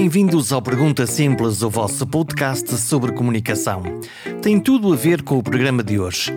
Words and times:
Bem-vindos 0.00 0.50
ao 0.50 0.62
Pergunta 0.62 1.06
Simples, 1.06 1.60
o 1.60 1.68
vosso 1.68 2.06
podcast 2.06 2.74
sobre 2.78 3.12
comunicação. 3.12 3.82
Tem 4.40 4.58
tudo 4.58 4.90
a 4.94 4.96
ver 4.96 5.20
com 5.20 5.36
o 5.36 5.42
programa 5.42 5.82
de 5.82 6.00
hoje. 6.00 6.32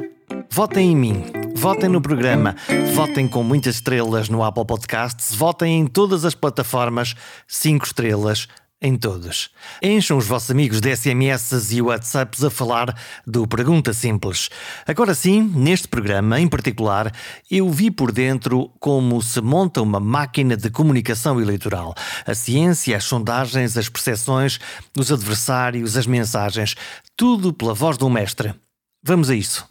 Votem 0.49 0.91
em 0.91 0.95
mim, 0.97 1.23
votem 1.55 1.87
no 1.87 2.01
programa, 2.01 2.57
votem 2.93 3.25
com 3.25 3.41
muitas 3.41 3.75
estrelas 3.75 4.27
no 4.27 4.43
Apple 4.43 4.65
Podcasts, 4.65 5.33
votem 5.33 5.79
em 5.79 5.87
todas 5.87 6.25
as 6.25 6.35
plataformas, 6.35 7.15
5 7.47 7.85
estrelas 7.85 8.49
em 8.83 8.97
todos. 8.97 9.49
Encham 9.81 10.17
os 10.17 10.27
vossos 10.27 10.51
amigos 10.51 10.81
de 10.81 10.93
SMS 10.93 11.71
e 11.71 11.81
WhatsApps 11.81 12.43
a 12.43 12.49
falar 12.49 12.93
do 13.25 13.47
Pergunta 13.47 13.93
Simples. 13.93 14.49
Agora 14.85 15.15
sim, 15.15 15.41
neste 15.41 15.87
programa 15.87 16.39
em 16.39 16.47
particular, 16.49 17.09
eu 17.49 17.69
vi 17.69 17.89
por 17.89 18.11
dentro 18.11 18.69
como 18.81 19.21
se 19.21 19.39
monta 19.39 19.81
uma 19.81 20.01
máquina 20.01 20.57
de 20.57 20.69
comunicação 20.69 21.41
eleitoral. 21.41 21.95
A 22.27 22.35
ciência, 22.35 22.97
as 22.97 23.05
sondagens, 23.05 23.77
as 23.77 23.87
percepções, 23.87 24.59
os 24.97 25.09
adversários, 25.09 25.95
as 25.95 26.05
mensagens, 26.05 26.75
tudo 27.15 27.53
pela 27.53 27.73
voz 27.73 27.97
um 28.01 28.09
mestre. 28.09 28.53
Vamos 29.01 29.29
a 29.29 29.35
isso. 29.35 29.65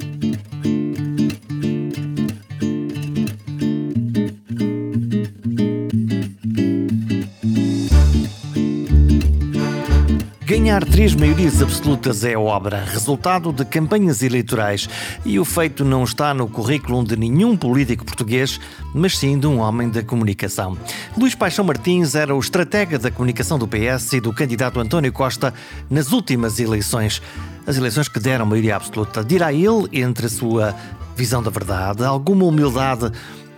Ganhar 10.62 10.84
três 10.84 11.12
maiorias 11.12 11.60
absolutas 11.60 12.22
é 12.22 12.36
obra, 12.36 12.84
resultado 12.84 13.52
de 13.52 13.64
campanhas 13.64 14.22
eleitorais, 14.22 14.88
e 15.24 15.36
o 15.40 15.44
feito 15.44 15.84
não 15.84 16.04
está 16.04 16.32
no 16.32 16.46
currículo 16.46 17.02
de 17.02 17.16
nenhum 17.16 17.56
político 17.56 18.04
português, 18.04 18.60
mas 18.94 19.18
sim 19.18 19.36
de 19.36 19.48
um 19.48 19.58
homem 19.58 19.90
da 19.90 20.04
comunicação. 20.04 20.78
Luís 21.18 21.34
Paixão 21.34 21.64
Martins 21.64 22.14
era 22.14 22.32
o 22.32 22.38
estratega 22.38 22.96
da 22.96 23.10
comunicação 23.10 23.58
do 23.58 23.66
PS 23.66 24.12
e 24.12 24.20
do 24.20 24.32
candidato 24.32 24.78
António 24.78 25.12
Costa 25.12 25.52
nas 25.90 26.12
últimas 26.12 26.60
eleições. 26.60 27.20
As 27.66 27.76
eleições 27.76 28.06
que 28.06 28.20
deram 28.20 28.46
maioria 28.46 28.76
absoluta. 28.76 29.24
Dirá 29.24 29.52
ele, 29.52 29.88
entre 29.92 30.26
a 30.26 30.30
sua 30.30 30.76
visão 31.16 31.42
da 31.42 31.50
verdade, 31.50 32.04
alguma 32.04 32.44
humildade 32.44 33.10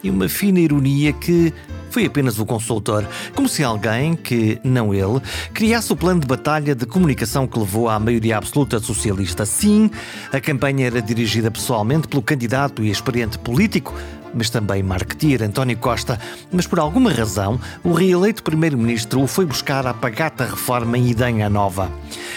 e 0.04 0.10
uma 0.10 0.28
fina 0.28 0.60
ironia 0.60 1.12
que 1.12 1.52
foi 1.90 2.06
apenas 2.06 2.38
o 2.38 2.44
consultor, 2.44 3.06
como 3.34 3.48
se 3.48 3.62
alguém, 3.62 4.14
que 4.14 4.60
não 4.64 4.92
ele, 4.92 5.20
criasse 5.52 5.92
o 5.92 5.96
plano 5.96 6.20
de 6.20 6.26
batalha 6.26 6.74
de 6.74 6.84
comunicação 6.84 7.46
que 7.46 7.58
levou 7.58 7.88
à 7.88 7.98
maioria 7.98 8.36
absoluta 8.36 8.78
socialista. 8.80 9.46
Sim, 9.46 9.90
a 10.32 10.40
campanha 10.40 10.86
era 10.86 11.00
dirigida 11.00 11.50
pessoalmente 11.50 12.08
pelo 12.08 12.20
candidato 12.20 12.82
e 12.82 12.90
experiente 12.90 13.38
político 13.38 13.94
mas 14.34 14.50
também 14.50 14.82
marketeer 14.82 15.44
António 15.44 15.76
Costa, 15.76 16.18
mas 16.50 16.66
por 16.66 16.80
alguma 16.80 17.12
razão 17.12 17.60
o 17.84 17.92
reeleito 17.92 18.42
primeiro-ministro 18.42 19.22
o 19.22 19.28
foi 19.28 19.46
buscar 19.46 19.86
à 19.86 19.94
pagata 19.94 20.44
reforma 20.44 20.98
em 20.98 21.10
Idanha 21.10 21.48
Nova. 21.48 21.88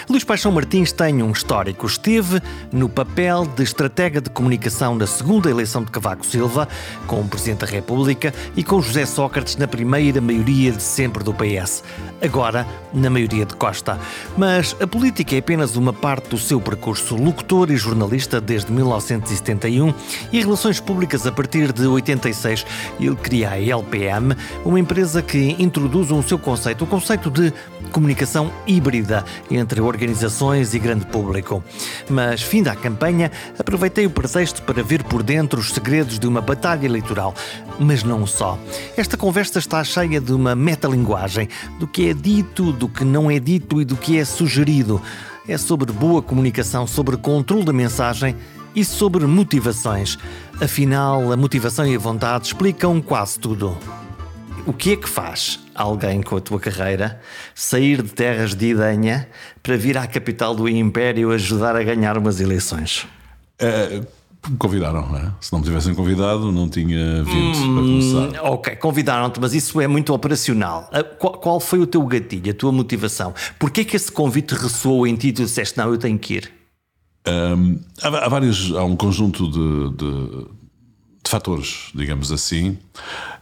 Luís 0.08 0.24
Paixão 0.24 0.50
Martins 0.50 0.90
tem 0.90 1.22
um 1.22 1.30
histórico. 1.32 1.86
Esteve 1.86 2.40
no 2.72 2.88
papel 2.88 3.44
de 3.44 3.62
estratega 3.62 4.22
de 4.22 4.30
comunicação 4.30 4.94
na 4.94 5.06
segunda 5.06 5.50
eleição 5.50 5.84
de 5.84 5.90
Cavaco 5.90 6.24
Silva, 6.24 6.66
com 7.06 7.20
o 7.20 7.28
Presidente 7.28 7.58
da 7.58 7.66
República 7.66 8.32
e 8.56 8.64
com 8.64 8.80
José 8.80 9.04
Sócrates 9.04 9.56
na 9.56 9.68
primeira 9.68 10.18
maioria 10.18 10.72
de 10.72 10.82
sempre 10.82 11.22
do 11.22 11.34
PS. 11.34 11.84
Agora, 12.22 12.66
na 12.94 13.10
maioria 13.10 13.44
de 13.44 13.54
Costa. 13.54 13.98
Mas 14.34 14.74
a 14.80 14.86
política 14.86 15.36
é 15.36 15.40
apenas 15.40 15.76
uma 15.76 15.92
parte 15.92 16.30
do 16.30 16.38
seu 16.38 16.58
percurso. 16.58 17.14
Locutor 17.14 17.70
e 17.70 17.76
jornalista 17.76 18.40
desde 18.40 18.72
1971 18.72 19.92
e 20.32 20.40
relações 20.40 20.80
públicas 20.80 21.26
a 21.26 21.32
partir 21.32 21.70
de 21.70 21.86
86, 21.86 22.64
ele 22.98 23.14
cria 23.14 23.50
a 23.50 23.60
LPM, 23.60 24.34
uma 24.64 24.80
empresa 24.80 25.20
que 25.20 25.54
introduz 25.58 26.10
o 26.10 26.22
seu 26.22 26.38
conceito, 26.38 26.84
o 26.84 26.86
conceito 26.86 27.30
de 27.30 27.52
comunicação 27.92 28.50
híbrida 28.66 29.22
entre 29.50 29.80
organizações 29.82 29.97
e 30.74 30.78
grande 30.78 31.06
público. 31.06 31.62
Mas, 32.08 32.42
fim 32.42 32.62
da 32.62 32.74
campanha, 32.74 33.30
aproveitei 33.58 34.06
o 34.06 34.10
pretexto 34.10 34.62
para 34.62 34.82
ver 34.82 35.02
por 35.02 35.22
dentro 35.22 35.60
os 35.60 35.72
segredos 35.72 36.18
de 36.18 36.26
uma 36.26 36.40
batalha 36.40 36.86
eleitoral. 36.86 37.34
Mas 37.78 38.02
não 38.02 38.26
só. 38.26 38.58
Esta 38.96 39.16
conversa 39.16 39.58
está 39.58 39.82
cheia 39.84 40.20
de 40.20 40.32
uma 40.32 40.54
metalinguagem, 40.54 41.48
do 41.78 41.86
que 41.86 42.08
é 42.08 42.14
dito, 42.14 42.72
do 42.72 42.88
que 42.88 43.04
não 43.04 43.30
é 43.30 43.38
dito 43.38 43.80
e 43.80 43.84
do 43.84 43.96
que 43.96 44.18
é 44.18 44.24
sugerido. 44.24 45.00
É 45.46 45.56
sobre 45.56 45.92
boa 45.92 46.22
comunicação, 46.22 46.86
sobre 46.86 47.16
controle 47.16 47.64
da 47.64 47.72
mensagem 47.72 48.36
e 48.74 48.84
sobre 48.84 49.26
motivações. 49.26 50.18
Afinal, 50.60 51.32
a 51.32 51.36
motivação 51.36 51.86
e 51.86 51.96
a 51.96 51.98
vontade 51.98 52.46
explicam 52.46 53.00
quase 53.00 53.38
tudo. 53.38 53.76
O 54.66 54.72
que 54.72 54.92
é 54.92 54.96
que 54.96 55.08
faz 55.08 55.60
alguém 55.74 56.22
com 56.22 56.36
a 56.36 56.40
tua 56.40 56.60
carreira 56.60 57.20
sair 57.54 58.02
de 58.02 58.10
terras 58.10 58.54
de 58.54 58.70
Idanha 58.70 59.28
para 59.62 59.76
vir 59.76 59.96
à 59.96 60.06
capital 60.06 60.54
do 60.54 60.68
Império 60.68 61.30
ajudar 61.32 61.76
a 61.76 61.82
ganhar 61.82 62.18
umas 62.18 62.40
eleições? 62.40 63.06
É, 63.58 64.02
convidaram, 64.58 65.08
não 65.08 65.16
é? 65.16 65.32
Se 65.40 65.52
não 65.52 65.60
me 65.60 65.64
tivessem 65.64 65.94
convidado, 65.94 66.52
não 66.52 66.68
tinha 66.68 67.22
vindo 67.24 67.58
hum, 67.58 67.74
para 67.74 67.82
começar. 67.82 68.44
Ok, 68.44 68.76
convidaram-te, 68.76 69.40
mas 69.40 69.54
isso 69.54 69.80
é 69.80 69.86
muito 69.86 70.12
operacional. 70.12 70.88
Ah, 70.92 71.02
qual, 71.02 71.34
qual, 71.34 71.60
foi 71.60 71.80
o 71.80 71.86
teu 71.86 72.04
gatilho, 72.06 72.50
a 72.50 72.54
tua 72.54 72.72
motivação? 72.72 73.34
Porquê 73.58 73.84
que 73.84 73.96
esse 73.96 74.10
convite 74.10 74.54
ressoou 74.54 75.06
em 75.06 75.16
ti 75.16 75.28
e 75.28 75.32
tu 75.32 75.42
disseste, 75.42 75.76
não, 75.76 75.90
eu 75.90 75.98
tenho 75.98 76.18
que 76.18 76.34
ir? 76.34 76.52
Um, 77.26 77.78
há, 78.02 78.08
há, 78.08 78.28
vários, 78.28 78.72
há 78.74 78.84
um 78.84 78.96
conjunto 78.96 79.50
de, 79.50 79.96
de, 79.96 80.46
de, 81.28 81.30
fatores, 81.30 81.90
digamos 81.94 82.32
assim. 82.32 82.78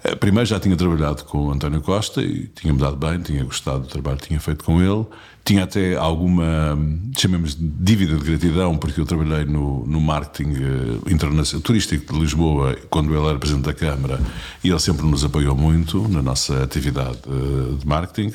Eh, 0.03 0.17
primeiro 0.17 0.47
já 0.47 0.59
tinha 0.59 0.77
trabalhado 0.77 1.25
com 1.25 1.47
o 1.47 1.53
António 1.53 1.81
Costa 1.81 2.21
e 2.21 2.49
tinha-me 2.49 2.79
dado 2.79 2.97
bem, 2.97 3.21
tinha 3.21 3.45
gostado 3.45 3.81
do 3.81 3.87
trabalho 3.87 4.19
que 4.19 4.29
tinha 4.29 4.41
feito 4.41 4.65
com 4.65 4.83
ele. 4.83 5.07
Tinha 5.45 5.63
até 5.63 5.95
alguma, 5.95 6.77
chamemos 7.17 7.55
de 7.55 7.69
dívida 7.69 8.17
de 8.17 8.25
gratidão, 8.25 8.77
porque 8.77 9.01
eu 9.01 9.07
trabalhei 9.07 9.45
no, 9.45 9.87
no 9.87 10.01
marketing 10.01 10.55
eh, 10.55 11.13
internacional, 11.13 11.63
turístico 11.63 12.13
de 12.13 12.19
Lisboa 12.19 12.77
quando 12.91 13.15
ele 13.15 13.25
era 13.29 13.39
Presidente 13.39 13.65
da 13.67 13.75
Câmara 13.75 14.21
e 14.65 14.69
ele 14.69 14.81
sempre 14.81 15.07
nos 15.07 15.25
apoiou 15.25 15.57
muito 15.57 16.09
na 16.09 16.21
nossa 16.21 16.65
atividade 16.65 17.21
eh, 17.29 17.77
de 17.79 17.87
marketing. 17.87 18.33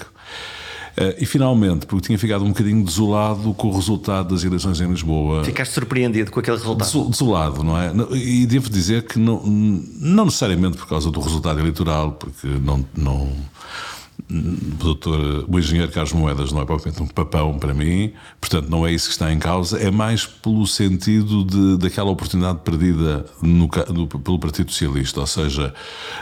Uh, 0.97 1.15
e 1.19 1.25
finalmente, 1.25 1.85
porque 1.85 2.07
tinha 2.07 2.19
ficado 2.19 2.43
um 2.43 2.49
bocadinho 2.49 2.83
desolado 2.83 3.53
com 3.53 3.69
o 3.69 3.75
resultado 3.75 4.33
das 4.33 4.43
eleições 4.43 4.81
em 4.81 4.89
Lisboa. 4.89 5.43
Ficaste 5.43 5.71
surpreendido 5.71 6.31
com 6.31 6.39
aquele 6.39 6.57
resultado? 6.57 7.09
Desolado, 7.09 7.63
não 7.63 7.77
é? 7.77 7.93
E 8.13 8.45
devo 8.45 8.69
dizer 8.69 9.03
que 9.03 9.17
não, 9.17 9.41
não 9.43 10.25
necessariamente 10.25 10.77
por 10.77 10.87
causa 10.87 11.09
do 11.09 11.19
resultado 11.21 11.59
eleitoral, 11.59 12.11
porque 12.13 12.47
não, 12.47 12.85
não 12.95 13.29
doutor, 14.31 15.45
o 15.47 15.59
engenheiro 15.59 15.91
Carlos 15.91 16.13
Moedas 16.13 16.51
não 16.51 16.61
é 16.61 16.65
propriamente 16.65 17.03
um 17.03 17.07
papão 17.07 17.59
para 17.59 17.73
mim, 17.73 18.13
portanto 18.39 18.69
não 18.69 18.87
é 18.87 18.91
isso 18.91 19.07
que 19.07 19.11
está 19.11 19.31
em 19.31 19.37
causa, 19.37 19.77
é 19.77 19.91
mais 19.91 20.25
pelo 20.25 20.65
sentido 20.65 21.43
de, 21.43 21.77
daquela 21.77 22.09
oportunidade 22.09 22.59
perdida 22.63 23.25
no, 23.41 23.69
no, 23.89 24.07
pelo 24.07 24.39
Partido 24.39 24.71
Socialista, 24.71 25.19
ou 25.19 25.27
seja, 25.27 25.73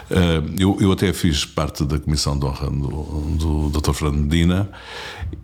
uh, 0.09 0.53
eu, 0.57 0.77
eu 0.81 0.91
até 0.91 1.13
fiz 1.13 1.45
parte 1.45 1.85
da 1.85 1.99
comissão 1.99 2.37
de 2.37 2.45
honra 2.45 2.69
do, 2.71 3.69
do 3.69 3.79
Dr. 3.79 3.93
Fernando 3.93 4.21
Medina 4.21 4.69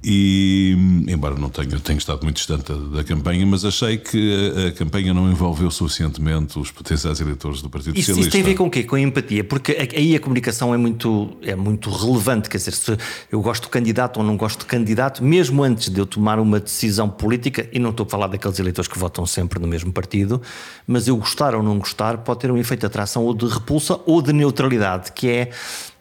e, 0.04 0.76
embora 1.08 1.36
não 1.36 1.50
tenha, 1.50 1.80
tenha 1.80 1.98
estado 1.98 2.24
muito 2.24 2.38
distante 2.38 2.72
da, 2.72 2.98
da 2.98 3.04
campanha, 3.04 3.46
mas 3.46 3.66
achei 3.66 3.98
que 3.98 4.54
a, 4.56 4.68
a, 4.68 4.72
campanha 4.72 5.14
não 5.14 5.30
envolveu 5.32 5.72
suficientemente 5.72 6.60
os 6.60 6.70
potenciais 6.72 7.20
eleitores 7.20 7.62
do 7.62 7.70
Partido 7.70 7.98
isso, 7.98 8.08
Socialista. 8.08 8.28
Isso 8.28 8.32
tem 8.32 8.42
a 8.42 8.46
ver 8.46 8.56
com 8.56 8.68
o 8.68 8.70
quê? 8.70 8.84
Com 8.84 8.96
a 8.96 9.02
empatia? 9.02 9.44
Porque 9.44 9.76
aí 9.96 10.16
a 10.16 10.20
comunicação 10.20 10.74
é 10.74 10.78
muito, 10.78 11.36
é 11.42 11.56
muito 11.56 11.90
relevante 11.90 12.50
quer 12.50 12.58
dizer, 12.58 12.74
se 12.74 12.98
eu 13.32 13.42
gosto 13.42 13.64
do 13.64 13.70
candidato 13.70 14.18
ou 14.18 14.24
não 14.24 14.38
gosto 14.38 14.60
do 14.60 14.66
candidato, 14.66 15.24
mesmo 15.24 15.64
antes 15.64 15.90
de 15.90 16.00
eu 16.00 16.06
tomar 16.06 16.40
uma 16.40 16.60
decisão 16.60 17.10
política, 17.10 17.68
e 17.72 17.80
não 17.80 17.90
estou 17.90 18.06
a 18.06 18.10
falar 18.10 18.28
daqueles 18.28 18.60
eleitores 18.60 18.88
que 18.88 19.00
votam 19.00 19.26
sempre 19.26 19.60
no 19.60 19.68
mesmo 19.68 19.92
partido, 19.92 20.42
mas 20.88 21.08
eu 21.08 21.18
gostar 21.18 21.56
ou 21.56 21.64
não 21.64 21.80
gostar 21.80 22.20
pode 22.20 22.42
ter 22.42 22.52
um 22.52 22.58
efeito 22.58 22.82
de 22.82 22.86
atração 22.86 23.24
ou 23.24 23.34
de 23.34 23.48
repulsa 23.48 24.00
ou 24.06 24.22
de 24.22 24.32
neutralidade, 24.32 25.12
que 25.12 25.28
é 25.28 25.50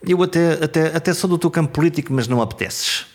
eu 0.07 0.23
até, 0.23 0.65
até, 0.65 0.97
até 0.97 1.15
sou 1.15 1.29
do 1.31 1.39
teu 1.39 1.51
campo 1.51 1.73
político, 1.73 2.13
mas 2.13 2.29
não 2.29 2.43
apeteces. 2.43 3.14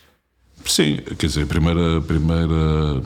Sim, 0.66 1.00
quer 1.18 1.28
dizer, 1.28 1.44
a 1.44 1.48
primeira. 1.48 2.02
primeira 2.02 3.02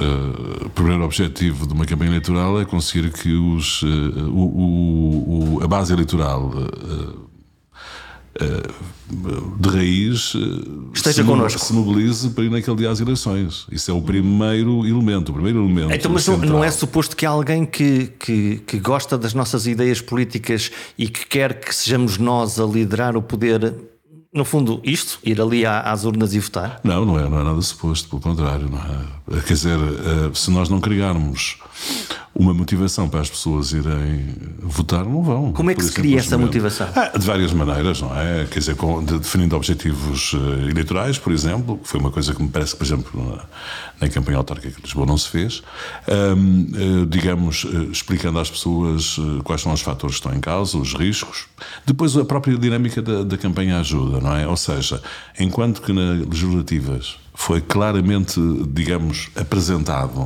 Uh, 0.00 0.66
o 0.66 0.70
primeiro 0.70 1.04
objetivo 1.04 1.66
de 1.66 1.74
uma 1.74 1.84
campanha 1.84 2.10
eleitoral 2.12 2.58
é 2.58 2.64
conseguir 2.64 3.12
que 3.12 3.34
os, 3.34 3.82
uh, 3.82 3.86
o, 4.30 5.58
o, 5.58 5.62
a 5.62 5.68
base 5.68 5.92
eleitoral 5.92 6.46
uh, 6.48 7.28
de 9.60 9.68
raiz 9.68 10.32
esteja 10.94 11.22
se, 11.22 11.24
connosco. 11.24 11.60
se 11.60 11.72
mobilize 11.74 12.30
para 12.30 12.44
ir 12.44 12.50
naquele 12.50 12.76
dia 12.76 12.90
às 12.90 12.98
eleições. 12.98 13.66
Isso 13.70 13.90
é 13.90 13.94
o 13.94 14.00
primeiro 14.00 14.86
elemento, 14.86 15.28
o 15.28 15.34
primeiro 15.34 15.62
elemento. 15.62 15.92
Então, 15.92 16.10
mas 16.10 16.24
central. 16.24 16.50
não 16.50 16.64
é 16.64 16.70
suposto 16.70 17.14
que 17.14 17.26
alguém 17.26 17.66
que, 17.66 18.06
que, 18.18 18.62
que 18.66 18.78
gosta 18.80 19.18
das 19.18 19.34
nossas 19.34 19.66
ideias 19.66 20.00
políticas 20.00 20.70
e 20.96 21.06
que 21.06 21.26
quer 21.26 21.60
que 21.60 21.74
sejamos 21.74 22.16
nós 22.16 22.58
a 22.58 22.64
liderar 22.64 23.14
o 23.14 23.22
poder 23.22 23.74
no 24.32 24.44
fundo, 24.44 24.80
isto, 24.82 25.18
ir 25.22 25.40
ali 25.40 25.66
às 25.66 26.04
urnas 26.04 26.34
e 26.34 26.40
votar? 26.40 26.80
Não, 26.82 27.04
não 27.04 27.18
é, 27.18 27.28
não 27.28 27.40
é 27.40 27.44
nada 27.44 27.60
suposto, 27.60 28.08
pelo 28.08 28.22
contrário. 28.22 28.68
Não 28.70 28.78
é? 28.78 29.04
Quer 29.46 29.54
dizer, 29.54 29.78
se 30.34 30.50
nós 30.50 30.68
não 30.68 30.80
criarmos 30.80 31.56
uma 32.34 32.54
motivação 32.54 33.08
para 33.08 33.20
as 33.20 33.28
pessoas 33.28 33.72
irem 33.72 34.34
votar, 34.58 35.04
não 35.04 35.22
vão. 35.22 35.52
Como 35.52 35.70
é 35.70 35.74
que 35.74 35.84
se 35.84 35.92
cria 35.92 36.18
essa 36.18 36.38
motivação? 36.38 36.88
Ah, 36.96 37.16
de 37.16 37.26
várias 37.26 37.52
maneiras, 37.52 38.00
não 38.00 38.18
é? 38.18 38.46
Quer 38.46 38.58
dizer, 38.58 38.74
com, 38.74 39.04
de, 39.04 39.18
definindo 39.18 39.54
objetivos 39.54 40.32
uh, 40.32 40.68
eleitorais, 40.68 41.18
por 41.18 41.30
exemplo, 41.32 41.78
que 41.78 41.88
foi 41.88 42.00
uma 42.00 42.10
coisa 42.10 42.34
que 42.34 42.42
me 42.42 42.48
parece 42.48 42.72
que, 42.72 42.78
por 42.78 42.84
exemplo, 42.84 43.36
na, 44.00 44.06
na 44.06 44.08
campanha 44.08 44.38
autárquica 44.38 44.76
de 44.76 44.82
Lisboa 44.82 45.06
não 45.06 45.18
se 45.18 45.28
fez. 45.28 45.62
Digamos, 47.08 47.66
explicando 47.90 48.38
às 48.38 48.50
pessoas 48.50 49.16
quais 49.44 49.60
são 49.60 49.72
os 49.72 49.82
fatores 49.82 50.16
que 50.16 50.20
estão 50.20 50.36
em 50.36 50.40
causa, 50.40 50.78
os 50.78 50.94
riscos. 50.94 51.46
Depois, 51.84 52.16
a 52.16 52.24
própria 52.24 52.56
dinâmica 52.56 53.02
da, 53.02 53.22
da 53.22 53.36
campanha 53.36 53.78
ajuda, 53.78 54.20
não 54.20 54.34
é? 54.34 54.46
Ou 54.46 54.56
seja, 54.56 55.02
enquanto 55.38 55.82
que 55.82 55.92
nas 55.92 56.26
legislativas 56.26 57.16
foi 57.42 57.60
claramente, 57.60 58.40
digamos, 58.68 59.28
apresentado 59.34 60.20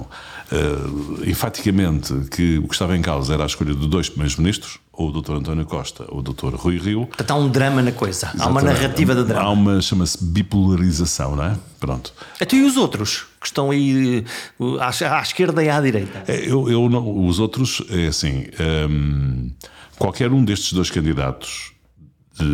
uh, 0.53 1.25
enfaticamente 1.27 2.13
que 2.31 2.59
o 2.59 2.69
que 2.69 2.75
estava 2.75 2.95
em 2.95 3.01
causa 3.01 3.33
era 3.33 3.43
a 3.43 3.47
escolha 3.47 3.75
de 3.75 3.89
dois 3.89 4.11
primeiros 4.11 4.37
ministros, 4.37 4.79
ou 4.93 5.09
o 5.09 5.23
Dr. 5.23 5.33
António 5.33 5.65
Costa 5.65 6.05
ou 6.09 6.19
o 6.19 6.23
Dr. 6.23 6.55
Rui 6.55 6.77
Rio. 6.77 7.07
Portanto, 7.07 7.31
há 7.31 7.35
um 7.37 7.49
drama 7.49 7.81
na 7.81 7.93
coisa, 7.93 8.27
Exatamente. 8.27 8.43
há 8.43 8.51
uma 8.51 8.61
narrativa 8.61 9.15
de 9.15 9.25
drama. 9.25 9.49
Há 9.49 9.51
uma, 9.51 9.81
chama-se 9.81 10.23
bipolarização, 10.23 11.37
não 11.37 11.45
é? 11.45 11.57
Pronto. 11.81 12.13
Até 12.39 12.55
e 12.55 12.63
os 12.63 12.77
outros, 12.77 13.27
que 13.41 13.47
estão 13.47 13.71
aí 13.71 14.23
uh, 14.59 14.79
à, 14.79 15.19
à 15.19 15.23
esquerda 15.23 15.65
e 15.65 15.71
à 15.71 15.81
direita? 15.81 16.23
É, 16.29 16.37
eu, 16.47 16.69
eu 16.69 16.87
não, 16.91 17.27
os 17.27 17.39
outros, 17.39 17.83
é 17.89 18.09
assim, 18.09 18.45
um, 18.91 19.51
qualquer 19.99 20.31
um 20.33 20.45
destes 20.45 20.75
dois 20.75 20.91
candidatos 20.91 21.73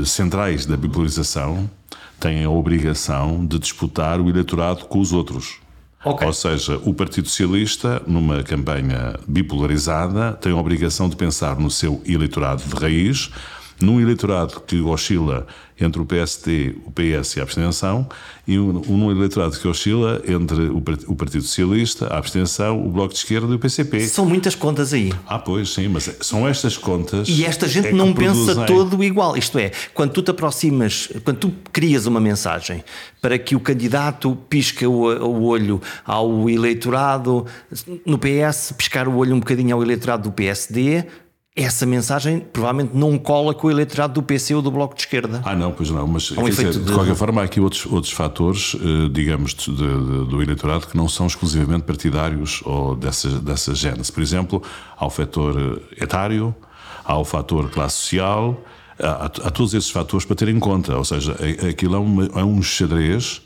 centrais 0.04 0.66
da 0.66 0.76
bipolarização 0.76 1.68
tem 2.22 2.44
a 2.44 2.50
obrigação 2.50 3.44
de 3.44 3.58
disputar 3.58 4.20
o 4.20 4.30
eleitorado 4.30 4.84
com 4.84 5.00
os 5.00 5.12
outros. 5.12 5.56
Okay. 6.04 6.24
Ou 6.24 6.32
seja, 6.32 6.80
o 6.84 6.94
Partido 6.94 7.28
Socialista, 7.28 8.00
numa 8.06 8.44
campanha 8.44 9.18
bipolarizada, 9.26 10.32
tem 10.34 10.52
a 10.52 10.56
obrigação 10.56 11.08
de 11.08 11.16
pensar 11.16 11.58
no 11.58 11.68
seu 11.68 12.00
eleitorado 12.06 12.62
de 12.62 12.74
raiz, 12.76 13.28
num 13.82 14.00
eleitorado 14.00 14.60
que 14.60 14.80
oscila 14.80 15.46
entre 15.80 16.00
o 16.00 16.06
PST, 16.06 16.76
o 16.86 16.92
PS 16.92 17.36
e 17.36 17.40
a 17.40 17.42
abstenção, 17.42 18.06
e 18.46 18.58
um, 18.58 19.10
eleitorado 19.10 19.58
que 19.58 19.66
oscila 19.66 20.22
entre 20.26 20.66
o, 20.66 21.14
Partido 21.14 21.42
Socialista, 21.42 22.06
a 22.06 22.18
abstenção, 22.18 22.84
o 22.84 22.90
Bloco 22.90 23.12
de 23.12 23.18
Esquerda 23.18 23.52
e 23.52 23.56
o 23.56 23.58
PCP. 23.58 24.00
São 24.06 24.24
muitas 24.24 24.54
contas 24.54 24.92
aí. 24.92 25.12
Ah, 25.26 25.38
pois, 25.38 25.70
sim, 25.70 25.88
mas 25.88 26.10
são 26.20 26.46
estas 26.46 26.76
contas. 26.76 27.28
E 27.28 27.44
esta 27.44 27.68
gente 27.68 27.88
é 27.88 27.92
não 27.92 28.12
pensa 28.12 28.54
produzem... 28.54 28.66
todo 28.66 29.02
igual. 29.02 29.36
Isto 29.36 29.58
é, 29.58 29.70
quando 29.94 30.12
tu 30.12 30.22
te 30.22 30.30
aproximas, 30.30 31.08
quando 31.24 31.38
tu 31.38 31.52
crias 31.72 32.06
uma 32.06 32.20
mensagem 32.20 32.84
para 33.20 33.38
que 33.38 33.54
o 33.54 33.60
candidato 33.60 34.36
pisque 34.48 34.86
o, 34.86 35.04
o 35.04 35.44
olho 35.44 35.80
ao 36.04 36.48
eleitorado, 36.50 37.46
no 38.04 38.18
PS, 38.18 38.72
piscar 38.76 39.08
o 39.08 39.16
olho 39.16 39.34
um 39.34 39.40
bocadinho 39.40 39.74
ao 39.74 39.82
eleitorado 39.82 40.24
do 40.24 40.32
PSD, 40.32 41.04
essa 41.54 41.84
mensagem 41.84 42.40
provavelmente 42.40 42.96
não 42.96 43.18
cola 43.18 43.54
com 43.54 43.66
o 43.66 43.70
eleitorado 43.70 44.14
do 44.14 44.22
PC 44.22 44.54
ou 44.54 44.62
do 44.62 44.70
Bloco 44.70 44.94
de 44.94 45.02
Esquerda. 45.02 45.42
Ah, 45.44 45.54
não, 45.54 45.70
pois 45.70 45.90
não, 45.90 46.06
mas 46.06 46.30
um 46.30 46.44
dizer, 46.44 46.70
de... 46.70 46.80
de... 46.80 46.92
qualquer 46.92 47.14
forma 47.14 47.42
há 47.42 47.44
aqui 47.44 47.60
outros, 47.60 47.84
outros 47.84 48.12
fatores, 48.12 48.74
eh, 48.74 49.08
digamos, 49.10 49.54
de, 49.54 49.70
do 49.70 50.42
eleitorado 50.42 50.86
que 50.86 50.96
não 50.96 51.08
são 51.08 51.26
exclusivamente 51.26 51.84
partidários 51.84 52.62
ou 52.64 52.96
dessa, 52.96 53.28
dessa 53.38 53.74
gênese. 53.74 54.10
Por 54.10 54.22
exemplo, 54.22 54.62
há 54.96 55.04
o 55.04 55.10
fator 55.10 55.82
etário, 56.00 56.54
há 57.04 57.18
o 57.18 57.24
fator 57.24 57.68
classe 57.70 57.96
social, 57.96 58.58
há, 58.98 59.26
há 59.26 59.50
todos 59.50 59.74
esses 59.74 59.90
fatores 59.90 60.24
para 60.24 60.36
ter 60.36 60.48
em 60.48 60.58
conta, 60.58 60.96
ou 60.96 61.04
seja, 61.04 61.36
aquilo 61.68 61.96
é, 61.96 61.98
uma, 61.98 62.24
é 62.24 62.44
um 62.44 62.62
xadrez 62.62 63.42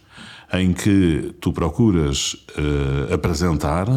em 0.53 0.73
que 0.73 1.35
tu 1.41 1.53
procuras 1.53 2.35
uh, 2.57 3.13
apresentar 3.13 3.89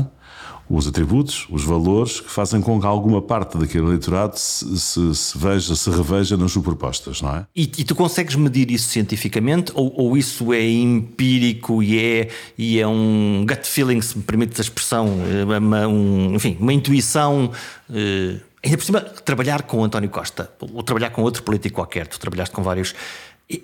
os 0.69 0.87
atributos, 0.87 1.47
os 1.49 1.63
valores 1.63 2.21
que 2.21 2.29
fazem 2.29 2.61
com 2.61 2.79
que 2.79 2.85
alguma 2.85 3.21
parte 3.21 3.57
daquele 3.57 3.85
eleitorado 3.85 4.37
se, 4.37 4.79
se, 4.79 5.15
se 5.15 5.37
veja, 5.37 5.75
se 5.75 5.89
reveja 5.89 6.37
nas 6.37 6.51
suas 6.51 6.63
propostas, 6.63 7.21
não 7.21 7.35
é? 7.35 7.45
E, 7.55 7.63
e 7.63 7.83
tu 7.83 7.95
consegues 7.95 8.35
medir 8.35 8.69
isso 8.69 8.89
cientificamente 8.89 9.71
ou, 9.73 9.91
ou, 9.95 10.17
isso 10.17 10.53
é 10.53 10.63
empírico 10.69 11.81
e 11.81 11.99
é, 11.99 12.29
e 12.57 12.79
é 12.79 12.87
um 12.87 13.45
gut 13.47 13.67
feeling, 13.67 13.99
se 14.01 14.17
me 14.17 14.23
permites 14.23 14.59
a 14.59 14.61
expressão, 14.61 15.09
é 15.51 15.57
uma, 15.57 15.87
um, 15.87 16.35
enfim, 16.35 16.55
uma 16.59 16.71
intuição. 16.71 17.51
Eh, 17.91 18.39
ainda 18.63 18.77
por 18.77 18.83
cima, 18.83 19.01
trabalhar 19.01 19.63
com 19.63 19.83
António 19.83 20.09
Costa 20.09 20.51
ou 20.59 20.83
trabalhar 20.83 21.09
com 21.11 21.21
outro 21.21 21.43
político 21.43 21.75
qualquer, 21.75 22.07
tu 22.07 22.19
trabalhaste 22.19 22.53
com 22.53 22.61
vários 22.61 22.93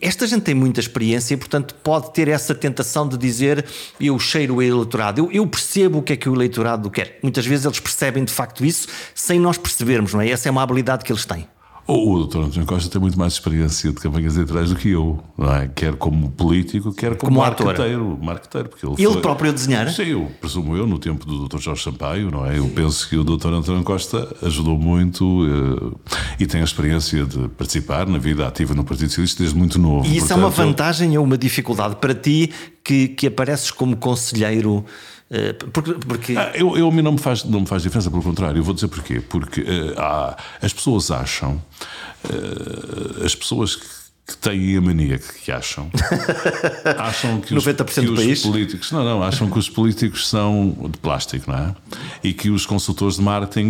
esta 0.02 0.26
gente 0.26 0.42
tem 0.42 0.56
muita 0.56 0.80
experiência 0.80 1.36
e, 1.36 1.38
portanto, 1.38 1.76
pode 1.76 2.12
ter 2.12 2.28
essa 2.28 2.56
tentação 2.56 3.08
de 3.08 3.18
dizer 3.18 3.64
eu 4.00 4.18
cheiro 4.18 4.56
o 4.56 4.62
eleitorado, 4.62 5.22
eu, 5.22 5.32
eu, 5.32 5.46
percebo 5.46 6.00
o 6.00 6.02
que 6.02 6.14
é 6.14 6.16
que 6.16 6.28
o 6.28 6.34
eleitorado 6.34 6.90
quer. 6.90 7.20
Muitas 7.22 7.46
vezes 7.46 7.66
eles 7.66 7.80
percebem 7.80 8.26
de 8.26 8.34
facto 8.34 8.66
isso 8.66 8.88
sem 9.14 9.40
nós 9.40 9.58
percebermos, 9.58 10.14
não 10.14 10.22
é? 10.22 10.30
Essa 10.30 10.50
é 10.50 10.52
uma 10.52 10.64
habilidade 10.64 11.04
que 11.04 11.12
eles 11.12 11.26
têm. 11.26 11.48
O, 11.88 12.14
o 12.14 12.26
Dr. 12.26 12.40
António 12.40 12.66
Costa 12.66 12.90
tem 12.90 13.00
muito 13.00 13.18
mais 13.18 13.34
experiência 13.34 13.92
de 13.92 13.98
campanhas 13.98 14.34
eleitorais 14.34 14.70
do 14.70 14.76
que 14.76 14.90
eu, 14.90 15.24
não 15.38 15.54
é? 15.54 15.68
Quer 15.68 15.96
como 15.96 16.32
político, 16.32 16.92
quer 16.92 17.16
como, 17.16 17.36
como 17.36 17.42
marqueteiro. 17.42 18.18
marqueteiro 18.22 18.70
porque 18.70 18.86
ele, 18.86 18.96
ele 18.98 19.14
foi... 19.14 19.22
próprio 19.22 19.52
a 19.52 19.54
desenhar? 19.54 19.88
Sim, 19.90 20.04
eu 20.04 20.32
presumo 20.42 20.76
eu, 20.76 20.88
no 20.88 20.98
tempo 20.98 21.26
do 21.26 21.48
Dr. 21.48 21.60
Jorge 21.60 21.84
Sampaio, 21.84 22.32
não 22.32 22.44
é? 22.44 22.58
Eu 22.58 22.68
penso 22.70 23.08
que 23.08 23.16
o 23.16 23.24
Dr. 23.24 23.50
António 23.50 23.84
Costa 23.84 24.36
ajudou 24.42 24.80
muito 24.80 25.44
uh, 25.44 26.00
e 26.40 26.48
tem 26.48 26.62
a 26.62 26.64
experiência 26.64 27.24
de 27.24 27.48
participar 27.50 28.08
na 28.08 28.18
vida 28.18 28.48
ativa 28.48 28.74
no 28.74 28.84
Partido 28.84 29.10
Socialista 29.10 29.44
desde 29.44 29.58
muito 29.58 29.78
novo. 29.78 30.08
E 30.08 30.18
isso 30.18 30.28
Portanto, 30.28 30.40
é 30.40 30.44
uma 30.44 30.50
vantagem 30.50 31.18
ou 31.18 31.24
uma 31.24 31.38
dificuldade 31.38 31.98
para 31.98 32.16
ti 32.16 32.52
que, 32.84 33.10
que 33.10 33.28
apareces 33.28 33.70
como 33.70 33.96
conselheiro 33.96 34.84
eh, 34.84 35.15
porque, 35.74 35.94
porque... 35.94 36.38
Ah, 36.38 36.51
eu, 36.54 36.77
eu, 36.77 36.92
não 36.92 37.13
me, 37.13 37.18
faz, 37.18 37.44
não 37.44 37.62
me 37.62 37.66
faz 37.66 37.81
diferença, 37.81 38.12
pelo 38.12 38.22
contrário. 38.22 38.60
Eu 38.60 38.63
vou 38.63 38.74
dizer 38.74 38.88
porquê. 38.88 39.19
Porque 39.19 39.62
uh, 39.62 39.94
há, 39.98 40.38
as 40.62 40.72
pessoas 40.72 41.10
acham, 41.10 41.62
uh, 42.25 43.24
as 43.24 43.33
pessoas 43.33 43.75
que 43.75 44.05
que 44.27 44.36
têm 44.38 44.75
a 44.75 44.81
mania 44.81 45.19
que 45.19 45.51
acham. 45.51 45.88
acham 46.98 47.39
que 47.42 47.54
os, 47.54 47.63
que 47.63 48.00
os 48.00 48.42
políticos. 48.42 48.92
Não, 48.92 49.06
não, 49.06 49.22
acham 49.22 49.50
que 49.50 49.60
os 49.60 49.69
políticos 49.69 50.27
são 50.27 50.75
de 50.89 50.98
plástico, 50.98 51.51
não 51.51 51.57
é? 51.57 51.75
E 52.24 52.33
que 52.33 52.50
os 52.50 52.66
consultores 52.66 53.18
de 53.18 53.22
marketing 53.22 53.69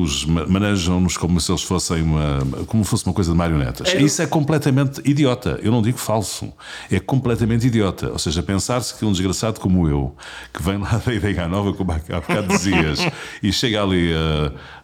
os 0.00 0.24
manejam-nos 0.24 1.16
como 1.16 1.40
se 1.40 1.50
eles 1.50 1.62
fossem 1.62 2.02
uma. 2.02 2.38
como 2.66 2.84
fosse 2.84 3.04
uma 3.04 3.12
coisa 3.12 3.32
de 3.32 3.36
marionetas. 3.36 3.88
É, 3.88 4.00
Isso 4.00 4.22
é 4.22 4.26
completamente 4.26 5.00
idiota. 5.04 5.58
Eu 5.60 5.72
não 5.72 5.82
digo 5.82 5.98
falso. 5.98 6.52
É 6.88 7.00
completamente 7.00 7.66
idiota. 7.66 8.12
Ou 8.12 8.18
seja, 8.18 8.44
pensar-se 8.44 8.94
que 8.94 9.04
um 9.04 9.10
desgraçado 9.10 9.58
como 9.58 9.88
eu, 9.88 10.14
que 10.54 10.62
vem 10.62 10.78
lá 10.78 10.98
da 11.04 11.12
Ideia 11.12 11.48
Nova, 11.48 11.72
como 11.72 11.90
há 11.90 11.96
bocado 11.96 12.46
dizias, 12.46 13.00
e 13.42 13.52
chega 13.52 13.82
ali 13.82 14.12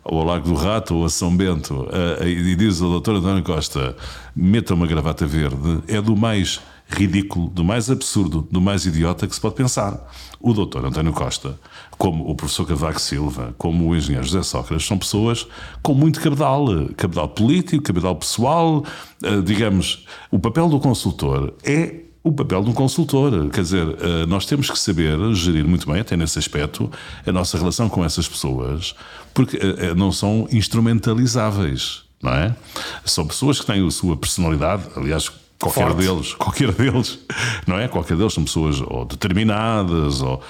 ou 0.05 0.19
ao 0.19 0.27
Lago 0.27 0.49
do 0.49 0.55
Rato 0.55 0.97
ou 0.97 1.05
a 1.05 1.09
São 1.09 1.35
Bento 1.35 1.83
uh, 1.83 2.27
e 2.27 2.57
diz 2.57 2.83
ao 2.83 2.91
doutor 2.91 3.17
António 3.17 3.43
Costa 3.45 3.97
meta 4.35 4.75
uma 4.75 4.87
gravata 4.87 5.12
verde, 5.21 5.83
é 5.89 6.01
do 6.01 6.17
mais 6.17 6.61
ridículo, 6.89 7.49
do 7.49 7.65
mais 7.65 7.91
absurdo, 7.91 8.47
do 8.51 8.61
mais 8.61 8.85
idiota 8.87 9.27
que 9.27 9.35
se 9.35 9.41
pode 9.41 9.55
pensar. 9.55 9.99
O 10.41 10.53
doutor 10.53 10.85
António 10.85 11.13
Costa, 11.13 11.59
como 11.97 12.29
o 12.29 12.35
professor 12.35 12.67
Cavaco 12.67 13.01
Silva, 13.01 13.55
como 13.57 13.89
o 13.89 13.97
engenheiro 13.97 14.27
José 14.27 14.43
Sócrates, 14.43 14.87
são 14.87 14.99
pessoas 14.99 15.47
com 15.83 15.95
muito 15.95 16.21
cabedal, 16.21 16.67
cabedal 16.97 17.29
político, 17.29 17.83
cabedal 17.83 18.17
pessoal, 18.17 18.85
uh, 19.23 19.43
digamos, 19.43 20.05
o 20.31 20.39
papel 20.39 20.69
do 20.69 20.79
consultor 20.79 21.55
é 21.65 22.03
o 22.25 22.31
papel 22.31 22.63
de 22.63 22.71
um 22.71 22.73
consultor. 22.73 23.51
Quer 23.51 23.63
dizer, 23.63 23.97
eh, 24.01 24.27
nós 24.27 24.47
temos 24.47 24.71
que 24.71 24.79
saber 24.79 25.19
gerir 25.35 25.67
muito 25.67 25.91
bem, 25.91 26.01
até 26.01 26.17
nesse 26.17 26.39
aspecto, 26.39 26.91
a 27.27 27.33
nossa 27.33 27.59
relação 27.59 27.89
com 27.89 28.05
essas 28.05 28.29
pessoas, 28.29 28.95
porque 29.35 29.57
eh, 29.57 29.87
eh, 29.87 29.95
não 29.95 30.13
são 30.13 30.47
instrumentalizáveis, 30.53 32.02
não 32.23 32.33
é? 32.33 32.55
São 33.05 33.27
pessoas 33.27 33.61
que 33.61 33.67
têm 33.67 33.87
a 33.87 33.91
sua 33.91 34.17
personalidade, 34.17 34.85
aliás, 34.97 35.29
qualquer 35.63 35.89
Forte. 35.89 35.97
deles, 35.97 36.35
qualquer 36.35 36.73
deles, 36.73 37.19
não 37.67 37.79
é? 37.79 37.87
Qualquer 37.87 38.17
deles 38.17 38.35
são 38.35 38.43
pessoas 38.43 38.81
ou 38.81 39.05
determinadas, 39.05 40.21
ou 40.21 40.43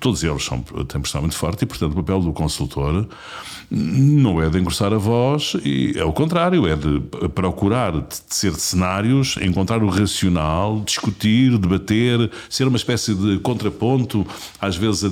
todos 0.00 0.24
eles 0.24 0.42
são, 0.42 0.60
têm 0.60 1.00
personalidade 1.00 1.20
muito 1.20 1.36
forte 1.36 1.62
e, 1.62 1.66
portanto, 1.66 1.92
o 1.92 1.96
papel 1.96 2.20
do 2.20 2.32
consultor 2.32 3.06
não 3.70 4.42
é 4.42 4.50
de 4.50 4.58
engrossar 4.58 4.92
a 4.92 4.98
voz, 4.98 5.54
e 5.64 5.92
é 5.96 6.04
o 6.04 6.12
contrário, 6.12 6.66
é 6.66 6.74
de 6.74 7.00
procurar 7.34 7.92
de 7.92 8.16
ser 8.28 8.50
de 8.50 8.60
cenários, 8.60 9.36
encontrar 9.40 9.82
o 9.82 9.88
racional, 9.88 10.80
discutir, 10.80 11.56
debater, 11.56 12.30
ser 12.48 12.66
uma 12.66 12.76
espécie 12.76 13.14
de 13.14 13.38
contraponto, 13.38 14.26
às 14.60 14.76
vezes 14.76 15.04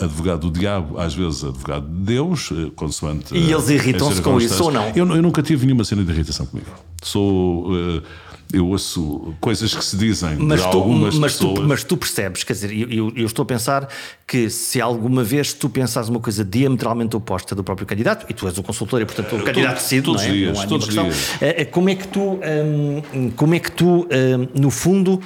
advogado 0.00 0.50
do 0.50 0.58
diabo, 0.58 0.98
às 0.98 1.14
vezes 1.14 1.44
advogado 1.44 1.86
de 1.86 2.04
Deus, 2.04 2.50
eh, 2.50 2.70
consoante. 2.74 3.36
E 3.36 3.52
eles 3.52 3.68
irritam-se 3.68 4.20
com 4.20 4.40
isso 4.40 4.64
ou 4.64 4.72
não? 4.72 4.88
Eu, 4.88 5.06
eu, 5.14 5.22
nunca 5.22 5.42
tive 5.42 5.64
nenhuma 5.64 5.84
cena 5.84 6.02
de 6.02 6.10
irritação 6.10 6.46
comigo. 6.46 6.70
Sou. 7.02 7.70
Uh, 7.70 8.02
eu 8.52 8.68
ouço 8.68 9.34
coisas 9.40 9.74
que 9.74 9.84
se 9.84 9.96
dizem 9.96 10.36
mas 10.36 10.62
de 10.62 10.70
tu, 10.70 10.76
algumas 10.76 11.18
mas 11.18 11.32
pessoas. 11.32 11.54
Tu, 11.54 11.62
mas 11.66 11.84
tu 11.84 11.96
percebes, 11.96 12.44
quer 12.44 12.52
dizer, 12.52 12.72
eu, 12.72 13.12
eu, 13.16 13.26
estou 13.26 13.42
a 13.42 13.46
pensar 13.46 13.88
que 14.26 14.48
se 14.50 14.80
alguma 14.80 15.24
vez 15.24 15.52
tu 15.52 15.68
pensares 15.68 16.08
uma 16.08 16.20
coisa 16.20 16.44
diametralmente 16.44 17.16
oposta 17.16 17.54
do 17.54 17.64
próprio 17.64 17.86
candidato, 17.86 18.26
e 18.28 18.34
tu 18.34 18.46
és 18.46 18.56
o 18.56 18.62
consultor 18.62 19.00
e 19.00 19.04
portanto 19.04 19.36
o 19.36 19.42
candidato 19.42 19.76
decide, 19.76 20.02
todos 20.02 20.22
não 20.22 20.28
é? 20.28 20.32
Dias, 20.32 20.58
não 20.58 20.66
todos 20.66 20.88
dias. 20.88 21.42
Eh, 21.42 21.62
eh, 21.62 21.64
como 21.64 21.88
é 21.88 21.94
que 21.94 22.08
tu, 22.08 22.38
hum, 22.40 23.30
como 23.34 23.54
é 23.54 23.58
que 23.58 23.70
tu 23.72 24.06
hum, 24.06 24.48
no 24.54 24.70
fundo 24.70 25.20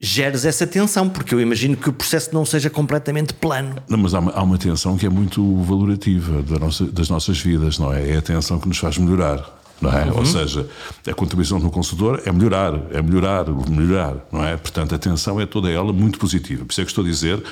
geres 0.00 0.44
essa 0.44 0.66
tensão, 0.66 1.08
porque 1.08 1.34
eu 1.34 1.40
imagino 1.40 1.76
que 1.76 1.88
o 1.88 1.92
processo 1.92 2.34
não 2.34 2.44
seja 2.44 2.68
completamente 2.68 3.32
plano. 3.32 3.76
Não, 3.88 3.96
mas 3.96 4.12
há 4.12 4.18
uma, 4.18 4.32
há 4.32 4.42
uma 4.42 4.58
tensão 4.58 4.98
que 4.98 5.06
é 5.06 5.08
muito 5.08 5.62
valorativa 5.62 6.42
da 6.42 6.58
nossa, 6.58 6.84
das 6.84 7.08
nossas 7.08 7.38
vidas, 7.40 7.78
não 7.78 7.92
é? 7.92 8.10
É 8.10 8.16
a 8.18 8.22
tensão 8.22 8.58
que 8.58 8.68
nos 8.68 8.76
faz 8.76 8.98
melhorar. 8.98 9.63
Não 9.80 9.90
é? 9.90 10.04
Uhum. 10.04 10.18
Ou 10.18 10.26
seja, 10.26 10.68
a 11.06 11.12
contribuição 11.12 11.58
do 11.58 11.70
consultor 11.70 12.22
é 12.24 12.32
melhorar, 12.32 12.74
é 12.90 13.02
melhorar, 13.02 13.44
melhorar, 13.68 14.16
não 14.30 14.44
é? 14.44 14.56
Portanto, 14.56 14.92
a 14.92 14.96
atenção 14.96 15.40
é 15.40 15.46
toda 15.46 15.70
ela 15.70 15.92
muito 15.92 16.18
positiva. 16.18 16.64
Por 16.64 16.72
isso 16.72 16.80
é 16.80 16.84
que 16.84 16.90
estou 16.90 17.04
a 17.04 17.06
dizer, 17.06 17.42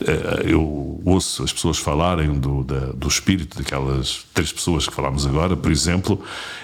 eh, 0.00 0.44
eu 0.46 1.00
ouço 1.04 1.42
as 1.42 1.52
pessoas 1.52 1.78
falarem 1.78 2.32
do, 2.38 2.62
da, 2.62 2.86
do 2.92 3.08
espírito 3.08 3.58
daquelas 3.58 4.24
três 4.32 4.52
pessoas 4.52 4.88
que 4.88 4.94
falámos 4.94 5.26
agora, 5.26 5.56
por 5.56 5.70
exemplo, 5.70 6.20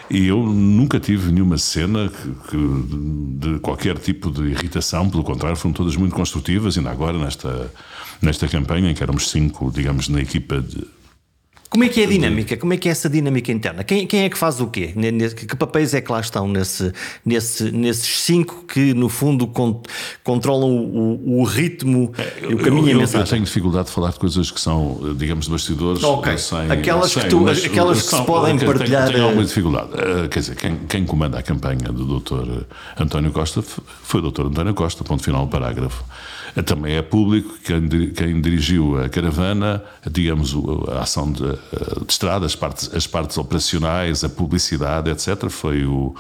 e 0.09 0.26
eu 0.26 0.38
nunca 0.43 0.99
tive 0.99 1.31
nenhuma 1.31 1.59
cena 1.59 2.09
que, 2.09 2.50
que, 2.50 2.85
de 3.38 3.59
qualquer 3.61 3.99
tipo 3.99 4.31
de 4.31 4.43
irritação, 4.43 5.11
pelo 5.11 5.25
contrário, 5.25 5.57
foram 5.57 5.73
todas 5.73 5.97
muito 5.97 6.14
construtivas, 6.14 6.79
ainda 6.79 6.90
agora 6.90 7.19
nesta, 7.19 7.71
nesta 8.23 8.49
campanha 8.49 8.90
em 8.90 8.95
que 8.95 9.02
éramos 9.02 9.29
cinco, 9.31 9.71
digamos, 9.71 10.09
na 10.09 10.21
equipa 10.21 10.61
de 10.61 10.85
como 11.70 11.84
é 11.84 11.88
que 11.88 12.00
é 12.00 12.04
a 12.04 12.08
dinâmica? 12.08 12.56
Como 12.56 12.72
é 12.74 12.76
que 12.76 12.88
é 12.88 12.90
essa 12.90 13.08
dinâmica 13.08 13.52
interna? 13.52 13.84
Quem, 13.84 14.04
quem 14.04 14.24
é 14.24 14.28
que 14.28 14.36
faz 14.36 14.60
o 14.60 14.66
quê? 14.66 14.92
Que 15.46 15.54
papéis 15.54 15.94
é 15.94 16.00
que 16.00 16.10
lá 16.10 16.18
estão 16.18 16.48
nesse, 16.48 16.92
nesse, 17.24 17.70
nesses 17.70 18.22
cinco 18.22 18.64
que, 18.66 18.92
no 18.92 19.08
fundo, 19.08 19.46
con 19.46 19.80
controlam 20.24 20.68
o, 20.68 21.40
o 21.40 21.44
ritmo 21.44 22.12
é, 22.18 22.46
o 22.52 22.58
caminho 22.58 22.88
eu, 22.88 22.88
e 22.88 22.92
a 22.94 22.98
mensagem? 22.98 23.20
Eu 23.20 23.30
tenho 23.30 23.44
dificuldade 23.44 23.86
de 23.86 23.92
falar 23.92 24.10
de 24.10 24.18
coisas 24.18 24.50
que 24.50 24.60
são, 24.60 25.14
digamos, 25.16 25.46
bastidores. 25.46 26.02
Ok. 26.02 26.36
Sem, 26.38 26.72
aquelas 26.72 27.12
sem, 27.12 27.22
que, 27.22 27.28
tu, 27.28 27.48
aquelas 27.48 28.02
que 28.02 28.16
se 28.16 28.22
podem 28.24 28.58
que 28.58 28.64
partilhar. 28.64 29.02
Tenho, 29.02 29.14
tenho 29.14 29.24
alguma 29.26 29.44
dificuldade. 29.44 29.90
Uh, 29.92 30.28
quer 30.28 30.40
dizer, 30.40 30.56
quem, 30.56 30.76
quem, 30.88 31.04
comanda 31.04 31.38
a 31.38 31.42
campanha 31.42 31.92
do 31.92 32.18
Dr. 32.18 32.64
António 32.98 33.30
Costa 33.30 33.62
foi 33.62 34.20
o 34.20 34.28
Dr. 34.28 34.46
António 34.46 34.74
Costa, 34.74 35.04
ponto 35.04 35.22
final 35.22 35.46
do 35.46 35.48
parágrafo. 35.48 36.04
Também 36.64 36.97
é 36.97 37.02
público 37.02 37.59
quem, 37.64 37.88
quem 38.11 38.40
dirigiu 38.40 39.00
a 39.00 39.09
caravana, 39.09 39.83
digamos, 40.11 40.54
a 40.88 41.00
ação 41.00 41.30
de, 41.30 41.42
de 41.42 42.11
estrada, 42.12 42.47
as 42.47 42.57
partes, 42.57 42.90
as 42.95 43.07
partes 43.07 43.38
operacionais, 43.38 44.25
a 44.25 44.28
publicidade, 44.28 45.11
etc., 45.11 45.49
foi 45.49 45.85
o, 45.85 46.14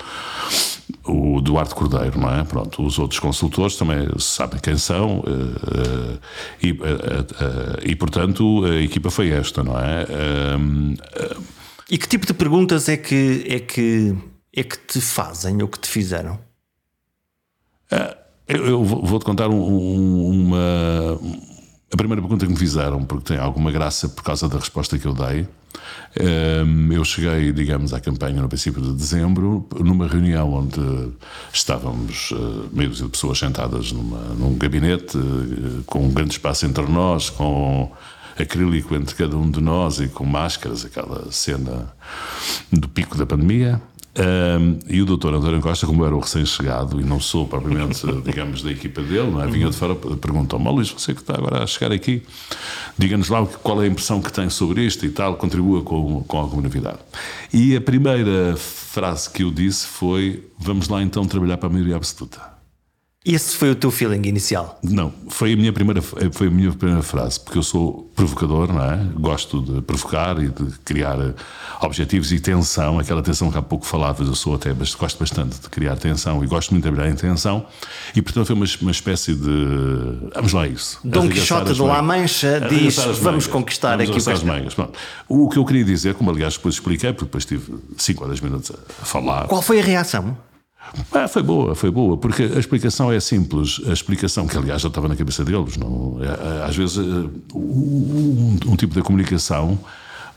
o 1.04 1.40
Duarte 1.40 1.74
Cordeiro, 1.74 2.18
não 2.18 2.32
é? 2.32 2.44
Pronto, 2.44 2.84
os 2.84 2.98
outros 2.98 3.18
consultores 3.18 3.76
também 3.76 4.08
sabem 4.18 4.60
quem 4.60 4.76
são 4.76 5.24
eh, 5.26 6.18
eh, 6.62 6.66
e, 6.66 6.70
eh, 6.70 7.90
e 7.90 7.96
portanto, 7.96 8.64
a 8.64 8.76
equipa 8.76 9.10
foi 9.10 9.30
esta, 9.30 9.62
não 9.62 9.78
é? 9.78 10.06
E 11.90 11.98
que 11.98 12.08
tipo 12.08 12.26
de 12.26 12.34
perguntas 12.34 12.88
é 12.88 12.96
que, 12.96 13.44
é 13.48 13.60
que, 13.60 14.14
é 14.54 14.62
que 14.62 14.78
te 14.78 15.00
fazem 15.00 15.60
ou 15.62 15.68
que 15.68 15.78
te 15.78 15.88
fizeram? 15.88 16.38
Eu, 18.50 18.66
eu 18.66 18.84
vou-te 18.84 19.24
contar 19.24 19.48
um, 19.48 20.28
uma. 20.28 21.20
A 21.92 21.96
primeira 21.96 22.20
pergunta 22.20 22.46
que 22.46 22.52
me 22.52 22.58
fizeram, 22.58 23.04
porque 23.04 23.34
tem 23.34 23.38
alguma 23.38 23.70
graça 23.70 24.08
por 24.08 24.22
causa 24.22 24.48
da 24.48 24.58
resposta 24.58 24.98
que 24.98 25.06
eu 25.06 25.14
dei. 25.14 25.46
Ehm, 26.16 26.92
eu 26.92 27.04
cheguei, 27.04 27.52
digamos, 27.52 27.92
à 27.94 28.00
campanha 28.00 28.42
no 28.42 28.48
princípio 28.48 28.82
de 28.82 28.92
dezembro, 28.92 29.66
numa 29.78 30.06
reunião 30.06 30.52
onde 30.52 30.80
estávamos 31.52 32.30
eh, 32.32 32.68
meio 32.72 32.90
de 32.90 33.04
pessoas 33.08 33.38
sentadas 33.38 33.92
numa, 33.92 34.18
num 34.34 34.56
gabinete, 34.56 35.16
eh, 35.16 35.82
com 35.86 36.06
um 36.06 36.12
grande 36.12 36.32
espaço 36.32 36.66
entre 36.66 36.84
nós, 36.86 37.30
com 37.30 37.90
acrílico 38.38 38.94
entre 38.94 39.14
cada 39.14 39.36
um 39.36 39.50
de 39.50 39.60
nós 39.60 40.00
e 40.00 40.08
com 40.08 40.24
máscaras, 40.24 40.84
aquela 40.84 41.30
cena 41.30 41.92
do 42.72 42.88
pico 42.88 43.16
da 43.16 43.26
pandemia. 43.26 43.80
Um, 44.18 44.78
e 44.88 45.00
o 45.00 45.06
doutor 45.06 45.32
António 45.34 45.60
Costa, 45.60 45.86
como 45.86 46.04
era 46.04 46.14
o 46.14 46.18
recém-chegado 46.18 47.00
e 47.00 47.04
não 47.04 47.20
sou 47.20 47.46
propriamente, 47.46 48.04
digamos, 48.24 48.62
da 48.62 48.72
equipa 48.72 49.00
dele, 49.02 49.30
não 49.30 49.42
é? 49.42 49.46
vinha 49.46 49.70
de 49.70 49.76
fora, 49.76 49.94
perguntou-me: 49.94 50.66
oh, 50.66 50.72
Luís, 50.72 50.90
você 50.90 51.14
que 51.14 51.20
está 51.20 51.34
agora 51.34 51.62
a 51.62 51.66
chegar 51.66 51.92
aqui, 51.92 52.22
diga-nos 52.98 53.28
lá 53.28 53.46
qual 53.46 53.80
é 53.80 53.84
a 53.84 53.88
impressão 53.88 54.20
que 54.20 54.32
tem 54.32 54.50
sobre 54.50 54.84
isto 54.84 55.06
e 55.06 55.10
tal, 55.10 55.36
contribua 55.36 55.82
com, 55.82 56.24
com 56.24 56.38
alguma 56.38 56.62
novidade. 56.62 56.98
E 57.52 57.76
a 57.76 57.80
primeira 57.80 58.56
frase 58.56 59.30
que 59.30 59.44
eu 59.44 59.50
disse 59.50 59.86
foi: 59.86 60.44
Vamos 60.58 60.88
lá 60.88 61.02
então 61.02 61.24
trabalhar 61.24 61.56
para 61.56 61.68
a 61.68 61.72
maioria 61.72 61.96
absoluta. 61.96 62.59
Esse 63.22 63.54
foi 63.54 63.70
o 63.70 63.74
teu 63.74 63.90
feeling 63.90 64.26
inicial? 64.26 64.78
Não, 64.82 65.12
foi 65.28 65.52
a 65.52 65.56
minha 65.56 65.70
primeira, 65.74 66.00
foi 66.00 66.46
a 66.46 66.50
minha 66.50 66.72
primeira 66.72 67.02
frase, 67.02 67.38
porque 67.38 67.58
eu 67.58 67.62
sou 67.62 68.10
provocador, 68.16 68.72
não 68.72 68.82
é? 68.82 68.96
Gosto 69.14 69.60
de 69.60 69.82
provocar 69.82 70.42
e 70.42 70.48
de 70.48 70.78
criar 70.86 71.18
objetivos 71.82 72.32
e 72.32 72.40
tensão, 72.40 72.98
aquela 72.98 73.22
tensão 73.22 73.50
que 73.52 73.58
há 73.58 73.62
pouco 73.62 73.84
falavas, 73.84 74.26
eu 74.26 74.34
sou 74.34 74.54
até, 74.54 74.72
gosto 74.72 75.18
bastante 75.18 75.60
de 75.60 75.68
criar 75.68 75.98
tensão 75.98 76.42
e 76.42 76.46
gosto 76.46 76.70
muito 76.70 76.82
de 76.84 76.90
trabalhar 76.90 77.12
em 77.12 77.14
tensão, 77.14 77.66
e 78.16 78.22
portanto 78.22 78.46
foi 78.46 78.56
uma, 78.56 78.66
uma 78.80 78.90
espécie 78.90 79.34
de. 79.34 80.30
Vamos 80.34 80.54
lá, 80.54 80.66
isso. 80.66 80.98
Dom 81.04 81.28
Quixote 81.28 81.74
de 81.74 81.82
La 81.82 82.00
Mancha 82.00 82.58
diz: 82.70 82.96
vamos 83.20 83.46
conquistar 83.46 83.98
vamos 83.98 84.16
aqui 84.16 84.32
as 84.32 84.42
mangas. 84.42 84.74
O 85.28 85.46
que 85.50 85.58
eu 85.58 85.66
queria 85.66 85.84
dizer, 85.84 86.14
como 86.14 86.30
aliás 86.30 86.54
depois 86.56 86.76
expliquei, 86.76 87.12
porque 87.12 87.26
depois 87.26 87.44
tive 87.44 87.74
5 87.98 88.22
ou 88.22 88.28
10 88.30 88.40
minutos 88.40 88.72
a 88.72 89.04
falar. 89.04 89.46
Qual 89.46 89.60
foi 89.60 89.78
a 89.78 89.84
reação? 89.84 90.38
Ah, 91.12 91.28
foi 91.28 91.42
boa, 91.42 91.74
foi 91.74 91.90
boa, 91.90 92.16
porque 92.16 92.42
a 92.42 92.58
explicação 92.58 93.12
é 93.12 93.20
simples. 93.20 93.80
A 93.86 93.92
explicação, 93.92 94.46
que 94.46 94.56
aliás 94.56 94.82
já 94.82 94.88
estava 94.88 95.08
na 95.08 95.16
cabeça 95.16 95.44
deles, 95.44 95.76
não, 95.76 96.18
é, 96.20 96.26
é, 96.26 96.64
às 96.64 96.76
vezes 96.76 96.98
um, 96.98 97.30
um, 97.54 98.58
um 98.66 98.76
tipo 98.76 98.94
de 98.94 99.02
comunicação 99.02 99.78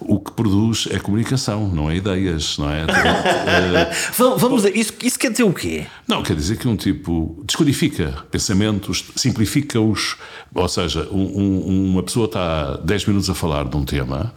o 0.06 0.20
que 0.20 0.32
produz 0.32 0.88
é 0.92 1.00
comunicação, 1.00 1.68
não 1.68 1.90
é 1.90 1.96
ideias, 1.96 2.58
não 2.58 2.70
é? 2.70 2.86
Vamos, 4.38 4.66
isso, 4.66 4.94
isso 5.02 5.18
quer 5.18 5.32
dizer 5.32 5.44
o 5.44 5.54
quê? 5.54 5.86
Não, 6.08 6.22
quer 6.24 6.36
dizer 6.36 6.58
que 6.58 6.68
um 6.68 6.76
tipo 6.76 7.42
descodifica 7.46 8.24
pensamentos, 8.30 9.06
simplifica-os, 9.16 10.18
ou 10.54 10.68
seja, 10.68 11.08
um, 11.12 11.22
um, 11.40 11.92
uma 11.92 12.04
pessoa 12.04 12.26
está 12.26 12.78
10 12.78 13.06
minutos 13.06 13.30
a 13.30 13.36
falar 13.36 13.66
de 13.66 13.78
um 13.78 13.86
tema 13.86 14.34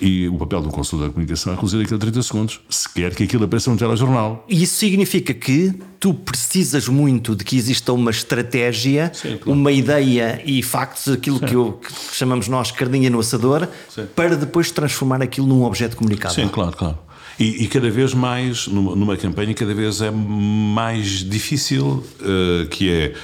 e 0.00 0.28
o 0.28 0.36
papel 0.36 0.62
do 0.62 0.70
consultor 0.70 1.08
da 1.08 1.12
comunicação 1.12 1.52
é 1.52 1.56
reduzir 1.56 1.80
aquilo 1.80 1.96
a 1.96 2.00
30 2.00 2.22
segundos, 2.22 2.60
se 2.68 2.88
quer 2.88 3.14
que 3.14 3.24
aquilo 3.24 3.44
apareça 3.44 3.70
no 3.70 3.76
telejornal. 3.76 4.44
E 4.48 4.62
isso 4.62 4.76
significa 4.76 5.32
que 5.34 5.72
tu 6.00 6.12
precisas 6.14 6.88
muito 6.88 7.36
de 7.36 7.44
que 7.44 7.56
exista 7.56 7.92
uma 7.92 8.10
estratégia, 8.10 9.10
Sim, 9.14 9.36
claro. 9.36 9.58
uma 9.58 9.70
ideia 9.70 10.42
e 10.44 10.62
factos, 10.62 11.12
aquilo 11.12 11.38
que, 11.38 11.54
eu, 11.54 11.72
que, 11.72 11.92
chamamos 12.16 12.48
nós 12.48 12.70
cardinha 12.70 13.08
no 13.08 13.20
assador, 13.20 13.68
Sim. 13.88 14.06
para 14.14 14.36
depois 14.36 14.70
transformar 14.70 15.22
aquilo 15.22 15.46
num 15.46 15.62
objeto 15.62 15.96
comunicável. 15.96 16.44
Sim, 16.44 16.50
claro, 16.50 16.76
claro. 16.76 16.98
E, 17.38 17.64
e, 17.64 17.66
cada 17.66 17.90
vez 17.90 18.12
mais, 18.12 18.66
numa, 18.66 18.94
numa, 18.94 19.16
campanha, 19.16 19.54
cada 19.54 19.74
vez 19.74 20.00
é 20.00 20.10
mais 20.10 21.28
difícil, 21.28 22.04
uh, 22.20 22.66
que 22.68 22.90
é 22.90 23.14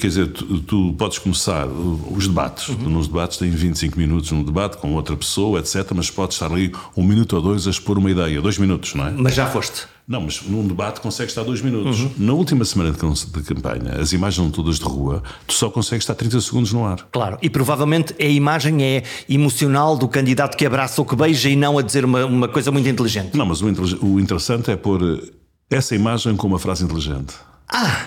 quer 0.00 0.06
dizer, 0.08 0.28
tu, 0.28 0.60
tu, 0.60 0.94
podes 0.98 1.18
começar 1.18 1.66
os 1.66 2.26
debates. 2.26 2.68
Uhum. 2.68 2.90
Nos 2.90 3.06
debates 3.06 3.38
tens 3.38 3.54
25 3.54 3.98
minutos 3.98 4.30
no 4.30 4.44
debate 4.44 4.76
com 4.76 4.94
outra 4.94 5.16
pessoa, 5.16 5.58
etc. 5.58 5.90
Mas 5.94 6.10
podes 6.10 6.36
estar 6.36 6.50
ali 6.50 6.72
um 6.96 7.04
minuto 7.04 7.36
ou 7.36 7.42
dois 7.42 7.66
a 7.66 7.70
expor 7.70 7.98
uma 7.98 8.10
ideia. 8.10 8.40
Dois 8.40 8.58
minutos, 8.58 8.94
não 8.94 9.06
é? 9.06 9.10
Mas 9.10 9.34
já 9.34 9.46
foste. 9.46 9.86
Não, 10.06 10.20
mas 10.20 10.42
num 10.42 10.66
debate 10.66 11.00
consegues 11.00 11.30
estar 11.30 11.42
dois 11.44 11.62
minutos. 11.62 12.00
Uhum. 12.00 12.10
Na 12.18 12.32
última 12.34 12.64
semana 12.64 12.92
de, 12.92 13.42
campanha, 13.42 13.98
as 13.98 14.12
imagens 14.12 14.36
são 14.36 14.50
todas 14.50 14.78
de 14.78 14.84
rua, 14.84 15.22
tu 15.46 15.54
só 15.54 15.70
consegues 15.70 16.02
estar 16.02 16.14
30 16.14 16.42
segundos 16.42 16.72
no 16.74 16.84
ar. 16.84 16.98
Claro, 17.10 17.38
e 17.40 17.48
provavelmente 17.48 18.14
a 18.20 18.28
imagem 18.28 18.84
é 18.84 19.02
emocional 19.28 19.96
do 19.96 20.06
candidato 20.06 20.58
que 20.58 20.66
abraça 20.66 21.00
ou 21.00 21.06
que 21.06 21.16
beija 21.16 21.48
e 21.48 21.56
não 21.56 21.78
a 21.78 21.82
dizer 21.82 22.04
uma, 22.04 22.26
uma 22.26 22.48
coisa 22.48 22.70
muito 22.70 22.86
inteligente. 22.86 23.34
Não, 23.34 23.46
mas 23.46 23.62
o, 23.62 23.66
o 24.04 24.20
interessante 24.20 24.70
é 24.70 24.76
pôr 24.76 25.00
essa 25.70 25.94
imagem 25.94 26.36
com 26.36 26.46
uma 26.46 26.58
frase 26.58 26.84
inteligente. 26.84 27.34
Ah, 27.76 28.06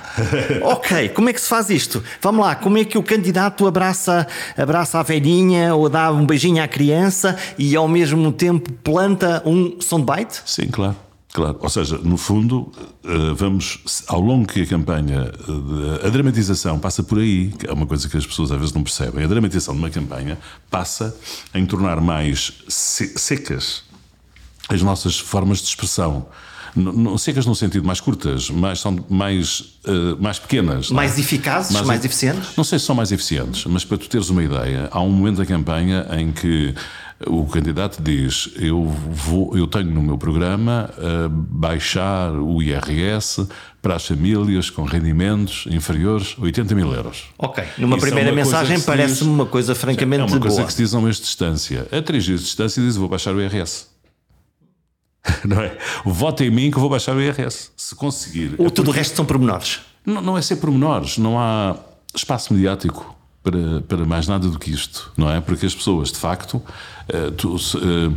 ok. 0.63 1.09
Como 1.09 1.27
é 1.27 1.33
que 1.33 1.41
se 1.41 1.49
faz 1.49 1.69
isto? 1.69 2.01
Vamos 2.21 2.45
lá, 2.45 2.55
como 2.55 2.77
é 2.77 2.85
que 2.85 2.97
o 2.97 3.03
candidato 3.03 3.67
abraça, 3.67 4.25
abraça 4.57 4.97
a 4.97 5.03
velhinha 5.03 5.75
ou 5.75 5.89
dá 5.89 6.09
um 6.09 6.25
beijinho 6.25 6.63
à 6.63 6.67
criança 6.69 7.37
e 7.57 7.75
ao 7.75 7.85
mesmo 7.85 8.31
tempo 8.31 8.71
planta 8.71 9.43
um 9.45 9.81
soundbite? 9.81 10.41
Sim, 10.45 10.67
claro. 10.67 10.95
Claro, 11.33 11.57
ou 11.59 11.69
seja, 11.69 11.97
no 11.97 12.15
fundo, 12.15 12.71
eh, 13.03 13.33
vamos, 13.35 13.79
ao 14.07 14.21
longo 14.21 14.47
que 14.47 14.61
a 14.61 14.65
campanha, 14.65 15.31
eh, 16.01 16.07
a 16.07 16.09
dramatização 16.09 16.79
passa 16.79 17.03
por 17.03 17.19
aí, 17.19 17.49
que 17.49 17.69
é 17.69 17.73
uma 17.73 17.85
coisa 17.85 18.07
que 18.07 18.15
as 18.15 18.25
pessoas 18.25 18.51
às 18.51 18.57
vezes 18.57 18.73
não 18.73 18.81
percebem. 18.81 19.25
A 19.25 19.27
dramatização 19.27 19.75
de 19.75 19.79
uma 19.81 19.89
campanha 19.89 20.37
passa 20.71 21.15
em 21.53 21.65
tornar 21.65 21.99
mais 21.99 22.53
secas 22.69 23.83
as 24.69 24.81
nossas 24.81 25.19
formas 25.19 25.59
de 25.59 25.65
expressão 25.65 26.25
secas 27.17 27.45
no 27.45 27.55
sentido 27.55 27.85
mais 27.85 27.99
curtas, 27.99 28.49
mais, 28.49 28.79
são 28.79 28.97
mais, 29.09 29.59
uh, 29.85 30.17
mais 30.19 30.39
pequenas. 30.39 30.91
É? 30.91 30.93
Mais 30.93 31.17
é? 31.17 31.21
eficazes, 31.21 31.71
mais, 31.71 31.85
mais 31.85 32.05
eficientes? 32.05 32.55
Não 32.55 32.63
sei 32.63 32.79
se 32.79 32.85
são 32.85 32.95
mais 32.95 33.11
eficientes, 33.11 33.65
mas 33.65 33.83
para 33.83 33.97
tu 33.97 34.09
teres 34.09 34.29
uma 34.29 34.43
ideia, 34.43 34.89
há 34.91 35.01
um 35.01 35.09
momento 35.09 35.37
da 35.37 35.45
campanha 35.45 36.07
em 36.11 36.31
que 36.31 36.73
o 37.25 37.45
candidato 37.45 38.01
diz: 38.01 38.49
Eu, 38.57 38.83
vou, 38.83 39.57
eu 39.57 39.65
tenho 39.65 39.89
no 39.89 40.01
meu 40.01 40.17
programa 40.17 40.89
uh, 40.97 41.29
baixar 41.29 42.31
o 42.33 42.61
IRS 42.61 43.47
para 43.81 43.95
as 43.95 44.05
famílias 44.05 44.69
com 44.69 44.83
rendimentos 44.83 45.65
inferiores 45.71 46.35
a 46.37 46.43
80 46.43 46.75
mil 46.75 46.93
euros. 46.93 47.25
Ok, 47.37 47.63
numa 47.77 47.97
Isso 47.97 48.05
é 48.05 48.09
primeira 48.09 48.31
é 48.31 48.35
mensagem 48.35 48.79
parece-me 48.81 49.29
uma 49.29 49.45
coisa 49.45 49.73
francamente 49.73 50.19
boa. 50.19 50.29
É 50.29 50.33
uma 50.33 50.41
coisa 50.41 50.57
boa. 50.57 50.67
que 50.67 50.73
se 50.73 50.83
diz 50.83 50.93
a 50.93 50.99
um 50.99 51.01
mês 51.01 51.15
de 51.15 51.23
distância. 51.23 51.87
A 51.91 52.01
três 52.01 52.23
dias 52.23 52.41
de 52.41 52.45
distância 52.45 52.83
diz: 52.83 52.95
Vou 52.95 53.09
baixar 53.09 53.33
o 53.33 53.41
IRS. 53.41 53.96
não 55.45 55.61
é? 55.61 55.77
Vota 56.05 56.43
em 56.43 56.51
mim 56.51 56.71
que 56.71 56.77
eu 56.77 56.81
vou 56.81 56.89
baixar 56.89 57.15
o 57.15 57.21
IRS. 57.21 57.71
Se 57.75 57.95
conseguir. 57.95 58.55
O, 58.57 58.67
é 58.67 58.69
tudo 58.69 58.89
o 58.89 58.93
resto 58.93 59.15
são 59.15 59.25
pormenores. 59.25 59.81
Não, 60.05 60.21
não 60.21 60.37
é 60.37 60.41
ser 60.41 60.57
pormenores, 60.57 61.17
não 61.17 61.39
há 61.39 61.75
espaço 62.15 62.53
mediático 62.53 63.15
para, 63.43 63.81
para 63.81 64.05
mais 64.05 64.27
nada 64.27 64.47
do 64.47 64.57
que 64.57 64.71
isto, 64.71 65.11
não 65.17 65.29
é? 65.29 65.39
Porque 65.41 65.65
as 65.65 65.75
pessoas, 65.75 66.11
de 66.11 66.17
facto, 66.17 66.55
uh, 66.55 67.31
tu, 67.35 67.55
uh, 67.55 68.13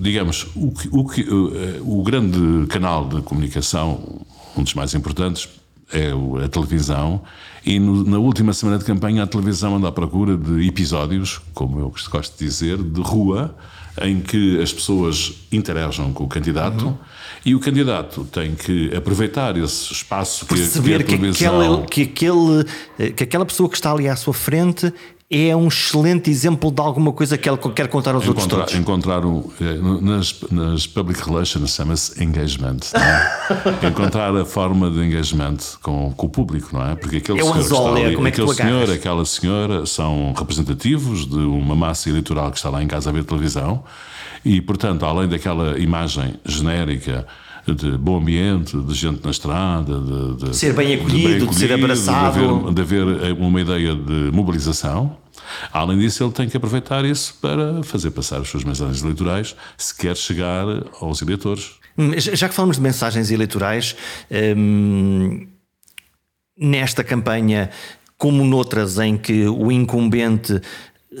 digamos, 0.00 0.46
o, 0.54 0.72
o, 0.90 1.00
uh, 1.00 2.00
o 2.00 2.02
grande 2.02 2.66
canal 2.68 3.08
de 3.08 3.22
comunicação, 3.22 4.24
um 4.56 4.62
dos 4.62 4.74
mais 4.74 4.94
importantes, 4.94 5.48
é 5.92 6.10
a 6.42 6.48
televisão, 6.48 7.22
e 7.64 7.78
no, 7.78 8.02
na 8.04 8.18
última 8.18 8.54
semana 8.54 8.78
de 8.78 8.84
campanha 8.84 9.24
a 9.24 9.26
televisão 9.26 9.76
anda 9.76 9.88
à 9.88 9.92
procura 9.92 10.36
de 10.36 10.66
episódios, 10.66 11.40
como 11.52 11.78
eu 11.78 11.94
gosto 12.10 12.38
de 12.38 12.44
dizer, 12.44 12.78
de 12.78 13.00
rua, 13.02 13.54
em 14.00 14.20
que 14.20 14.60
as 14.60 14.72
pessoas 14.72 15.34
interagem 15.50 16.12
com 16.12 16.24
o 16.24 16.28
candidato 16.28 16.86
uhum. 16.86 16.98
e 17.44 17.54
o 17.54 17.60
candidato 17.60 18.24
tem 18.24 18.54
que 18.54 18.94
aproveitar 18.94 19.56
esse 19.56 19.92
espaço 19.92 20.46
Perceber 20.46 21.04
que, 21.04 21.14
a 21.14 21.18
que, 21.18 21.44
aquele, 21.46 21.86
que, 21.86 22.02
aquele, 22.02 23.12
que 23.12 23.24
aquela 23.24 23.44
pessoa 23.44 23.68
que 23.68 23.76
está 23.76 23.92
ali 23.92 24.08
à 24.08 24.16
sua 24.16 24.32
frente 24.32 24.92
é 25.32 25.56
um 25.56 25.68
excelente 25.68 26.30
exemplo 26.30 26.70
de 26.70 26.80
alguma 26.82 27.10
coisa 27.10 27.38
que 27.38 27.48
ele 27.48 27.56
quer 27.74 27.88
contar 27.88 28.14
aos 28.14 28.22
encontrar, 28.22 28.42
outros 28.42 28.46
todos. 28.46 28.74
Encontrar 28.74 29.24
um, 29.24 29.50
eh, 29.58 29.78
nas, 30.02 30.36
nas 30.50 30.86
public 30.86 31.24
relations 31.24 31.74
chama-se 31.74 32.22
engagement. 32.22 32.80
É? 32.92 33.86
encontrar 33.88 34.36
a 34.36 34.44
forma 34.44 34.90
de 34.90 34.98
engagement 34.98 35.56
com, 35.80 36.12
com, 36.12 36.26
o 36.26 36.28
público, 36.28 36.68
não 36.76 36.86
é? 36.86 36.94
Porque 36.96 37.16
aquele 37.16 37.40
é 37.40 37.42
senhor, 37.42 37.56
anzol, 37.56 37.96
ali, 37.96 38.14
como 38.14 38.28
é 38.28 38.30
que 38.30 38.42
aquele 38.42 38.54
senhor, 38.54 38.90
aquela 38.90 39.24
senhora 39.24 39.86
são 39.86 40.34
representativos 40.36 41.26
de 41.26 41.38
uma 41.38 41.74
massa 41.74 42.10
eleitoral 42.10 42.50
que 42.50 42.58
está 42.58 42.68
lá 42.68 42.82
em 42.82 42.86
casa 42.86 43.08
a 43.08 43.12
ver 43.12 43.24
televisão 43.24 43.82
e, 44.44 44.60
portanto, 44.60 45.06
além 45.06 45.28
daquela 45.28 45.78
imagem 45.78 46.34
genérica 46.44 47.26
de 47.66 47.96
bom 47.96 48.18
ambiente, 48.18 48.76
de 48.76 48.94
gente 48.94 49.24
na 49.24 49.30
estrada, 49.30 50.00
de, 50.00 50.46
de 50.50 50.56
ser 50.56 50.72
bem 50.72 50.94
acolhido, 50.94 51.10
de, 51.10 51.22
bem 51.22 51.36
acolhido, 51.36 51.46
de 51.46 51.54
ser 51.56 51.72
abraçado, 51.72 52.72
de 52.72 52.80
haver, 52.82 53.04
de 53.06 53.24
haver 53.24 53.32
uma 53.40 53.60
ideia 53.60 53.94
de 53.94 54.30
mobilização. 54.32 55.16
Além 55.72 55.98
disso, 55.98 56.24
ele 56.24 56.32
tem 56.32 56.48
que 56.48 56.56
aproveitar 56.56 57.04
isso 57.04 57.36
para 57.40 57.82
fazer 57.82 58.10
passar 58.10 58.40
as 58.40 58.48
suas 58.48 58.64
mensagens 58.64 59.02
eleitorais 59.02 59.54
se 59.76 59.96
quer 59.96 60.16
chegar 60.16 60.64
aos 61.00 61.22
eleitores. 61.22 61.72
Já 62.16 62.48
que 62.48 62.54
falamos 62.54 62.76
de 62.76 62.82
mensagens 62.82 63.30
eleitorais, 63.30 63.94
hum, 64.56 65.46
nesta 66.56 67.04
campanha, 67.04 67.70
como 68.16 68.44
noutras 68.44 68.98
em 68.98 69.16
que 69.16 69.46
o 69.46 69.70
incumbente 69.70 70.60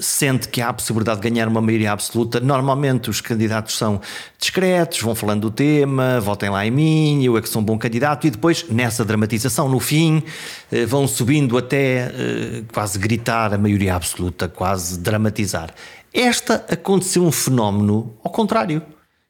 sente 0.00 0.48
que 0.48 0.60
há 0.60 0.68
a 0.68 0.72
possibilidade 0.72 1.20
de 1.20 1.28
ganhar 1.28 1.48
uma 1.48 1.60
maioria 1.60 1.92
absoluta, 1.92 2.40
normalmente 2.40 3.10
os 3.10 3.20
candidatos 3.20 3.76
são 3.76 4.00
discretos, 4.38 5.00
vão 5.00 5.14
falando 5.14 5.42
do 5.42 5.50
tema, 5.50 6.20
votem 6.20 6.50
lá 6.50 6.66
em 6.66 6.70
mim, 6.70 7.24
eu 7.24 7.36
é 7.36 7.42
que 7.42 7.48
sou 7.48 7.60
um 7.60 7.64
bom 7.64 7.78
candidato, 7.78 8.26
e 8.26 8.30
depois, 8.30 8.64
nessa 8.68 9.04
dramatização, 9.04 9.68
no 9.68 9.80
fim, 9.80 10.22
eh, 10.70 10.86
vão 10.86 11.06
subindo 11.06 11.58
até 11.58 12.12
eh, 12.14 12.62
quase 12.72 12.98
gritar 12.98 13.52
a 13.52 13.58
maioria 13.58 13.94
absoluta, 13.94 14.48
quase 14.48 14.98
dramatizar. 14.98 15.74
Esta 16.12 16.64
aconteceu 16.68 17.24
um 17.24 17.32
fenómeno 17.32 18.14
ao 18.22 18.30
contrário. 18.30 18.82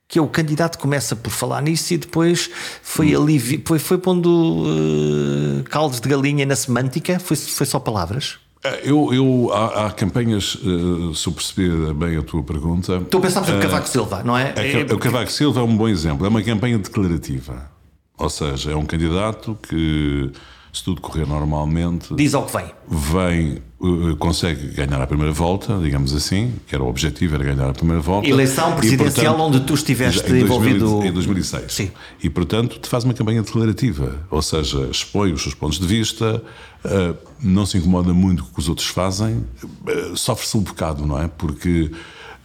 Que 0.09 0.19
é 0.19 0.23
o 0.23 0.28
candidato 0.28 0.78
começa 0.78 1.16
por 1.16 1.31
falar 1.31 1.62
nisso 1.62 1.95
e 1.95 1.97
depois 1.97 2.50
foi 2.83 3.14
ali, 3.14 3.62
foi, 3.64 3.78
foi 3.78 3.97
pondo 3.97 4.28
uh, 4.28 5.64
caldos 5.71 6.00
de 6.00 6.07
galinha 6.07 6.45
na 6.45 6.54
semântica, 6.54 7.19
foi, 7.19 7.35
foi 7.35 7.64
só 7.64 7.81
palavras. 7.81 8.42
É, 8.64 8.83
eu, 8.85 9.12
eu 9.12 9.50
há, 9.52 9.87
há, 9.87 9.90
campanhas, 9.90 10.54
uh, 10.54 11.12
se 11.14 11.26
eu 11.26 11.33
perceber 11.33 11.92
bem 11.95 12.16
a 12.16 12.23
tua 12.23 12.42
pergunta. 12.42 13.00
Tu 13.00 13.21
pensavas 13.21 13.49
no 13.49 13.59
uh, 13.59 13.61
Cavaco 13.61 13.88
Silva, 13.88 14.23
não 14.23 14.38
é? 14.38 14.54
é, 14.57 14.83
é 14.83 14.95
o 14.95 14.99
Cavaco 14.99 15.33
Silva 15.33 15.61
é 15.61 15.62
um 15.64 15.76
bom 15.76 15.88
exemplo. 15.88 16.25
É 16.25 16.28
uma 16.28 16.42
campanha 16.42 16.78
declarativa. 16.78 17.71
Ou 18.16 18.31
seja, 18.31 18.71
é 18.71 18.76
um 18.76 18.87
candidato 18.87 19.59
que, 19.69 20.31
se 20.73 20.83
tudo 20.83 21.02
correr 21.02 21.26
normalmente. 21.26 22.14
Diz 22.14 22.33
ao 22.33 22.47
que 22.47 22.57
vem. 22.57 22.64
Vem, 22.88 23.62
uh, 23.79 24.17
consegue 24.17 24.69
ganhar 24.69 25.02
a 25.02 25.07
primeira 25.07 25.31
volta, 25.31 25.79
digamos 25.79 26.14
assim, 26.14 26.54
que 26.67 26.75
era 26.75 26.82
o 26.82 26.89
objetivo, 26.89 27.35
era 27.35 27.45
ganhar 27.45 27.69
a 27.69 27.75
primeira 27.75 28.00
volta. 28.00 28.26
Eleição 28.26 28.75
presidencial 28.75 29.35
e, 29.35 29.37
portanto, 29.37 29.56
onde 29.56 29.67
tu 29.67 29.75
estiveste 29.75 30.32
em 30.32 30.41
envolvido. 30.41 31.04
Em 31.04 31.13
2006. 31.13 31.73
Sim. 31.73 31.91
E, 32.23 32.30
portanto, 32.30 32.78
te 32.78 32.89
faz 32.89 33.04
uma 33.04 33.13
campanha 33.13 33.43
declarativa. 33.43 34.26
Ou 34.30 34.41
seja, 34.41 34.89
expõe 34.91 35.32
os 35.32 35.43
seus 35.43 35.54
pontos 35.54 35.78
de 35.78 35.87
vista 35.87 36.43
uh, 36.85 37.17
não 37.39 37.67
se 37.67 37.76
incomoda 37.76 38.15
muito 38.15 38.43
com 38.43 38.50
o 38.50 38.54
que 38.54 38.61
os 38.61 38.69
outros 38.71 38.89
fazem, 38.89 39.45
uh, 39.63 40.17
sofre-se 40.17 40.56
um 40.56 40.63
bocado, 40.63 41.06
não 41.06 41.21
é? 41.21 41.28
Porque 41.28 41.91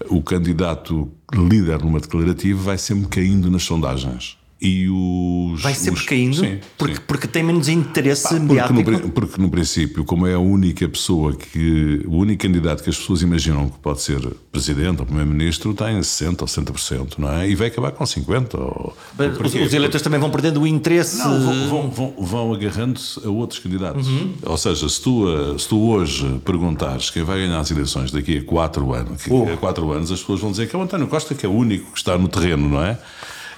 o 0.10 0.22
candidato 0.22 1.10
líder 1.34 1.82
numa 1.82 2.02
declarativa 2.02 2.62
vai 2.62 2.78
sempre 2.78 3.08
caindo 3.08 3.50
nas 3.50 3.64
sondagens 3.64 4.37
e 4.60 4.90
os. 4.90 5.62
Vai 5.62 5.74
sempre 5.74 6.00
os, 6.00 6.06
caindo? 6.06 6.36
Sim, 6.36 6.60
porque, 6.78 6.96
sim. 6.96 7.02
porque 7.08 7.28
tem 7.28 7.44
menos 7.44 7.70
interesse 7.70 8.28
porque 8.28 8.40
mediático? 8.40 8.92
No, 8.92 9.10
porque 9.10 9.42
no 9.42 9.50
princípio, 9.50 10.04
como 10.04 10.26
é 10.26 10.34
a 10.34 10.40
única 10.40 10.88
pessoa 10.90 11.36
que. 11.36 12.04
o 12.08 12.18
único 12.18 12.42
candidato 12.42 12.84
que 12.84 12.90
as 12.90 12.98
pessoas 12.98 13.22
imaginam 13.22 13.70
que 13.70 13.78
pode 13.78 14.02
ser 14.02 14.20
presidente 14.52 15.00
ou 15.00 15.06
primeiro-ministro 15.06 15.74
tem 15.74 16.00
60% 16.00 16.42
ou 16.42 16.48
60%, 16.48 17.20
não 17.20 17.32
é? 17.32 17.48
E 17.48 17.54
vai 17.54 17.68
acabar 17.68 17.92
com 17.92 18.04
50%. 18.04 18.56
Ou, 18.56 18.96
os, 19.44 19.54
os 19.54 19.74
eleitores 19.74 20.02
também 20.02 20.20
vão 20.20 20.32
perdendo 20.32 20.62
o 20.62 20.68
interesse. 20.68 21.20
Não, 21.20 21.40
vão, 21.40 21.70
vão, 21.70 21.90
vão, 21.90 22.26
vão 22.26 22.54
agarrando-se 22.54 23.26
a 23.26 23.30
outros 23.30 23.60
candidatos. 23.60 24.08
Uhum. 24.08 24.34
Ou 24.44 24.58
seja, 24.58 24.90
se 24.90 25.02
tu, 25.02 25.60
se 25.60 25.68
tu 25.68 25.80
hoje 25.88 26.42
perguntares 26.44 27.12
quem 27.12 27.24
vai 27.24 27.40
ganhar 27.40 27.60
as 27.60 27.70
eleições 27.70 28.12
daqui 28.12 28.40
a 28.40 28.44
4 28.44 28.94
anos, 28.94 29.24
oh. 29.30 29.44
a 29.54 29.58
4 29.58 29.92
anos, 29.92 30.12
as 30.12 30.20
pessoas 30.20 30.40
vão 30.40 30.50
dizer 30.50 30.68
que 30.68 30.76
é 30.76 30.80
o 30.80 30.82
António 30.82 31.08
Costa, 31.08 31.36
que 31.36 31.46
é 31.46 31.50
o 31.50 31.54
único 31.54 31.92
que 31.92 31.98
está 32.00 32.18
no 32.18 32.28
terreno, 32.28 32.68
não 32.68 32.84
é? 32.84 32.98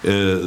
Eh, 0.04 0.42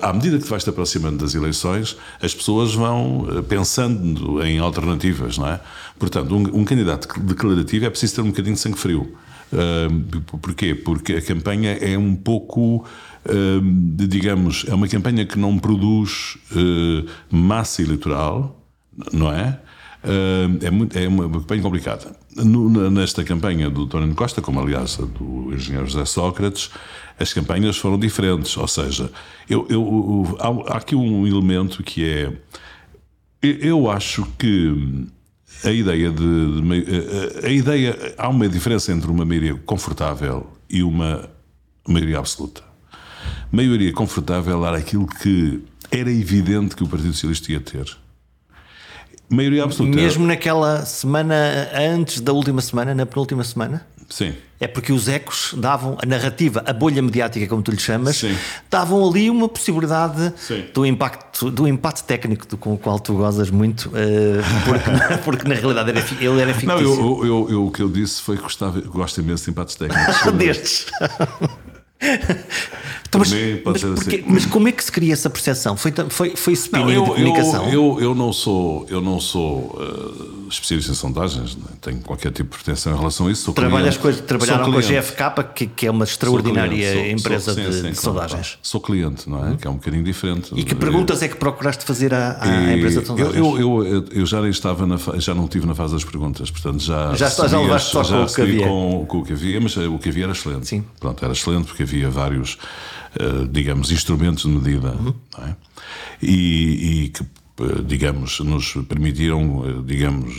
à 0.00 0.12
medida 0.12 0.38
que 0.38 0.44
tu 0.44 0.50
vais 0.50 0.62
te 0.62 0.70
aproximando 0.70 1.18
das 1.18 1.34
eleições, 1.34 1.96
as 2.20 2.34
pessoas 2.34 2.74
vão 2.74 3.28
eh, 3.30 3.42
pensando 3.42 4.42
em 4.42 4.58
alternativas, 4.58 5.36
não 5.36 5.48
é? 5.48 5.60
Portanto, 5.98 6.34
um, 6.34 6.60
um 6.60 6.64
candidato 6.64 7.08
declarativo 7.20 7.84
é 7.84 7.90
preciso 7.90 8.16
ter 8.16 8.20
um 8.22 8.28
bocadinho 8.28 8.54
de 8.54 8.60
sangue 8.60 8.78
frio. 8.78 9.14
Porquê? 10.42 10.74
Porque 10.74 11.14
a 11.14 11.22
campanha 11.22 11.72
é 11.72 11.96
um 11.96 12.14
pouco, 12.14 12.84
digamos, 14.06 14.66
é 14.68 14.74
uma 14.74 14.86
campanha 14.86 15.24
que 15.24 15.38
não 15.38 15.58
produz 15.58 16.36
massa 17.30 17.80
eleitoral, 17.80 18.62
não 19.10 19.32
é? 19.32 19.58
é, 20.60 20.70
muito, 20.70 20.98
é 20.98 21.08
uma 21.08 21.30
campanha 21.30 21.62
complicada. 21.62 22.14
Nesta 22.92 23.24
campanha 23.24 23.70
do 23.70 23.84
António 23.84 24.14
Costa, 24.14 24.42
como 24.42 24.60
aliás 24.60 24.98
a 25.00 25.06
do 25.06 25.54
engenheiro 25.54 25.86
José 25.86 26.04
Sócrates, 26.04 26.70
as 27.18 27.32
campanhas 27.32 27.76
foram 27.76 27.98
diferentes. 27.98 28.56
Ou 28.56 28.68
seja, 28.68 29.10
eu, 29.48 29.66
eu, 29.68 30.36
há, 30.38 30.74
há 30.74 30.76
aqui 30.78 30.94
um 30.94 31.26
elemento 31.26 31.82
que 31.82 32.08
é. 32.08 32.32
Eu 33.42 33.90
acho 33.90 34.26
que 34.38 35.06
a 35.64 35.70
ideia 35.70 36.10
de, 36.10 36.60
de, 36.60 37.46
a 37.46 37.50
ideia 37.50 38.14
há 38.18 38.28
uma 38.28 38.48
diferença 38.48 38.92
entre 38.92 39.10
uma 39.10 39.24
maioria 39.24 39.54
confortável 39.54 40.46
e 40.68 40.82
uma 40.82 41.28
maioria 41.86 42.18
absoluta. 42.18 42.62
Maioria 43.50 43.92
confortável 43.92 44.64
era 44.66 44.76
aquilo 44.76 45.06
que 45.06 45.62
era 45.90 46.10
evidente 46.10 46.76
que 46.76 46.82
o 46.82 46.86
Partido 46.86 47.12
Socialista 47.12 47.52
ia 47.52 47.60
ter. 47.60 47.96
Maioria 49.28 49.64
absoluta. 49.64 49.96
Mesmo 49.96 50.26
naquela 50.26 50.84
semana 50.84 51.34
antes 51.74 52.20
da 52.20 52.32
última 52.32 52.60
semana, 52.60 52.94
na 52.94 53.06
penúltima 53.06 53.44
semana? 53.44 53.86
Sim. 54.08 54.34
É 54.60 54.66
porque 54.66 54.92
os 54.92 55.06
ecos 55.06 55.54
davam 55.56 55.96
a 56.02 56.06
narrativa, 56.06 56.64
a 56.66 56.72
bolha 56.72 57.00
mediática, 57.00 57.46
como 57.46 57.62
tu 57.62 57.70
lhe 57.70 57.78
chamas, 57.78 58.16
Sim. 58.16 58.36
davam 58.68 59.08
ali 59.08 59.30
uma 59.30 59.48
possibilidade 59.48 60.32
Sim. 60.36 60.64
do 60.74 60.84
impacto, 60.84 61.50
do 61.50 61.68
impacto 61.68 62.04
técnico 62.04 62.46
do, 62.46 62.56
com 62.56 62.74
o 62.74 62.78
qual 62.78 62.98
tu 62.98 63.14
gozas 63.14 63.50
muito, 63.50 63.88
uh, 63.90 63.92
porque, 64.64 65.22
porque 65.24 65.48
na 65.48 65.54
realidade 65.54 65.90
era, 65.90 66.00
ele 66.20 66.40
era 66.40 66.54
fictício. 66.54 66.82
Não, 66.82 67.24
eu, 67.24 67.26
eu, 67.26 67.50
eu, 67.50 67.66
o 67.66 67.70
que 67.70 67.82
eu 67.82 67.88
disse 67.88 68.20
foi 68.20 68.36
que 68.36 68.42
gostava, 68.42 68.80
gosto 68.80 69.20
imenso 69.20 69.44
de 69.44 69.50
impactos 69.50 69.76
técnicos. 69.76 70.32
Destes. 70.34 70.86
Então, 73.08 73.20
mas, 73.20 73.32
mim, 73.32 73.60
mas, 73.64 73.84
assim. 73.84 74.24
mas, 74.26 74.46
como 74.46 74.68
é 74.68 74.72
que 74.72 74.82
se 74.84 74.92
cria 74.92 75.12
essa 75.12 75.30
percepção? 75.30 75.76
Foi, 75.76 75.92
foi, 76.08 76.36
foi 76.36 76.52
spinning 76.52 76.84
não, 76.84 76.90
eu, 76.92 77.02
de 77.04 77.10
comunicação? 77.10 77.64
Eu, 77.66 77.72
eu, 77.72 78.00
eu, 78.00 78.14
não 78.14 78.32
sou, 78.32 78.86
eu 78.88 79.00
não 79.00 79.18
sou 79.20 79.78
uh, 79.80 80.37
especialista 80.48 80.92
em 80.92 80.94
sondagens, 80.94 81.56
não 81.56 81.76
tenho 81.80 82.00
qualquer 82.00 82.32
tipo 82.32 82.50
de 82.50 82.62
pretensão 82.62 82.94
em 82.94 82.96
relação 82.98 83.26
a 83.26 83.30
isso. 83.30 83.44
Sou 83.44 83.54
Trabalhas 83.54 83.96
cliente, 83.96 84.20
com, 84.20 84.26
trabalharam 84.26 84.72
com 84.72 84.78
a 84.78 84.80
GFK, 84.80 85.44
que, 85.54 85.66
que, 85.66 85.86
é 85.86 85.90
uma 85.90 86.04
extraordinária 86.04 86.92
sou 86.92 87.06
empresa 87.06 87.54
sou, 87.54 87.62
sim, 87.62 87.70
de, 87.70 87.80
sim, 87.80 87.90
de 87.90 88.00
sondagens. 88.00 88.58
Sou 88.62 88.80
cliente, 88.80 89.28
não 89.28 89.44
é? 89.44 89.50
Uhum. 89.50 89.56
Que 89.56 89.66
é 89.66 89.70
um 89.70 89.74
bocadinho 89.74 90.04
diferente. 90.04 90.52
E 90.54 90.64
que 90.64 90.74
perguntas 90.74 91.22
é 91.22 91.28
que 91.28 91.36
procuraste 91.36 91.84
fazer 91.84 92.12
à, 92.14 92.42
à 92.42 92.72
empresa 92.74 93.00
de 93.00 93.06
sondagens? 93.06 93.36
Eu, 93.36 93.58
eu, 93.58 94.06
eu, 94.10 94.26
já 94.26 94.40
nem 94.40 94.50
estava 94.50 94.86
na, 94.86 94.96
já 95.18 95.34
não 95.34 95.44
estive 95.44 95.66
na 95.66 95.74
fase 95.74 95.94
das 95.94 96.04
perguntas, 96.04 96.50
portanto 96.50 96.80
já. 96.80 97.14
Já, 97.14 97.28
está, 97.28 97.46
já 97.46 97.60
levaste 97.60 97.90
só 97.90 98.02
com 98.02 98.22
o 98.22 98.26
que 98.26 98.42
havia. 98.42 98.66
Com, 98.66 99.06
com 99.06 99.18
o 99.18 99.24
que 99.24 99.32
havia, 99.32 99.60
mas 99.60 99.76
o 99.76 99.98
que 99.98 100.08
havia 100.08 100.24
era 100.24 100.32
excelente. 100.32 100.66
Sim. 100.66 100.84
Pronto, 100.98 101.24
era 101.24 101.32
excelente 101.32 101.66
porque 101.66 101.82
havia 101.82 102.10
vários, 102.10 102.58
uh, 103.20 103.46
digamos, 103.50 103.90
instrumentos 103.90 104.44
de 104.44 104.50
medida. 104.50 104.92
Uhum. 104.92 105.14
É? 105.38 105.54
E, 106.22 107.04
e, 107.04 107.08
que, 107.08 107.22
eh, 107.22 107.26
digamos, 107.84 108.40
nos 108.40 108.74
permitiram, 108.88 109.64
eh, 109.66 109.82
digamos, 109.84 110.34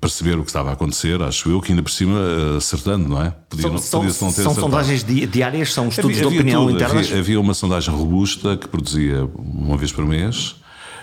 perceber 0.00 0.38
o 0.38 0.42
que 0.42 0.50
estava 0.50 0.70
a 0.70 0.72
acontecer, 0.72 1.20
acho 1.22 1.50
eu, 1.50 1.60
que 1.60 1.72
ainda 1.72 1.82
por 1.82 1.90
cima 1.90 2.18
acertando, 2.56 3.08
não 3.08 3.22
é? 3.22 3.30
Podia, 3.48 3.78
são, 3.78 4.00
podia 4.00 4.16
não 4.20 4.32
ter 4.32 4.42
são 4.42 4.54
sondagens 4.54 5.04
diárias, 5.04 5.72
são 5.72 5.88
estudos 5.88 6.18
havia, 6.18 6.30
de 6.30 6.36
opinião 6.36 6.66
tudo. 6.66 6.76
internas? 6.76 7.06
Havia, 7.06 7.18
havia 7.18 7.40
uma 7.40 7.54
sondagem 7.54 7.94
robusta 7.94 8.56
que 8.56 8.68
produzia 8.68 9.28
uma 9.36 9.76
vez 9.76 9.92
por 9.92 10.06
mês 10.06 10.60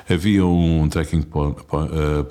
Havia 0.10 0.46
um 0.46 0.88
tracking 0.88 1.22
poll, 1.22 1.54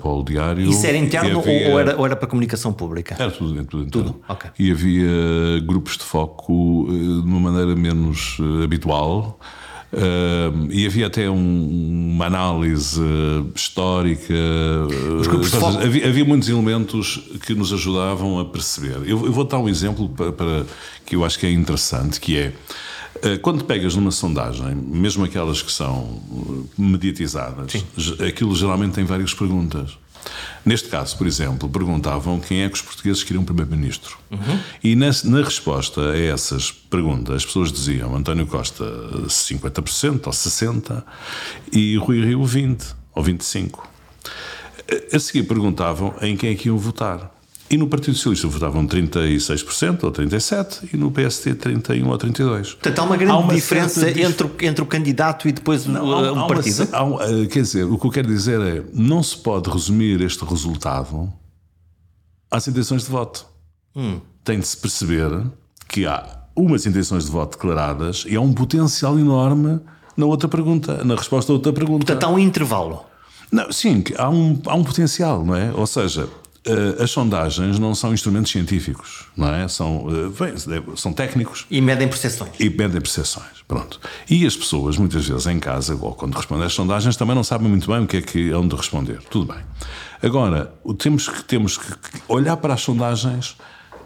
poll 0.01 0.23
diário. 0.23 0.67
Isso 0.67 0.85
era 0.85 0.97
interno 0.97 1.39
havia... 1.39 1.69
ou, 1.69 1.79
era, 1.79 1.95
ou 1.95 2.05
era 2.07 2.15
para 2.15 2.27
comunicação 2.27 2.73
pública? 2.73 3.15
Era 3.19 3.29
tudo, 3.29 3.63
tudo 3.65 3.83
interno. 3.83 4.13
Tudo. 4.13 4.51
E 4.57 4.71
havia 4.71 5.59
grupos 5.63 5.95
de 5.95 6.03
foco 6.03 6.87
de 6.89 7.29
uma 7.29 7.51
maneira 7.51 7.75
menos 7.75 8.37
habitual. 8.63 9.39
Uh, 9.91 10.67
e 10.69 10.85
havia 10.85 11.07
até 11.07 11.29
um, 11.29 12.13
uma 12.13 12.25
análise 12.25 13.01
histórica. 13.55 14.33
Grupos 15.23 15.51
de 15.51 15.57
foco... 15.57 15.77
havia, 15.77 16.07
havia, 16.07 16.25
muitos 16.25 16.49
elementos 16.49 17.21
que 17.45 17.53
nos 17.53 17.71
ajudavam 17.71 18.39
a 18.39 18.45
perceber. 18.45 18.97
Eu, 19.05 19.25
eu 19.25 19.31
vou 19.31 19.45
dar 19.45 19.59
um 19.59 19.69
exemplo 19.69 20.09
para, 20.09 20.31
para, 20.33 20.65
que 21.05 21.15
eu 21.15 21.23
acho 21.23 21.39
que 21.39 21.45
é 21.45 21.51
interessante, 21.51 22.19
que 22.19 22.37
é 22.37 22.53
uh, 23.15 23.39
quando 23.41 23.63
pegas 23.63 23.95
numa 23.95 24.11
sondagem, 24.11 24.75
mesmo 24.75 25.23
aquelas 25.23 25.61
que 25.61 25.71
são 25.71 26.21
mediatizadas, 26.77 27.71
Sim. 27.71 27.83
aquilo 28.27 28.53
geralmente 28.55 28.93
tem 28.93 29.05
várias 29.05 29.33
perguntas. 29.33 29.97
Neste 30.65 30.89
caso, 30.89 31.17
por 31.17 31.27
exemplo, 31.27 31.69
perguntavam 31.69 32.39
quem 32.39 32.63
é 32.63 32.69
que 32.69 32.75
os 32.75 32.81
portugueses 32.81 33.23
queriam 33.23 33.43
primeiro-ministro. 33.43 34.17
Uhum. 34.29 34.59
E 34.83 34.95
na, 34.95 35.09
na, 35.23 35.41
resposta 35.43 36.11
a 36.11 36.19
essas 36.19 36.71
perguntas, 36.71 37.37
as 37.37 37.45
pessoas 37.45 37.71
diziam 37.71 38.15
António 38.15 38.45
Costa 38.45 38.83
50% 39.27 40.27
ou 40.27 40.33
60% 40.33 41.03
e 41.71 41.97
Rui 41.97 42.23
Rio 42.23 42.41
20% 42.41 42.95
ou 43.15 43.23
25%. 43.23 43.79
A 45.11 45.19
seguir 45.19 45.43
perguntavam 45.43 46.15
em 46.21 46.35
quem 46.37 46.51
é 46.51 46.55
que 46.55 46.67
iam 46.67 46.77
votar. 46.77 47.36
E 47.69 47.77
no 47.77 47.87
Partido 47.87 48.15
Socialista 48.15 48.47
votavam 48.47 48.87
36% 48.87 50.03
ou 50.03 50.11
37% 50.11 50.93
e 50.93 50.97
no 50.97 51.11
PST 51.11 51.53
31% 51.55 52.07
ou 52.07 52.17
32%. 52.17 52.73
Portanto, 52.73 52.99
há 52.99 53.03
uma 53.03 53.17
grande 53.17 53.33
há 53.33 53.37
uma 53.37 53.53
diferença 53.53 54.05
dif... 54.11 54.23
entre, 54.23 54.49
entre 54.65 54.81
o 54.81 54.85
candidato 54.85 55.49
e 55.49 55.51
depois 55.51 55.85
não, 55.85 56.05
o, 56.05 56.13
há, 56.13 56.45
há 56.45 56.47
partido? 56.47 56.83
Uma, 56.83 57.23
há, 57.23 57.29
eh, 57.29 57.45
quer 57.47 57.61
dizer, 57.61 57.83
o 57.83 57.97
que 57.97 58.07
eu 58.07 58.11
quero 58.11 58.27
dizer 58.27 58.61
é 58.61 58.83
não 58.93 59.21
se 59.21 59.37
pode 59.37 59.69
resumir 59.69 60.21
este 60.21 60.45
resultado 60.45 61.31
às 62.49 62.67
intenções 62.67 63.03
de 63.03 63.09
voto. 63.09 63.45
Hum. 63.93 64.21
Tem 64.45 64.59
de 64.59 64.67
se 64.67 64.77
perceber 64.77 65.29
que 65.89 66.05
há 66.05 66.37
umas 66.55 66.85
intenções 66.85 67.25
de 67.25 67.31
voto 67.31 67.57
declaradas 67.57 68.23
e 68.27 68.35
há 68.35 68.41
um 68.41 68.53
potencial 68.53 69.19
enorme 69.19 69.81
na 70.15 70.25
outra 70.25 70.47
pergunta, 70.47 71.03
na 71.03 71.15
resposta 71.15 71.51
a 71.51 71.55
outra 71.55 71.73
pergunta. 71.73 72.05
Portanto, 72.05 72.23
há 72.23 72.33
um 72.33 72.39
intervalo. 72.39 73.05
Não, 73.51 73.71
sim, 73.71 74.03
há 74.17 74.29
um, 74.29 74.59
há 74.65 74.75
um 74.75 74.83
potencial, 74.83 75.45
não 75.45 75.55
é? 75.55 75.71
Ou 75.73 75.85
seja, 75.85 76.27
as 76.99 77.11
sondagens 77.11 77.79
não 77.79 77.93
são 77.95 78.13
instrumentos 78.13 78.51
científicos, 78.51 79.25
não 79.35 79.53
é? 79.53 79.67
São, 79.67 80.05
bem, 80.37 80.55
são 80.95 81.13
técnicos. 81.13 81.65
E 81.69 81.81
medem 81.81 82.07
percepções. 82.07 82.51
E 82.59 82.69
medem 82.69 83.01
percepções, 83.01 83.63
pronto. 83.67 83.99
E 84.29 84.45
as 84.45 84.55
pessoas, 84.55 84.97
muitas 84.97 85.27
vezes 85.27 85.47
em 85.47 85.59
casa, 85.59 85.97
ou 85.99 86.13
quando 86.13 86.35
respondem 86.35 86.65
às 86.65 86.73
sondagens, 86.73 87.15
também 87.15 87.35
não 87.35 87.43
sabem 87.43 87.67
muito 87.67 87.87
bem 87.91 88.03
o 88.03 88.07
que 88.07 88.17
é 88.17 88.21
que 88.21 88.53
onde 88.53 88.75
responder. 88.75 89.19
Tudo 89.29 89.53
bem. 89.53 89.63
Agora, 90.21 90.73
temos 90.97 91.27
que, 91.29 91.43
temos 91.43 91.77
que 91.77 91.93
olhar 92.27 92.57
para 92.57 92.73
as 92.73 92.81
sondagens 92.81 93.55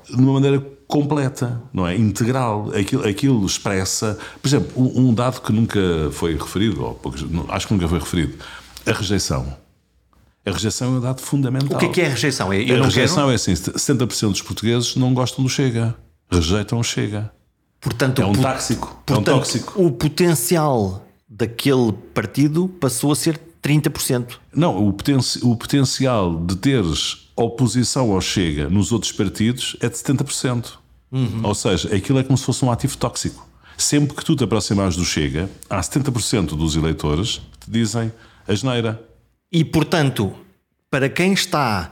de 0.09 0.15
uma 0.15 0.33
maneira 0.33 0.59
completa, 0.87 1.61
não 1.73 1.87
é? 1.87 1.95
Integral. 1.95 2.71
Aquilo, 2.75 3.07
aquilo 3.07 3.45
expressa. 3.45 4.17
Por 4.41 4.47
exemplo, 4.47 4.71
um, 4.75 5.09
um 5.09 5.13
dado 5.13 5.41
que 5.41 5.53
nunca 5.53 5.79
foi 6.11 6.35
referido, 6.35 6.83
ou 6.83 6.99
acho 7.49 7.67
que 7.67 7.73
nunca 7.73 7.87
foi 7.87 7.99
referido: 7.99 8.37
a 8.85 8.91
rejeição. 8.91 9.61
A 10.45 10.51
rejeição 10.51 10.95
é 10.95 10.97
um 10.97 11.01
dado 11.01 11.21
fundamental. 11.21 11.77
O 11.77 11.79
que 11.79 11.85
é, 11.85 11.89
que 11.89 12.01
é 12.01 12.07
a 12.07 12.09
rejeição? 12.09 12.53
Eu 12.53 12.81
a 12.81 12.85
rejeição 12.85 13.17
quero... 13.17 13.31
é 13.31 13.35
assim: 13.35 13.53
70% 13.53 14.29
dos 14.31 14.41
portugueses 14.41 14.95
não 14.95 15.13
gostam 15.13 15.43
do 15.43 15.49
Chega. 15.49 15.95
Rejeitam 16.31 16.79
o 16.79 16.83
Chega. 16.83 17.31
Portanto, 17.79 18.21
é 18.21 18.25
um 18.25 18.33
tóxico. 18.33 18.87
Portanto, 19.05 19.27
é 19.29 19.33
um 19.33 19.37
tóxico. 19.37 19.81
O 19.81 19.91
potencial 19.91 21.05
daquele 21.27 21.91
partido 22.13 22.67
passou 22.67 23.11
a 23.11 23.15
ser 23.15 23.39
30%. 23.63 24.37
Não, 24.53 24.87
o, 24.87 24.91
poten 24.93 25.17
o 25.43 25.55
potencial 25.55 26.39
de 26.39 26.55
teres 26.55 27.29
oposição 27.35 28.11
ao 28.11 28.21
Chega 28.21 28.69
nos 28.69 28.91
outros 28.91 29.11
partidos 29.11 29.75
é 29.79 29.89
de 29.89 29.95
70%. 29.95 30.73
Uhum. 31.11 31.41
Ou 31.43 31.55
seja, 31.55 31.93
aquilo 31.95 32.19
é 32.19 32.23
como 32.23 32.37
se 32.37 32.45
fosse 32.45 32.63
um 32.63 32.71
ativo 32.71 32.97
tóxico. 32.97 33.47
Sempre 33.77 34.15
que 34.15 34.23
tu 34.23 34.35
te 34.35 34.43
aproximares 34.43 34.95
do 34.95 35.03
Chega, 35.03 35.49
há 35.69 35.79
70% 35.81 36.55
dos 36.55 36.75
eleitores 36.75 37.41
que 37.59 37.65
te 37.65 37.71
dizem 37.71 38.11
a 38.47 38.53
geneira. 38.53 39.01
E, 39.51 39.65
portanto, 39.65 40.33
para 40.89 41.09
quem 41.09 41.33
está 41.33 41.91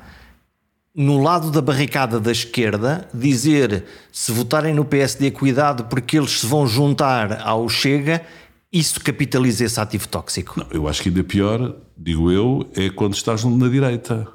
no 0.96 1.22
lado 1.22 1.52
da 1.52 1.62
barricada 1.62 2.20
da 2.20 2.32
esquerda, 2.32 3.08
dizer 3.14 3.86
se 4.12 4.32
votarem 4.32 4.74
no 4.74 4.84
PSD, 4.84 5.32
cuidado 5.32 5.86
porque 5.86 6.18
eles 6.18 6.40
se 6.40 6.46
vão 6.46 6.68
juntar 6.68 7.42
ao 7.42 7.68
Chega, 7.70 8.22
isso 8.72 9.00
capitaliza 9.02 9.66
esse 9.66 9.80
ativo 9.80 10.08
tóxico. 10.08 10.60
Não, 10.60 10.68
eu 10.72 10.88
acho 10.88 11.02
que 11.02 11.10
ainda 11.10 11.24
pior, 11.24 11.76
digo 11.98 12.32
eu, 12.32 12.70
é 12.76 12.90
quando 12.90 13.14
estás 13.14 13.44
na 13.44 13.68
direita. 13.68 14.28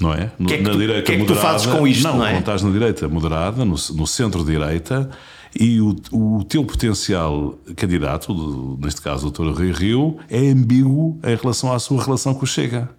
Não 0.00 0.12
é? 0.12 0.30
que 0.46 0.54
é 0.54 0.56
que 0.58 0.62
na 0.62 0.70
tu, 0.70 0.78
direita 0.78 1.02
que 1.02 1.12
é 1.12 1.14
que 1.14 1.22
moderada. 1.22 1.40
Tu 1.40 1.52
fazes 1.52 1.66
com 1.66 1.86
isto, 1.86 2.02
não, 2.02 2.18
não 2.18 2.26
é? 2.26 2.30
quando 2.32 2.40
estás 2.40 2.62
na 2.62 2.70
direita 2.70 3.08
moderada, 3.08 3.64
no, 3.64 3.76
no 3.94 4.06
centro-direita, 4.06 5.10
e 5.58 5.80
o, 5.80 5.96
o 6.12 6.44
teu 6.44 6.64
potencial 6.64 7.58
candidato, 7.76 8.78
neste 8.80 9.00
caso 9.00 9.28
o 9.28 9.30
Dr. 9.30 9.56
Rui 9.56 9.72
Rio, 9.72 10.18
é 10.28 10.38
ambíguo 10.48 11.18
em 11.24 11.34
relação 11.34 11.72
à 11.72 11.78
sua 11.78 12.02
relação 12.02 12.34
com 12.34 12.44
o 12.44 12.46
Chega. 12.46 12.90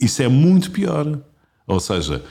Isso 0.00 0.22
é 0.22 0.28
muito 0.28 0.70
pior. 0.70 1.18
Ou 1.66 1.80
seja, 1.80 2.24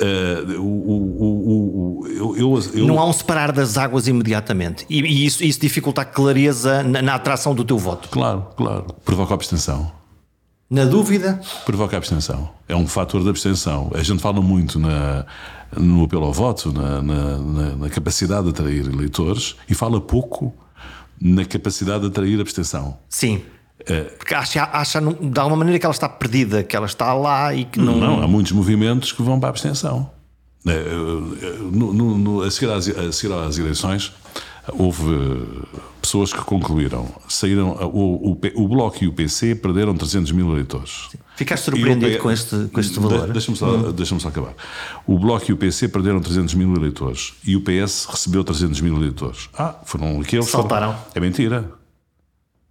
Uh, 0.00 0.60
o, 0.60 0.64
o, 0.64 2.00
o, 2.00 2.06
eu, 2.08 2.36
eu, 2.36 2.62
eu, 2.74 2.86
Não 2.86 2.98
há 2.98 3.06
um 3.06 3.12
separar 3.12 3.52
das 3.52 3.78
águas 3.78 4.08
imediatamente. 4.08 4.84
E, 4.90 5.00
e 5.00 5.24
isso, 5.24 5.44
isso, 5.44 5.60
dificulta 5.60 6.00
a 6.00 6.04
clareza 6.04 6.82
na, 6.82 7.00
na, 7.00 7.14
atração 7.14 7.54
do 7.54 7.64
teu 7.64 7.78
voto. 7.78 8.08
Claro, 8.08 8.48
claro. 8.56 8.86
Provoca 9.04 9.34
abstenção. 9.34 9.92
Na 10.74 10.84
dúvida? 10.84 11.40
Provoca 11.64 11.96
abstenção. 11.96 12.50
É 12.68 12.74
um 12.74 12.88
fator 12.88 13.22
de 13.22 13.28
abstenção. 13.28 13.92
A 13.94 14.02
gente 14.02 14.20
fala 14.20 14.42
muito 14.42 14.76
na, 14.76 15.24
no 15.76 16.02
apelo 16.02 16.24
ao 16.24 16.32
voto, 16.32 16.72
na, 16.72 17.00
na, 17.00 17.38
na, 17.76 17.88
capacidade 17.88 18.42
de 18.42 18.50
atrair 18.50 18.84
eleitores 18.84 19.54
e 19.70 19.74
fala 19.74 20.00
pouco 20.00 20.52
na 21.20 21.44
capacidade 21.44 22.00
de 22.00 22.06
atrair 22.08 22.40
abstenção. 22.40 22.98
Sim. 23.08 23.40
É. 23.86 24.00
Porque 24.00 24.34
acha, 24.34 24.64
acha 24.64 25.00
de 25.00 25.38
alguma 25.38 25.58
maneira 25.58 25.78
que 25.78 25.86
ela 25.86 25.94
está 25.94 26.08
perdida, 26.08 26.64
que 26.64 26.74
ela 26.74 26.86
está 26.86 27.14
lá 27.14 27.54
e 27.54 27.66
que 27.66 27.78
não. 27.78 27.96
Não, 27.96 28.20
há 28.20 28.26
muitos 28.26 28.50
movimentos 28.50 29.12
que 29.12 29.22
vão 29.22 29.38
para 29.38 29.50
a 29.50 29.50
abstenção. 29.50 30.10
É, 30.66 30.72
no, 31.70 31.92
no, 31.92 32.18
no, 32.18 32.42
a, 32.42 32.50
seguir 32.50 32.72
às, 32.72 32.88
a 32.88 33.12
seguir 33.12 33.32
às 33.32 33.58
eleições, 33.58 34.12
houve 34.72 35.04
pessoas 36.00 36.32
que 36.32 36.40
concluíram, 36.42 37.08
saíram, 37.28 37.72
o, 37.92 38.30
o, 38.32 38.38
o 38.54 38.68
Bloco 38.68 39.02
e 39.02 39.06
o 39.06 39.12
PC 39.12 39.54
perderam 39.54 39.94
300 39.94 40.32
mil 40.32 40.50
eleitores. 40.52 41.10
Ficaste 41.36 41.64
surpreendido 41.64 42.18
com, 42.18 42.30
este, 42.30 42.68
com 42.72 42.80
este 42.80 42.98
valor? 43.00 43.32
Deixa-me 43.32 43.56
só, 43.56 43.74
hum. 43.74 43.92
deixa 43.92 44.18
só 44.18 44.28
acabar. 44.28 44.54
O 45.06 45.18
Bloco 45.18 45.50
e 45.50 45.52
o 45.52 45.56
PC 45.56 45.88
perderam 45.88 46.20
300 46.20 46.54
mil 46.54 46.74
eleitores 46.74 47.34
e 47.44 47.56
o 47.56 47.60
PS 47.60 48.06
recebeu 48.10 48.44
300 48.44 48.80
mil 48.80 48.96
eleitores. 48.96 49.48
Ah, 49.56 49.76
foram 49.84 50.20
aqueles. 50.20 50.46
Saltaram. 50.46 50.92
Foram... 50.92 51.06
É 51.14 51.20
mentira. 51.20 51.70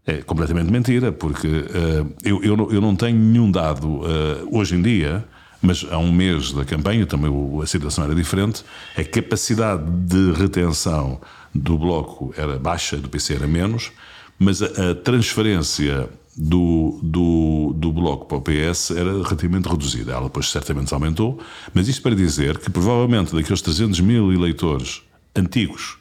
É 0.06 0.22
completamente 0.22 0.70
mentira, 0.70 1.12
porque 1.14 1.48
uh, 1.48 2.14
eu, 2.24 2.44
eu, 2.44 2.72
eu, 2.72 2.82
não 2.82 2.94
tenho 2.94 3.18
nenhum 3.18 3.50
dado 3.50 3.88
uh, 3.88 4.04
hoje 4.52 4.76
em 4.76 4.82
dia, 4.82 5.24
mas 5.62 5.86
há 5.90 5.98
um 5.98 6.12
mês 6.12 6.52
da 6.52 6.66
campanha 6.66 7.06
também 7.06 7.32
a 7.62 7.66
situação 7.66 8.04
era 8.04 8.14
diferente. 8.14 8.66
A 8.98 9.04
capacidade 9.06 9.84
de 9.90 10.34
retenção 10.34 11.22
do 11.54 11.78
Bloco 11.78 12.34
era 12.38 12.58
baixa, 12.58 12.98
do 12.98 13.10
PC 13.10 13.36
era 13.36 13.48
menos, 13.48 13.92
mas 14.40 14.62
a, 14.62 14.92
a 14.92 14.96
transferência 14.96 16.10
do, 16.36 17.00
do, 17.04 17.74
do 17.76 17.92
Bloco 17.92 18.26
para 18.26 18.38
o 18.38 18.42
PS 18.42 18.92
era 18.92 19.12
relativamente 19.12 19.68
reduzida. 19.68 20.14
Ela 20.14 20.24
depois 20.24 20.50
certamente 20.50 20.94
aumentou, 20.94 21.40
mas 21.74 21.88
isto 21.88 22.02
para 22.02 22.16
dizer 22.16 22.58
que 22.58 22.70
provavelmente 22.70 23.36
daqueles 23.36 23.62
300 23.62 24.00
mil 24.00 24.34
eleitores 24.34 25.02
antigos 25.36 25.98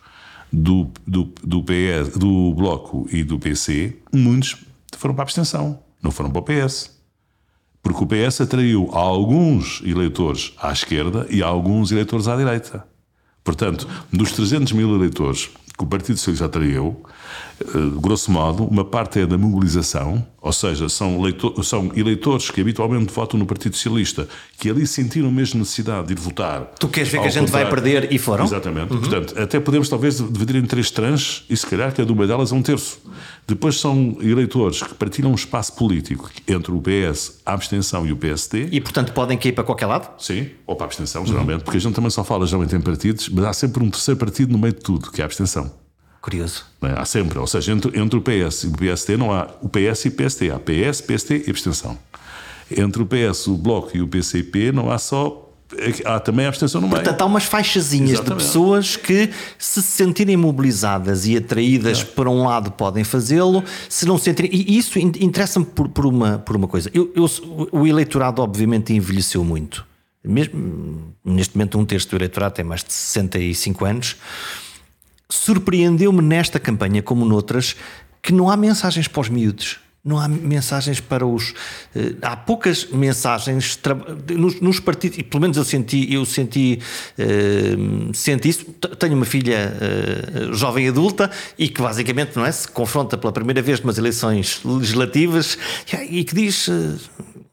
do, 0.53 0.91
do, 1.07 1.33
do, 1.43 1.63
PS, 1.63 2.17
do 2.17 2.55
Bloco 2.55 3.07
e 3.11 3.25
do 3.25 3.39
PC, 3.39 3.97
muitos 4.13 4.57
foram 4.97 5.15
para 5.15 5.23
a 5.23 5.25
abstenção, 5.25 5.79
não 6.03 6.11
foram 6.11 6.31
para 6.31 6.41
o 6.41 6.43
PS. 6.43 6.91
Porque 7.83 8.05
o 8.05 8.07
PS 8.07 8.43
atraiu 8.43 8.89
alguns 8.93 9.83
eleitores 9.85 10.53
à 10.57 10.71
esquerda 10.71 11.27
e 11.29 11.43
alguns 11.43 11.91
eleitores 11.91 12.29
à 12.29 12.37
direita. 12.37 12.87
Portanto, 13.45 13.89
dos 14.13 14.33
300 14.33 14.73
mil 14.73 14.95
eleitores 14.95 15.51
que 15.77 15.85
o 15.85 15.87
Partido 15.87 16.19
Socialista 16.19 16.47
atraiu, 16.47 17.03
grosso 18.01 18.31
modo, 18.31 18.65
uma 18.65 18.85
parte 18.85 19.21
é 19.21 19.27
da 19.27 19.39
mobilização, 19.39 20.27
ou 20.41 20.53
seja, 20.53 20.89
são, 20.89 21.21
leitor, 21.21 21.65
são 21.65 21.91
eleitores 21.95 22.51
que 22.51 22.61
habitualmente 22.61 23.13
votam 23.13 23.39
no 23.39 23.47
Partido 23.47 23.77
Socialista, 23.77 24.29
que 24.59 24.69
ali 24.69 24.87
sentiram 24.87 25.31
mesmo 25.31 25.61
necessidade 25.61 26.09
de 26.09 26.15
ir 26.15 26.19
votar. 26.19 26.63
Tu 26.79 26.89
queres 26.89 27.09
ver 27.11 27.21
que 27.21 27.29
a 27.29 27.31
gente 27.31 27.51
vai 27.51 27.69
perder 27.69 28.13
e 28.13 28.19
foram? 28.19 28.45
Exatamente. 28.45 28.93
Uhum. 28.93 29.01
Portanto, 29.01 29.39
até 29.39 29.61
podemos 29.61 29.89
talvez 29.89 30.17
dividir 30.19 30.57
em 30.57 30.67
três 30.67 30.91
tranches 30.91 31.45
e 31.49 31.57
se 31.57 31.67
calhar 31.67 31.95
cada 31.95 32.13
uma 32.13 32.27
delas 32.27 32.51
é 32.51 32.55
um 32.55 32.63
terço. 32.63 33.01
Depois 33.47 33.79
são 33.79 34.17
eleitores 34.21 34.83
que 34.83 34.95
partilham 34.95 35.31
um 35.31 35.35
espaço 35.35 35.75
político 35.75 36.31
entre 36.49 36.73
o 36.73 36.81
PS, 36.81 37.41
a 37.47 37.53
abstenção 37.53 38.07
e 38.07 38.13
o 38.13 38.17
PSD. 38.17 38.69
E, 38.73 38.81
portanto, 38.81 39.13
podem 39.13 39.39
cair 39.39 39.53
para 39.53 39.65
qualquer 39.65 39.87
lado? 39.87 40.11
Sim, 40.21 40.49
ou 40.67 40.75
para 40.75 40.87
a 40.87 40.89
abstenção, 40.89 41.25
geralmente, 41.27 41.59
uhum. 41.59 41.65
porque 41.65 41.79
a 41.79 41.81
gente 41.81 41.95
também 41.95 42.11
só 42.11 42.25
fala 42.25 42.47
geralmente 42.47 42.75
em 42.75 42.81
partidos, 42.81 43.29
mas 43.29 43.45
há 43.45 43.53
sempre 43.53 43.83
um 43.83 43.91
terceiro 43.91 44.19
partido 44.19 44.53
no 44.53 44.59
meio 44.59 44.75
de 44.75 44.81
tudo, 44.81 45.11
que 45.11 45.21
é 45.21 45.25
a 45.25 45.27
abstenção. 45.27 45.82
Curioso. 46.23 46.65
É? 46.81 46.99
Há 46.99 47.05
sempre, 47.05 47.39
ou 47.39 47.47
seja, 47.47 47.73
entre, 47.73 47.99
entre 47.99 48.19
o 48.19 48.23
PS 48.23 48.63
e 48.63 48.67
o 48.69 48.73
PST 48.73 49.17
não 49.19 49.33
há 49.33 49.51
o 49.61 49.69
PS 49.69 50.07
e 50.07 50.09
o 50.09 50.13
PST, 50.13 50.51
há 50.51 50.59
PS, 50.59 51.01
PST 51.01 51.45
e 51.47 51.51
abstenção. 51.51 51.99
Entre 52.71 53.03
o 53.03 53.07
PS, 53.07 53.49
o 53.49 53.57
Bloco 53.57 53.95
e 53.95 54.01
o 54.01 54.09
PCP 54.09 54.73
não 54.73 54.91
há 54.91 54.97
só 54.97 55.51
há 56.05 56.21
também 56.21 56.45
a 56.47 56.49
abstenção 56.49 56.81
no 56.81 56.87
meio. 56.87 57.01
Portanto, 57.01 57.23
há 57.23 57.25
umas 57.25 57.45
faixazinhas 57.45 58.13
Exatamente. 58.13 58.39
de 58.39 58.47
pessoas 58.47 58.97
que, 58.97 59.31
se 59.59 59.83
se 59.83 59.89
sentirem 59.91 60.37
mobilizadas 60.37 61.27
e 61.27 61.37
atraídas 61.37 62.03
é. 62.03 62.05
para 62.05 62.31
um 62.31 62.45
lado, 62.45 62.71
podem 62.71 63.05
fazê-lo, 63.05 63.65
se 63.89 64.07
não 64.07 64.19
se 64.19 64.25
sentirem. 64.25 64.51
E 64.53 64.77
isso 64.77 64.99
interessa-me 64.99 65.65
por, 65.65 65.89
por, 65.89 66.07
uma, 66.07 66.39
por 66.39 66.57
uma 66.57 66.69
coisa. 66.69 66.91
Eu, 66.93 67.11
eu, 67.15 67.27
o 67.73 67.87
eleitorado, 67.87 68.43
obviamente, 68.43 68.93
envelheceu 68.93 69.43
muito. 69.45 69.87
Mesmo, 70.25 71.15
neste 71.25 71.57
momento, 71.57 71.79
um 71.79 71.85
terço 71.85 72.09
do 72.11 72.17
eleitorado 72.17 72.55
tem 72.55 72.65
mais 72.65 72.85
de 72.85 72.93
65 72.93 73.85
anos. 73.85 74.17
Surpreendeu-me 75.33 76.21
nesta 76.21 76.61
campanha, 76.61 77.03
como 77.03 77.25
noutras, 77.25 77.75
que 78.23 78.33
não 78.33 78.51
há 78.51 78.57
mensagens 78.57 79.09
para 79.09 79.21
os 79.21 79.29
miúdos 79.29 79.81
não 80.05 80.19
há 80.19 80.27
mensagens 80.27 80.99
para 80.99 81.25
os. 81.25 81.51
Uh, 81.95 82.17
há 82.23 82.37
poucas 82.37 82.89
mensagens 82.91 83.79
nos, 84.37 84.61
nos, 84.61 84.81
partidos, 84.81 85.19
e 85.19 85.23
pelo 85.23 85.43
menos 85.43 85.57
eu 85.57 85.65
senti, 85.65 86.13
eu 86.13 86.25
senti, 86.25 86.81
uh, 87.19 88.13
senti 88.13 88.49
isso. 88.49 88.65
Tenho 88.99 89.15
uma 89.15 89.25
filha 89.25 89.73
uh, 90.51 90.55
jovem 90.55 90.89
adulta 90.89 91.31
e 91.57 91.69
que 91.69 91.81
basicamente 91.81 92.35
não 92.35 92.45
é, 92.45 92.51
se 92.51 92.67
confronta 92.67 93.17
pela 93.17 93.33
primeira 93.33 93.63
vez 93.63 93.81
numas 93.81 93.97
eleições 93.97 94.61
legislativas 94.65 95.57
e 96.11 96.25
que 96.25 96.35
diz 96.35 96.69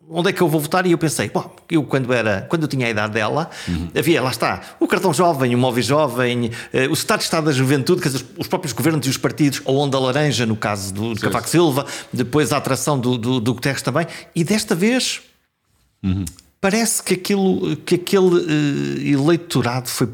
onde 0.10 0.30
é 0.30 0.34
que 0.34 0.41
eu 0.41 0.48
vou 0.48 0.60
votar? 0.60 0.86
E 0.86 0.91
eu 0.91 0.98
pensei, 0.98 1.30
bom, 1.30 1.56
eu 1.69 1.84
quando 1.84 2.12
era, 2.12 2.41
quando 2.50 2.63
eu 2.63 2.67
tinha 2.67 2.88
a 2.88 2.89
idade 2.89 3.13
dela, 3.13 3.50
uhum. 3.67 3.89
havia, 3.95 4.22
lá 4.22 4.32
está, 4.32 4.62
o 4.80 4.88
cartão 4.88 5.13
jovem, 5.13 5.54
o 5.54 5.58
móvel 5.58 5.84
jovem, 5.84 6.48
uh, 6.48 6.89
o 6.89 6.93
Estado 6.93 7.19
de 7.19 7.26
Estado 7.26 7.45
da 7.45 7.52
Juventude, 7.52 8.02
quer 8.02 8.10
dizer, 8.10 8.26
os 8.38 8.48
próprios 8.48 8.74
governos 8.74 9.06
e 9.06 9.10
os 9.10 9.17
partidos, 9.17 9.62
a 9.65 9.72
onda 9.72 10.00
laranja, 10.00 10.45
no 10.45 10.56
caso 10.56 10.93
do, 10.93 11.13
do 11.13 11.22
Cavaco 11.22 11.48
Silva, 11.48 11.86
depois 12.12 12.52
a 12.52 12.58
atração 12.58 13.00
do, 13.00 13.17
do, 13.17 13.39
do 13.39 13.54
Guterres 13.54 13.82
também, 13.82 14.08
e 14.36 14.43
desta 14.43 14.74
vez 14.74 15.22
uhum. 16.04 16.26
parece 16.60 17.04
que, 17.04 17.13
aquilo, 17.13 17.78
que 17.78 17.95
aquele 17.95 18.26
uh, 18.26 19.22
eleitorado 19.22 19.88
foi 19.89 20.10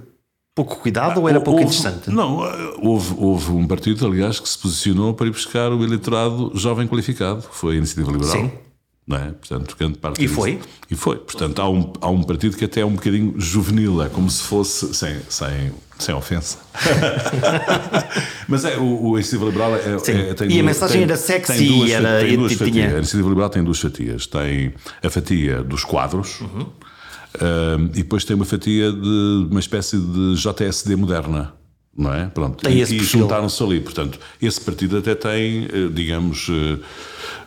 pouco 0.53 0.77
cuidado 0.77 1.19
ah, 1.19 1.21
ou 1.21 1.29
era 1.29 1.41
pouco 1.41 1.61
houve, 1.61 1.75
interessante? 1.75 2.09
Não, 2.09 2.37
houve, 2.81 3.13
houve 3.17 3.51
um 3.51 3.67
partido, 3.67 4.05
aliás, 4.07 4.39
que 4.39 4.47
se 4.47 4.57
posicionou 4.57 5.13
para 5.13 5.27
ir 5.27 5.31
buscar 5.31 5.69
o 5.71 5.83
eleitorado 5.83 6.51
jovem 6.55 6.87
qualificado, 6.87 7.41
foi 7.41 7.75
a 7.75 7.77
Iniciativa 7.77 8.09
Liberal. 8.09 8.31
Sim 8.31 8.64
não 9.07 9.17
é? 9.17 9.31
Portanto, 9.31 9.75
grande 9.77 9.99
parte 9.99 10.23
e 10.23 10.27
foi? 10.27 10.59
E 10.89 10.95
foi. 10.95 11.17
Portanto, 11.17 11.61
há 11.61 11.69
um, 11.69 11.93
há 12.01 12.09
um 12.09 12.23
partido 12.23 12.57
que 12.57 12.65
até 12.65 12.81
é 12.81 12.85
um 12.85 12.95
bocadinho 12.95 13.39
juvenil, 13.39 14.01
é 14.01 14.09
como 14.09 14.29
se 14.29 14.41
fosse, 14.41 14.93
sem, 14.95 15.17
sem, 15.29 15.71
sem 15.99 16.15
ofensa. 16.15 16.57
Mas 18.47 18.65
é, 18.65 18.77
o, 18.77 19.09
o 19.09 19.15
Iniciativa 19.15 19.45
Liberal 19.45 19.75
é, 19.75 19.95
é, 19.95 20.33
tem 20.33 20.47
E 20.47 20.49
duas, 20.49 20.59
a 20.59 20.63
mensagem 20.63 20.97
tem, 20.97 21.03
era 21.03 21.17
sexy 21.17 21.67
duas, 21.67 21.91
era, 21.91 22.19
tem 22.19 22.37
duas 22.37 22.53
fatias. 22.53 22.73
Tinha... 22.73 22.87
A 22.87 22.97
Iniciativa 22.97 23.29
Liberal 23.29 23.49
tem 23.49 23.63
duas 23.63 23.79
fatias. 23.79 24.25
Tem 24.25 24.73
a 25.03 25.09
fatia 25.09 25.63
dos 25.63 25.83
quadros 25.83 26.41
uhum. 26.41 26.61
uh, 26.61 27.83
e 27.93 28.01
depois 28.01 28.25
tem 28.25 28.35
uma 28.35 28.45
fatia 28.45 28.91
de 28.91 29.47
uma 29.51 29.59
espécie 29.59 29.99
de 29.99 30.35
JSD 30.35 30.95
moderna 30.95 31.53
não 31.95 32.13
é? 32.13 32.27
Pronto. 32.27 32.63
Tem 32.63 32.77
e, 32.77 32.81
e 32.81 32.99
juntaram-se 32.99 33.63
ali. 33.63 33.79
Portanto, 33.79 34.19
esse 34.41 34.59
partido 34.59 34.97
até 34.97 35.15
tem, 35.15 35.65
eh, 35.65 35.89
digamos, 35.91 36.47
eh, 36.49 36.79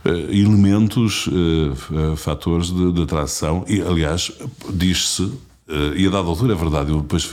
eh, 0.06 0.11
elementos, 0.37 1.28
fatores 2.16 2.70
de, 2.72 2.92
de 2.92 3.02
atração. 3.02 3.64
E, 3.68 3.80
aliás, 3.82 4.32
diz-se 4.70 5.30
e 5.94 6.06
a 6.06 6.11
dada 6.11 6.26
altura 6.26 6.54
é 6.54 6.56
verdade, 6.56 6.90
eu 6.90 7.02
depois 7.02 7.28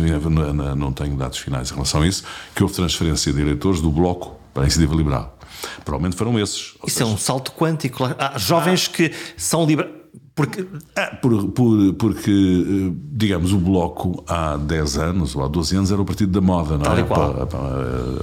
não 0.76 0.92
tenho 0.92 1.16
dados 1.16 1.38
finais 1.38 1.72
em 1.72 1.74
relação 1.74 2.02
a 2.02 2.08
isso, 2.08 2.26
que 2.54 2.62
houve 2.62 2.76
transferência 2.76 3.32
de 3.32 3.40
eleitores 3.40 3.80
do 3.80 3.90
Bloco 3.90 4.36
para 4.54 4.64
a 4.64 4.66
Iniciativa 4.66 4.94
Liberal. 4.94 5.40
Provavelmente 5.86 6.18
foram 6.18 6.38
esses. 6.38 6.74
Isso 6.86 6.98
seja, 6.98 7.10
é 7.10 7.14
um 7.14 7.18
salto 7.18 7.54
quântico. 7.54 8.04
Há 8.04 8.38
jovens 8.38 8.90
ah. 8.92 8.96
que 8.96 9.14
são 9.38 9.66
liberais 9.66 10.05
porque, 10.36 10.68
ah, 10.98 11.18
por, 11.22 11.48
por, 11.52 11.94
porque, 11.94 12.30
eh, 12.30 12.94
digamos, 13.14 13.54
o 13.54 13.58
Bloco 13.58 14.22
há 14.28 14.58
10 14.58 14.98
anos 14.98 15.36
ou 15.36 15.44
há 15.44 15.48
12 15.48 15.78
anos 15.78 15.92
era 15.92 16.02
o 16.02 16.06
partido 16.06 16.32
da 16.32 16.42
moda, 16.42 16.78
não 16.78 16.94
é? 16.94 17.04
Pá, 17.04 17.46
pá, 17.46 17.58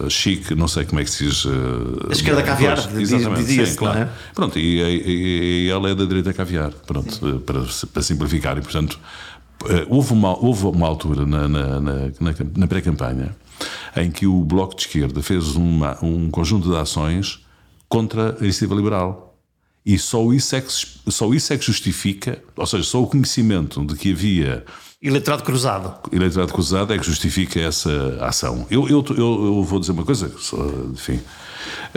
eh, 0.04 0.10
chique, 0.10 0.54
não 0.54 0.68
sei 0.68 0.84
como 0.84 1.00
é 1.00 1.04
que 1.04 1.10
se 1.10 1.24
diz. 1.24 1.46
Eh, 1.46 2.08
a 2.10 2.12
esquerda 2.12 2.42
caviar, 2.42 2.76
dizia-se, 2.88 3.76
claro. 3.78 4.00
É? 4.00 4.08
Pronto, 4.34 4.58
e, 4.58 4.82
e, 4.82 5.64
e, 5.66 5.70
ela 5.70 5.88
é 5.88 5.94
da 5.94 6.04
direita 6.04 6.34
caviar, 6.34 6.70
pronto, 6.86 7.40
para, 7.46 7.62
para 7.92 8.02
simplificar. 8.02 8.58
E, 8.58 8.60
portanto, 8.60 9.00
houve 9.88 10.12
uma, 10.12 10.38
houve 10.38 10.66
uma 10.66 10.86
altura 10.86 11.24
na, 11.24 11.48
na, 11.48 11.80
na, 11.80 12.00
na 12.56 12.66
pré-campanha 12.66 13.34
em 13.96 14.10
que 14.10 14.26
o 14.26 14.44
Bloco 14.44 14.74
de 14.74 14.82
Esquerda 14.82 15.22
fez 15.22 15.56
uma, 15.56 15.96
um 16.02 16.30
conjunto 16.30 16.68
de 16.68 16.76
ações 16.76 17.40
contra 17.88 18.36
a 18.38 18.42
iniciativa 18.42 18.74
liberal 18.74 19.31
e 19.84 19.98
só 19.98 20.32
isso, 20.32 20.54
é 20.54 20.60
que, 20.60 20.72
só 20.72 21.32
isso 21.34 21.52
é 21.52 21.58
que 21.58 21.64
justifica, 21.64 22.42
ou 22.56 22.66
seja, 22.66 22.84
só 22.84 23.02
o 23.02 23.06
conhecimento 23.06 23.84
de 23.84 23.96
que 23.96 24.12
havia. 24.12 24.64
Eleitorado 25.02 25.42
cruzado. 25.42 26.08
Eleitorado 26.12 26.52
cruzado 26.52 26.92
é 26.94 26.98
que 26.98 27.04
justifica 27.04 27.58
essa 27.60 28.18
ação. 28.20 28.66
Eu, 28.70 28.88
eu, 28.88 29.04
eu, 29.10 29.16
eu 29.16 29.64
vou 29.64 29.80
dizer 29.80 29.92
uma 29.92 30.04
coisa, 30.04 30.32
enfim, 30.92 31.20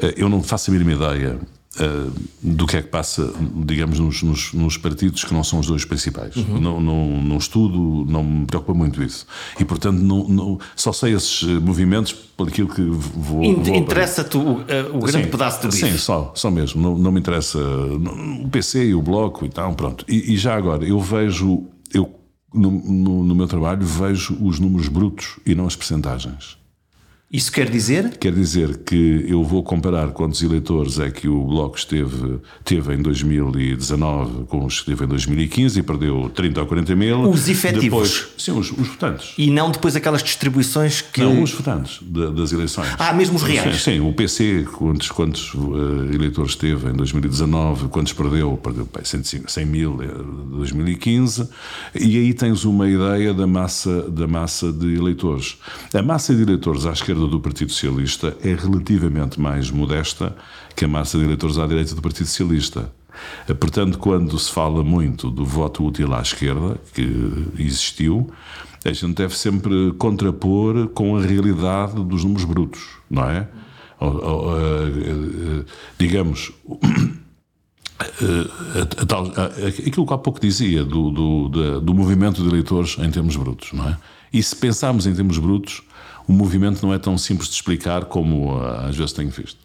eh, 0.01 0.15
eu 0.17 0.27
não 0.27 0.41
faço 0.41 0.71
a 0.71 0.73
mínima 0.73 0.93
ideia 0.93 1.39
Uh, 1.77 2.11
do 2.41 2.65
que 2.65 2.77
é 2.77 2.81
que 2.81 2.87
passa, 2.87 3.33
digamos, 3.65 3.99
nos, 3.99 4.23
nos, 4.23 4.53
nos, 4.53 4.77
partidos 4.77 5.25
que 5.25 5.33
não 5.33 5.43
são 5.43 5.59
os 5.59 5.67
dois 5.67 5.83
principais. 5.83 6.35
Uhum. 6.35 6.59
Não, 6.59 6.79
não, 6.79 7.21
não, 7.21 7.37
estudo, 7.37 8.05
não 8.09 8.23
me 8.23 8.45
preocupa 8.45 8.73
muito 8.73 9.03
isso. 9.03 9.27
E, 9.59 9.65
portanto, 9.65 9.99
não, 9.99 10.25
não 10.27 10.59
só 10.73 10.93
sei 10.93 11.13
esses 11.13 11.43
movimentos 11.43 12.13
por 12.13 12.47
aquilo 12.47 12.69
que 12.69 12.81
vou. 12.81 13.43
Interessa-te 13.43 14.37
o, 14.37 14.63
eh, 14.67 14.83
o 14.93 14.99
grande 14.99 15.25
sim, 15.25 15.31
pedaço 15.31 15.61
do 15.63 15.67
bife? 15.69 15.91
Sim, 15.91 15.97
só, 15.97 16.31
só 16.33 16.49
mesmo. 16.49 16.81
Não, 16.81 16.97
não 16.97 17.11
me 17.11 17.19
interessa 17.19 17.59
o 17.59 18.47
PC 18.49 18.85
e 18.85 18.95
o 18.95 19.01
Bloco 19.01 19.45
e 19.45 19.49
tal, 19.49 19.73
pronto. 19.73 20.05
E, 20.07 20.33
e 20.33 20.37
já 20.37 20.55
agora, 20.55 20.85
eu 20.85 20.99
vejo, 21.01 21.65
eu 21.93 22.09
no, 22.53 22.71
no, 22.71 23.23
no 23.23 23.35
meu 23.35 23.47
trabalho, 23.47 23.85
vejo 23.85 24.37
os 24.41 24.59
números 24.59 24.87
brutos 24.87 25.37
e 25.45 25.53
não 25.53 25.67
as 25.67 25.75
percentagens. 25.75 26.57
Isso 27.35 27.51
quer 27.51 27.69
dizer? 27.69 28.17
Quer 28.17 28.31
dizer 28.31 28.77
que 28.77 29.25
eu 29.27 29.43
vou 29.43 29.61
comparar 29.61 30.11
quantos 30.11 30.41
eleitores 30.41 30.99
é 30.99 31.11
que 31.11 31.27
o 31.27 31.43
Bloco 31.43 31.77
esteve, 31.77 32.39
teve 32.63 32.93
em 32.93 33.01
2019 33.01 34.45
com 34.45 34.63
os 34.63 34.79
que 34.79 34.85
teve 34.85 35.03
em 35.03 35.07
2015 35.09 35.77
e 35.77 35.83
perdeu 35.83 36.31
30 36.33 36.61
ou 36.61 36.65
40 36.65 36.95
mil. 36.95 37.29
Os 37.29 37.49
efetivos? 37.49 37.83
Depois, 37.83 38.27
sim, 38.37 38.51
os, 38.57 38.71
os, 38.71 38.87
votantes. 38.87 39.33
E 39.37 39.51
não 39.51 39.69
depois 39.69 39.97
aquelas 39.97 40.23
distribuições 40.23 41.01
que. 41.01 41.19
Não, 41.19 41.43
os 41.43 41.51
votantes 41.51 41.99
de, 42.01 42.31
das 42.31 42.53
eleições. 42.53 42.87
Ah, 42.97 43.11
mesmo 43.11 43.35
os 43.35 43.43
reais? 43.43 43.81
Sim, 43.81 43.95
sim 43.95 43.99
o 43.99 44.13
PC, 44.13 44.65
quantos, 44.71 45.11
quantos 45.11 45.53
uh, 45.55 46.07
eleitores 46.13 46.55
teve 46.55 46.89
em 46.89 46.93
2019, 46.93 47.89
quantos 47.89 48.13
perdeu? 48.13 48.57
Perdeu 48.63 48.87
bem, 48.95 49.03
100, 49.03 49.43
100 49.45 49.65
mil 49.65 49.99
em 50.01 50.55
2015. 50.55 51.49
E 51.93 52.17
aí 52.17 52.33
tens 52.33 52.63
uma 52.63 52.87
ideia 52.87 53.33
da 53.33 53.45
massa, 53.45 54.09
da 54.09 54.25
massa 54.25 54.71
de 54.71 54.95
eleitores. 54.95 55.57
A 55.93 56.01
massa 56.01 56.33
de 56.33 56.41
eleitores 56.41 56.85
à 56.85 56.93
esquerda 56.93 57.24
do 57.27 57.39
Partido 57.39 57.71
Socialista 57.71 58.35
é 58.43 58.53
relativamente 58.53 59.39
mais 59.39 59.69
modesta 59.71 60.35
que 60.75 60.85
a 60.85 60.87
massa 60.87 61.17
de 61.17 61.23
eleitores 61.23 61.57
à 61.57 61.65
direita 61.65 61.95
do 61.95 62.01
Partido 62.01 62.27
Socialista. 62.27 62.91
Portanto, 63.59 63.97
quando 63.97 64.37
se 64.37 64.51
fala 64.51 64.83
muito 64.83 65.31
do 65.31 65.45
voto 65.45 65.85
útil 65.85 66.13
à 66.13 66.21
esquerda, 66.21 66.79
que 66.93 67.47
existiu, 67.57 68.29
a 68.83 68.91
gente 68.91 69.13
deve 69.15 69.35
sempre 69.35 69.93
contrapor 69.97 70.87
com 70.89 71.15
a 71.15 71.21
realidade 71.21 71.95
dos 72.03 72.23
números 72.23 72.45
brutos, 72.45 72.87
não 73.09 73.23
é? 73.23 73.47
Digamos, 75.97 76.51
aquilo 79.67 80.05
que 80.05 80.13
há 80.13 80.17
pouco 80.17 80.39
dizia 80.39 80.83
do, 80.83 81.09
do, 81.11 81.81
do 81.81 81.93
movimento 81.93 82.41
de 82.41 82.49
eleitores 82.49 82.97
em 82.99 83.09
termos 83.09 83.35
brutos, 83.35 83.71
não 83.73 83.87
é? 83.87 83.97
E 84.33 84.43
se 84.43 84.55
pensarmos 84.55 85.07
em 85.07 85.13
termos 85.13 85.37
brutos, 85.37 85.81
o 86.27 86.33
movimento 86.33 86.85
não 86.85 86.93
é 86.93 86.99
tão 86.99 87.17
simples 87.17 87.47
de 87.49 87.55
explicar 87.55 88.05
como 88.05 88.57
ah, 88.57 88.87
às 88.89 88.95
vezes 88.95 89.13
tenho 89.13 89.29
visto. 89.29 89.57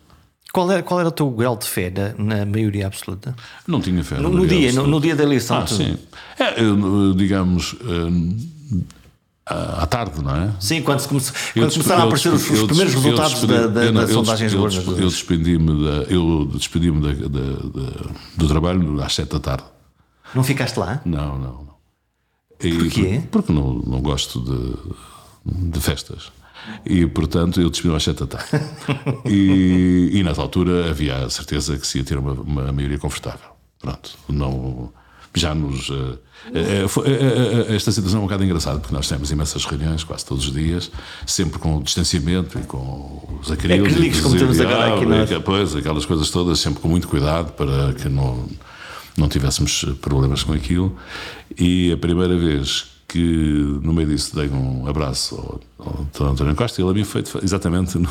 Qual 0.52 0.70
era, 0.70 0.82
qual 0.82 1.00
era 1.00 1.08
o 1.08 1.12
teu 1.12 1.30
grau 1.30 1.56
de 1.56 1.66
fé 1.66 1.90
na, 1.90 2.36
na 2.36 2.44
maioria 2.44 2.86
absoluta? 2.86 3.34
Não 3.66 3.80
tinha 3.80 4.02
fé. 4.02 4.18
No, 4.18 4.30
no 4.30 4.46
dia, 4.46 4.72
no, 4.72 4.86
no, 4.86 5.00
dia 5.00 5.14
da 5.14 5.22
eleição. 5.22 5.58
Ah, 5.58 5.66
sim. 5.66 5.96
É, 6.38 6.54
digamos. 7.16 7.76
À 9.50 9.86
tarde, 9.86 10.22
não 10.22 10.34
é? 10.34 10.52
Sim, 10.60 10.82
quando, 10.82 11.06
come 11.08 11.20
quando 11.20 11.72
começaram 11.72 12.02
a 12.02 12.04
aparecer 12.04 12.32
os, 12.32 12.48
os 12.48 12.62
primeiros 12.62 12.94
resultados 12.94 13.44
da, 13.44 13.66
da, 13.66 13.90
da 13.90 14.06
sondagem 14.06 14.48
despedi-me 14.96 15.84
da, 15.84 16.02
eu 16.04 16.48
despedi 16.54 16.90
da, 16.90 17.08
do 18.36 18.48
trabalho 18.48 19.02
às 19.02 19.14
sete 19.14 19.30
da 19.30 19.40
tarde. 19.40 19.64
Não 20.34 20.44
ficaste 20.44 20.76
lá? 20.78 21.00
Não, 21.04 21.38
não. 21.38 21.52
não. 21.52 21.70
E, 22.62 22.74
Porquê? 22.74 23.22
Porque 23.30 23.52
não, 23.52 23.74
não 23.74 24.00
gosto 24.00 24.40
de, 24.40 25.70
de 25.70 25.80
festas. 25.80 26.30
E, 26.84 27.06
portanto, 27.06 27.60
eu 27.60 27.70
despedi 27.70 27.94
às 27.94 28.04
sete 28.04 28.20
da 28.20 28.26
tarde. 28.26 28.64
e, 29.26 30.10
e 30.12 30.22
nessa 30.22 30.42
altura 30.42 30.90
havia 30.90 31.24
a 31.24 31.30
certeza 31.30 31.76
que 31.76 31.86
se 31.86 31.98
ia 31.98 32.04
ter 32.04 32.18
uma, 32.18 32.32
uma 32.32 32.72
maioria 32.72 32.98
confortável. 32.98 33.50
Pronto, 33.80 34.10
não. 34.28 34.92
Já 35.34 35.54
nos. 35.54 35.88
Uh, 35.88 36.18
uh, 36.52 37.74
esta 37.74 37.92
situação 37.92 38.20
é 38.20 38.22
um 38.22 38.26
bocado 38.26 38.44
engraçada, 38.44 38.78
porque 38.78 38.94
nós 38.94 39.08
temos 39.08 39.30
imensas 39.30 39.64
reuniões 39.64 40.02
quase 40.02 40.24
todos 40.24 40.46
os 40.46 40.52
dias, 40.52 40.90
sempre 41.26 41.58
com 41.58 41.78
o 41.78 41.82
distanciamento 41.82 42.58
e 42.58 42.62
com 42.62 43.38
os 43.40 43.50
acrílicos. 43.50 43.92
Acrílicos, 43.92 44.20
como 44.20 44.36
temos 44.36 44.60
agora 44.60 44.94
aqui 44.94 45.06
nós. 45.06 45.30
Pois, 45.44 45.76
aquelas 45.76 46.04
coisas 46.04 46.30
todas, 46.30 46.58
sempre 46.58 46.80
com 46.80 46.88
muito 46.88 47.08
cuidado 47.08 47.52
para 47.52 47.92
que 47.94 48.08
não, 48.08 48.48
não 49.16 49.28
tivéssemos 49.28 49.84
problemas 50.00 50.42
com 50.42 50.52
aquilo. 50.52 50.96
E 51.58 51.92
a 51.92 51.96
primeira 51.96 52.36
vez 52.36 52.90
que 53.10 53.78
no 53.82 53.92
meio 53.92 54.08
disso 54.08 54.36
dei 54.36 54.48
um 54.48 54.86
abraço 54.86 55.60
ao, 55.78 56.00
ao 56.20 56.32
António 56.32 56.54
Costa 56.54 56.80
e 56.80 56.84
ele 56.84 56.90
havia 56.90 57.04
feito 57.04 57.40
exatamente 57.42 57.98
no, 57.98 58.08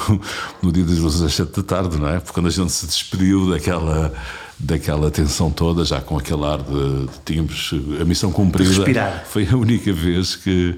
no 0.61 0.71
dia 0.73 0.83
das 0.83 0.97
17 0.97 1.55
da 1.55 1.63
tarde, 1.63 1.97
não 1.97 2.09
é? 2.09 2.19
Porque 2.19 2.33
quando 2.33 2.47
a 2.47 2.51
gente 2.51 2.71
se 2.71 2.85
despediu 2.85 3.49
daquela 3.49 4.13
daquela 4.59 5.09
tensão 5.09 5.49
toda, 5.49 5.85
já 5.85 6.01
com 6.01 6.17
aquele 6.17 6.43
ar 6.43 6.61
de, 6.61 7.05
de 7.05 7.19
tínhamos 7.25 7.71
a 7.99 8.05
missão 8.05 8.31
cumprida. 8.31 8.69
Respirar. 8.69 9.25
Foi 9.25 9.47
a 9.47 9.55
única 9.55 9.93
vez 9.93 10.35
que, 10.35 10.77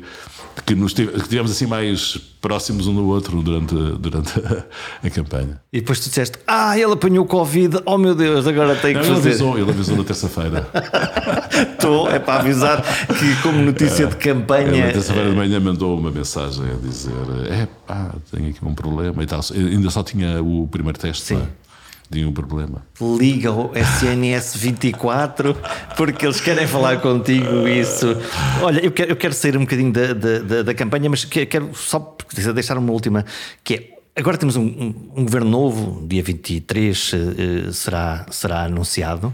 que 0.66 0.76
nos 0.76 0.94
tive, 0.94 1.14
que 1.14 1.28
tivemos 1.28 1.52
assim 1.52 1.66
mais 1.66 2.16
próximos 2.40 2.88
um 2.88 2.94
do 2.94 3.08
outro 3.08 3.42
durante, 3.42 3.74
durante 3.74 4.40
a, 4.40 5.08
a, 5.08 5.10
campanha. 5.10 5.60
E 5.74 5.80
depois 5.80 6.00
tu 6.00 6.10
disseste: 6.10 6.38
Ah, 6.46 6.78
ele 6.78 6.94
apanhou 6.94 7.26
Covid, 7.26 7.80
oh 7.86 7.98
meu 7.98 8.14
Deus, 8.14 8.46
agora 8.46 8.76
tem 8.76 8.94
que 8.94 9.08
Não, 9.08 9.16
fazer. 9.16 9.30
Ele 9.30 9.36
avisou, 9.36 9.58
ele 9.58 9.72
avisou 9.72 9.98
na 9.98 10.04
terça-feira. 10.04 10.70
Estou, 11.74 12.08
é 12.08 12.20
para 12.20 12.40
avisar 12.40 12.84
que, 13.08 13.42
como 13.42 13.64
notícia 13.64 14.06
de 14.06 14.16
campanha. 14.16 14.68
Ele 14.68 14.82
na 14.82 14.92
terça-feira 14.92 15.30
de 15.30 15.36
manhã 15.36 15.60
mandou 15.60 15.98
uma 15.98 16.12
mensagem 16.12 16.66
a 16.66 16.76
dizer: 16.76 17.12
É 17.50 17.68
pá, 17.88 18.14
tenho 18.32 18.50
aqui 18.50 18.64
um 18.64 18.76
problema 18.76 19.24
e 19.24 19.26
tal. 19.26 19.42
Ainda 19.56 19.90
só 19.90 20.04
tinha 20.04 20.42
o 20.42 20.68
primeiro 20.68 21.00
teste. 21.00 21.24
Sim. 21.24 21.38
É? 21.38 21.71
Nenhum 22.14 22.32
problema. 22.32 22.86
Liga 23.00 23.52
o 23.52 23.72
SNS 23.76 24.58
24 24.58 25.56
porque 25.96 26.26
eles 26.26 26.42
querem 26.42 26.68
falar 26.68 27.00
contigo 27.02 27.68
isso. 27.68 28.16
Olha, 28.62 28.84
eu 28.84 28.92
quero, 28.92 29.12
eu 29.12 29.16
quero 29.16 29.34
sair 29.34 29.58
um 29.58 29.62
bocadinho 29.62 29.92
da, 29.92 30.14
da, 30.14 30.64
da 30.64 30.74
campanha, 30.74 31.10
mas 31.10 31.26
quero 31.26 31.74
só 31.74 32.16
deixar 32.54 32.78
uma 32.78 32.92
última, 32.92 33.26
que 33.64 33.74
é 33.76 34.02
Agora 34.14 34.38
temos 34.38 34.58
um, 34.58 34.64
um, 34.64 35.12
um, 35.16 35.24
governo 35.24 35.50
novo, 35.50 36.06
dia 36.06 36.22
23 36.22 37.14
uh, 37.14 37.16
eh, 37.16 37.72
será, 37.72 38.26
será 38.30 38.64
anunciado. 38.64 39.34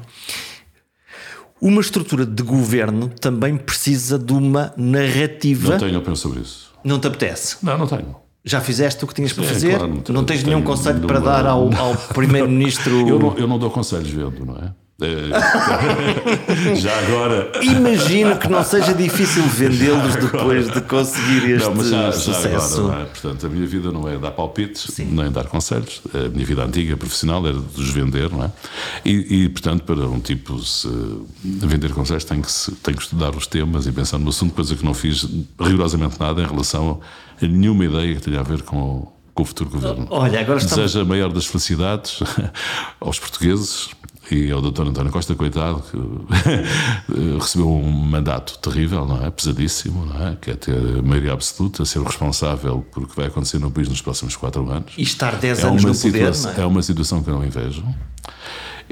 Uma 1.60 1.82
estrutura 1.82 2.24
de 2.28 2.44
governo 2.44 3.10
também 3.10 3.58
precisa 3.58 4.20
de 4.20 4.32
uma 4.34 4.72
narrativa. 4.78 5.72
Não 5.72 5.80
tenho 5.80 5.98
opinião 5.98 6.16
sobre 6.16 6.42
isso. 6.42 6.72
Não 6.84 7.00
te 7.00 7.08
apetece? 7.08 7.58
Não, 7.64 7.76
não 7.76 7.88
tenho. 7.88 8.16
Já 8.48 8.62
fizeste 8.62 9.04
o 9.04 9.08
que 9.08 9.14
tinhas 9.14 9.34
para 9.34 9.44
é, 9.44 9.48
fazer? 9.48 9.78
Claro, 9.78 10.04
não, 10.10 10.24
tens 10.24 10.42
nenhum 10.44 10.62
conselho 10.62 11.02
para 11.02 11.20
dar 11.20 11.46
ao, 11.46 11.70
ao 11.76 11.96
Primeiro-Ministro? 12.16 13.08
eu, 13.08 13.20
não, 13.20 13.38
eu 13.38 13.46
não 13.46 13.60
dou 13.60 13.70
conselhos 13.70 14.10
vendo, 14.10 14.46
não 14.46 14.56
é? 14.56 14.74
É 15.00 16.76
já 16.76 16.98
agora. 17.00 17.52
Imagino 17.62 18.38
que 18.38 18.48
não 18.48 18.64
seja 18.64 18.94
difícil 18.94 19.44
vendê-los 19.44 20.16
depois 20.16 20.72
de 20.72 20.82
conseguir 20.82 21.52
este 21.52 21.68
não, 21.68 21.76
mas 21.76 21.90
já, 21.90 22.12
sucesso. 22.12 22.76
Já 22.76 22.82
agora, 22.82 23.02
é? 23.02 23.06
Portanto, 23.06 23.46
a 23.46 23.50
minha 23.50 23.68
vida 23.68 23.92
não 23.92 24.10
é 24.10 24.18
dar 24.18 24.32
palpites, 24.32 24.88
Sim. 24.92 25.06
nem 25.12 25.32
dar 25.32 25.46
conselhos. 25.46 26.02
A 26.14 26.30
minha 26.30 26.46
vida 26.46 26.64
antiga, 26.64 26.98
profissional, 26.98 27.46
era 27.46 27.60
de 27.60 27.80
os 27.80 27.90
vender, 27.92 28.32
não 28.32 28.46
é? 28.46 28.52
E, 29.06 29.44
e 29.44 29.50
portanto, 29.50 29.84
para 29.84 30.08
um 30.08 30.20
tipo 30.20 30.58
se 30.64 30.90
vender 31.44 31.94
conselhos, 31.94 32.24
tem 32.24 32.42
que, 32.42 32.52
se, 32.52 32.72
tem 32.72 32.96
que 32.96 33.02
estudar 33.04 33.36
os 33.36 33.46
temas 33.46 33.86
e 33.86 33.92
pensar 33.92 34.18
no 34.18 34.30
assunto, 34.30 34.56
coisa 34.56 34.76
que 34.76 34.84
não 34.84 34.96
fiz 34.96 35.28
rigorosamente 35.60 36.20
nada 36.20 36.42
em 36.42 36.48
relação 36.48 37.00
nenhuma 37.40 37.86
ideia 37.86 38.16
que 38.16 38.22
tenha 38.22 38.40
a 38.40 38.44
ver 38.44 38.64
com, 38.64 39.08
com 39.34 39.44
o 39.44 39.46
futuro 39.46 39.70
governo. 39.70 40.08
Olha, 40.10 40.40
agora 40.40 40.58
estamos... 40.58 40.86
Desejo 40.86 41.02
a 41.02 41.06
maior 41.06 41.32
das 41.32 41.46
felicidades 41.46 42.20
aos 43.00 43.20
portugueses 43.20 43.90
e 44.32 44.52
ao 44.52 44.62
Dr. 44.62 44.88
António 44.88 45.12
Costa, 45.12 45.36
coitado, 45.36 45.84
que 45.90 45.98
recebeu 47.40 47.70
um 47.72 47.90
mandato 47.90 48.58
terrível, 48.60 49.06
não 49.06 49.26
é? 49.26 49.30
Pesadíssimo, 49.30 50.06
não 50.06 50.28
é? 50.28 50.36
Que 50.36 50.52
é 50.52 50.56
ter 50.56 51.02
maioria 51.02 51.34
absoluta, 51.34 51.86
ser 51.86 52.02
responsável 52.02 52.86
por 52.92 53.04
o 53.04 53.08
que 53.08 53.16
vai 53.16 53.28
acontecer 53.28 53.60
no 53.60 53.72
país 53.72 53.88
nos 53.88 54.02
próximos 54.02 54.36
quatro 54.36 54.70
anos. 54.70 54.94
E 54.98 55.04
estar 55.04 55.36
10 55.36 55.60
é 55.60 55.68
anos 55.68 55.84
no 55.84 55.96
poder, 55.96 56.32
é? 56.32 56.62
é 56.62 56.66
uma 56.66 56.82
situação 56.82 57.24
que 57.24 57.30
eu 57.30 57.36
não 57.36 57.46
invejo 57.46 57.84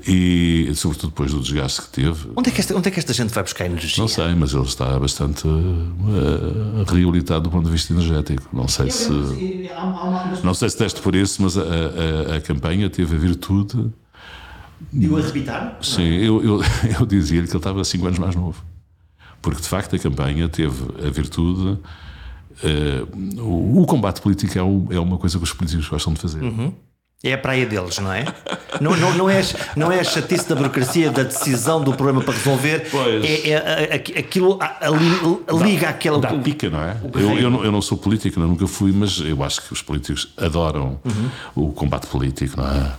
e 0.08 0.72
sobretudo 0.76 1.10
depois 1.10 1.32
do 1.32 1.40
desgaste 1.40 1.82
que 1.84 1.90
teve. 1.90 2.30
Onde 2.36 2.50
é 2.50 2.52
que 2.52 2.60
esta, 2.60 2.76
onde 2.76 2.88
é 2.88 2.92
que 2.92 3.00
esta 3.00 3.14
gente 3.14 3.34
vai 3.34 3.44
buscar 3.44 3.66
energia? 3.66 4.02
Não 4.02 4.08
sei, 4.08 4.36
mas 4.36 4.54
ele 4.54 4.64
está 4.64 5.00
bastante 5.00 5.48
uh, 5.48 6.84
reabilitado 6.88 7.46
do 7.46 7.50
ponto 7.50 7.66
de 7.66 7.72
vista 7.72 7.94
energético. 7.94 8.44
Não 8.52 8.68
sei 8.68 8.92
se. 8.92 9.10
Não 10.44 10.54
sei 10.54 10.70
se 10.70 10.78
teste 10.78 11.02
por 11.02 11.16
isso, 11.16 11.42
mas 11.42 11.58
a, 11.58 11.62
a, 11.62 12.36
a 12.38 12.42
campanha 12.42 12.90
teve 12.90 13.16
a 13.16 13.20
virtude. 13.20 13.90
E 14.94 15.08
o 15.08 15.18
arrebitar? 15.18 15.78
Sim, 15.82 16.04
eu, 16.04 16.44
eu, 16.44 16.62
eu 17.00 17.06
dizia-lhe 17.06 17.48
que 17.48 17.54
ele 17.54 17.58
estava 17.58 17.84
5 17.84 18.06
anos 18.06 18.20
mais 18.20 18.36
novo. 18.36 18.64
Porque 19.42 19.62
de 19.62 19.68
facto 19.68 19.96
a 19.96 20.00
campanha 20.00 20.50
teve 20.50 20.76
a 21.06 21.10
virtude. 21.10 21.80
Uh, 22.64 23.42
o, 23.42 23.82
o, 23.82 23.86
combate 23.86 24.22
político 24.22 24.58
é, 24.58 24.64
o, 24.64 24.88
é, 24.90 25.00
uma 25.00 25.18
coisa 25.18 25.38
que 25.38 25.44
os 25.44 25.54
políticos 25.54 25.88
gostam 25.88 26.14
de 26.14 26.22
fazer. 26.22 26.42
Uhum. 26.42 26.74
É 27.24 27.34
a 27.34 27.38
praia 27.38 27.66
deles, 27.66 27.98
não 27.98 28.14
é? 28.14 28.26
Não, 28.80 28.96
não, 28.96 29.14
não, 29.16 29.30
é, 29.30 29.42
não 29.76 29.92
é 29.92 30.00
a 30.00 30.04
chatice 30.04 30.48
da 30.48 30.56
burocracia, 30.56 31.10
da 31.12 31.24
decisão 31.24 31.84
do 31.84 31.94
problema 31.94 32.22
para 32.22 32.34
resolver. 32.34 32.88
Pois. 32.92 33.26
É, 33.26 33.50
é, 33.50 33.96
aquilo 33.96 34.60
ali, 34.62 35.72
liga 35.72 35.90
aquela. 35.90 36.20
Dá 36.20 36.34
pica, 36.34 36.70
não 36.70 36.82
é? 36.82 36.98
Eu, 37.14 37.40
eu, 37.40 37.50
não, 37.50 37.64
eu 37.66 37.72
não 37.72 37.82
sou 37.82 37.98
político, 37.98 38.40
nunca 38.40 38.68
fui, 38.68 38.92
mas 38.92 39.20
eu 39.20 39.44
acho 39.44 39.62
que 39.62 39.74
os 39.74 39.82
políticos 39.82 40.34
adoram 40.38 41.00
uhum. 41.04 41.30
o 41.68 41.72
combate 41.72 42.06
político, 42.08 42.62
não 42.62 42.68
é? 42.68 42.92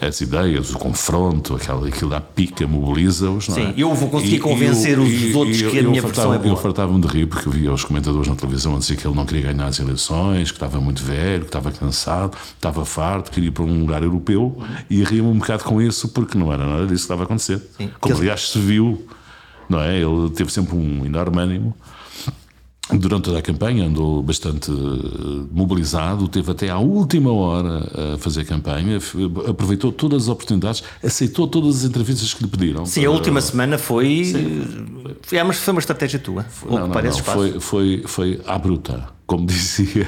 As 0.00 0.20
ideias, 0.20 0.72
o 0.72 0.78
confronto, 0.78 1.54
aquela, 1.56 1.88
aquilo 1.88 2.10
dá 2.10 2.20
pica, 2.20 2.66
mobiliza-os. 2.66 3.46
Sim, 3.46 3.68
é? 3.68 3.74
eu 3.76 3.94
vou 3.94 4.08
conseguir 4.08 4.36
e, 4.36 4.40
convencer 4.40 4.98
os 4.98 5.08
e, 5.08 5.32
outros 5.32 5.60
e, 5.60 5.70
que 5.70 5.78
a 5.78 5.82
minha 5.82 6.02
versão 6.02 6.34
é 6.34 6.38
boa. 6.38 6.50
Eu 6.50 6.56
fartava-me 6.56 7.00
de 7.00 7.08
rir 7.08 7.26
porque 7.26 7.48
eu 7.48 7.52
via 7.52 7.72
os 7.72 7.84
comentadores 7.84 8.28
na 8.28 8.34
televisão 8.34 8.76
a 8.76 8.78
dizer 8.78 8.96
que 8.96 9.06
ele 9.06 9.14
não 9.14 9.24
queria 9.24 9.52
ganhar 9.52 9.66
as 9.66 9.78
eleições, 9.78 10.50
que 10.50 10.56
estava 10.56 10.80
muito 10.80 11.02
velho, 11.02 11.42
que 11.42 11.48
estava 11.48 11.70
cansado, 11.70 12.36
estava 12.54 12.84
farto, 12.84 13.30
queria 13.30 13.48
ir 13.48 13.52
para 13.52 13.64
um 13.64 13.80
lugar 13.80 14.02
europeu 14.02 14.58
e 14.90 15.02
ria-me 15.02 15.28
um 15.28 15.38
bocado 15.38 15.64
com 15.64 15.80
isso 15.80 16.08
porque 16.08 16.36
não 16.36 16.52
era 16.52 16.66
nada 16.66 16.82
disso 16.82 16.94
que 16.94 17.02
estava 17.02 17.22
a 17.22 17.24
acontecer. 17.24 17.60
Sim. 17.76 17.90
Como 18.00 18.16
aliás 18.16 18.50
se 18.50 18.58
viu, 18.58 19.06
não 19.68 19.80
é? 19.80 19.96
Ele 19.96 20.30
teve 20.30 20.52
sempre 20.52 20.76
um 20.76 21.04
enorme 21.04 21.40
ânimo. 21.40 21.74
Durante 22.92 23.24
toda 23.24 23.38
a 23.38 23.42
campanha 23.42 23.86
andou 23.86 24.22
bastante 24.22 24.70
eh, 24.70 25.46
mobilizado, 25.50 26.28
teve 26.28 26.50
até 26.50 26.68
à 26.68 26.78
última 26.78 27.32
hora 27.32 28.14
a 28.14 28.18
fazer 28.18 28.44
campanha, 28.44 28.98
aproveitou 29.48 29.90
todas 29.90 30.24
as 30.24 30.28
oportunidades, 30.28 30.82
aceitou 31.02 31.48
todas 31.48 31.78
as 31.78 31.84
entrevistas 31.84 32.34
que 32.34 32.44
lhe 32.44 32.50
pediram. 32.50 32.84
Sim, 32.84 33.00
para... 33.00 33.10
a 33.10 33.12
última 33.12 33.40
semana 33.40 33.78
foi. 33.78 34.34
Foi, 35.22 35.40
uma, 35.40 35.52
foi 35.54 35.72
uma 35.72 35.80
estratégia 35.80 36.18
tua. 36.18 36.42
Foi, 36.42 36.70
não, 36.70 36.86
não, 36.86 37.02
não, 37.02 37.12
foi, 37.12 37.58
foi, 37.58 38.04
foi 38.06 38.40
à 38.46 38.58
bruta, 38.58 39.08
como 39.26 39.46
dizia. 39.48 40.06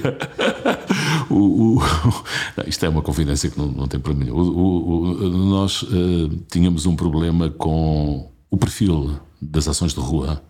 o, 1.31 1.79
o, 1.79 1.83
isto 2.67 2.85
é 2.85 2.91
uma 2.91 3.01
confidência 3.01 3.49
que 3.49 3.59
não, 3.59 3.69
não 3.69 3.89
tem 3.89 3.99
problema 3.99 4.31
nenhum. 4.31 5.49
nós 5.49 5.83
uh, 5.83 6.29
tínhamos 6.51 6.85
um 6.85 6.95
problema 6.95 7.49
com 7.49 8.31
o 8.51 8.57
perfil 8.59 9.19
das 9.41 9.67
ações 9.67 9.95
de 9.95 10.01
rua 10.01 10.43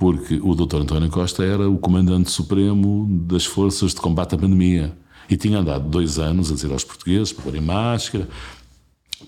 porque 0.00 0.40
o 0.42 0.54
Dr. 0.54 0.76
António 0.76 1.10
Costa 1.10 1.44
era 1.44 1.68
o 1.68 1.76
comandante 1.76 2.30
supremo 2.30 3.06
das 3.28 3.44
forças 3.44 3.92
de 3.92 4.00
combate 4.00 4.34
à 4.34 4.38
pandemia 4.38 4.94
e 5.28 5.36
tinha 5.36 5.58
andado 5.58 5.86
dois 5.90 6.18
anos 6.18 6.50
a 6.50 6.54
dizer 6.54 6.72
aos 6.72 6.82
portugueses 6.82 7.34
para 7.34 7.44
porem 7.44 7.60
máscara, 7.60 8.26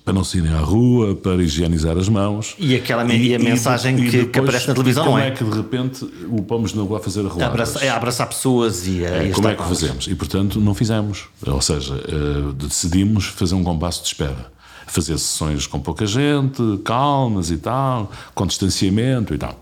para 0.02 0.14
não 0.14 0.24
saírem 0.24 0.50
à 0.50 0.60
rua, 0.60 1.14
para 1.14 1.42
higienizar 1.42 1.98
as 1.98 2.08
mãos. 2.08 2.56
E 2.58 2.74
aquela 2.74 3.04
e, 3.12 3.34
a 3.34 3.38
mensagem 3.38 3.96
e, 3.96 4.10
que, 4.10 4.16
depois, 4.16 4.32
que, 4.32 4.38
aparece 4.38 4.68
na 4.68 4.72
televisão, 4.72 5.04
não 5.04 5.18
é? 5.18 5.30
Como 5.30 5.34
é 5.34 5.36
que 5.36 5.44
de 5.44 5.56
repente 5.58 6.10
o 6.30 6.42
pomos 6.42 6.72
rua 6.72 6.96
a 6.96 7.00
fazer 7.02 7.20
arruadas? 7.20 7.48
Abraçar, 7.48 7.82
é 7.82 7.90
abraçar 7.90 8.26
pessoas 8.26 8.86
e, 8.86 9.04
é, 9.04 9.28
e 9.28 9.30
Como 9.32 9.48
é 9.48 9.54
que 9.54 9.62
fazemos? 9.62 10.06
E 10.06 10.14
portanto 10.14 10.58
não 10.58 10.72
fizemos. 10.72 11.26
Ou 11.46 11.60
seja, 11.60 11.92
uh, 11.92 12.52
decidimos 12.54 13.26
fazer 13.26 13.54
um 13.54 13.62
compasso 13.62 14.00
de 14.00 14.06
espera. 14.06 14.50
Fazer 14.86 15.16
sessões 15.18 15.66
com 15.66 15.78
pouca 15.78 16.06
gente, 16.06 16.62
calmas 16.82 17.50
e 17.50 17.58
tal, 17.58 18.10
com 18.34 18.46
distanciamento 18.46 19.34
e 19.34 19.38
tal. 19.38 19.58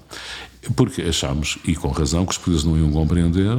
Porque 0.76 1.00
achámos, 1.02 1.58
e 1.64 1.74
com 1.74 1.88
razão, 1.88 2.26
que 2.26 2.32
os 2.32 2.38
portugueses 2.38 2.64
não 2.64 2.76
iam 2.76 2.90
compreender, 2.90 3.56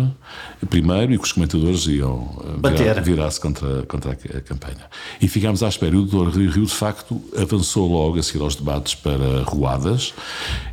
primeiro, 0.70 1.14
e 1.14 1.18
que 1.18 1.24
os 1.24 1.32
comentadores 1.32 1.88
iam 1.88 2.40
virar-se 2.62 3.02
virar 3.02 3.32
contra, 3.40 3.84
contra 3.84 4.12
a 4.12 4.42
campanha. 4.42 4.86
E 5.20 5.28
ficámos 5.28 5.63
à 5.63 5.67
espera. 5.67 5.96
E 5.96 5.98
o 5.98 6.06
doutor 6.06 6.32
Rio 6.32 6.52
Rio, 6.52 6.65
de 6.65 6.73
facto, 6.73 7.19
avançou 7.36 7.92
logo 7.92 8.19
a 8.19 8.23
seguir 8.23 8.44
aos 8.44 8.56
debates 8.56 8.94
para 8.94 9.44
Ruadas, 9.44 10.13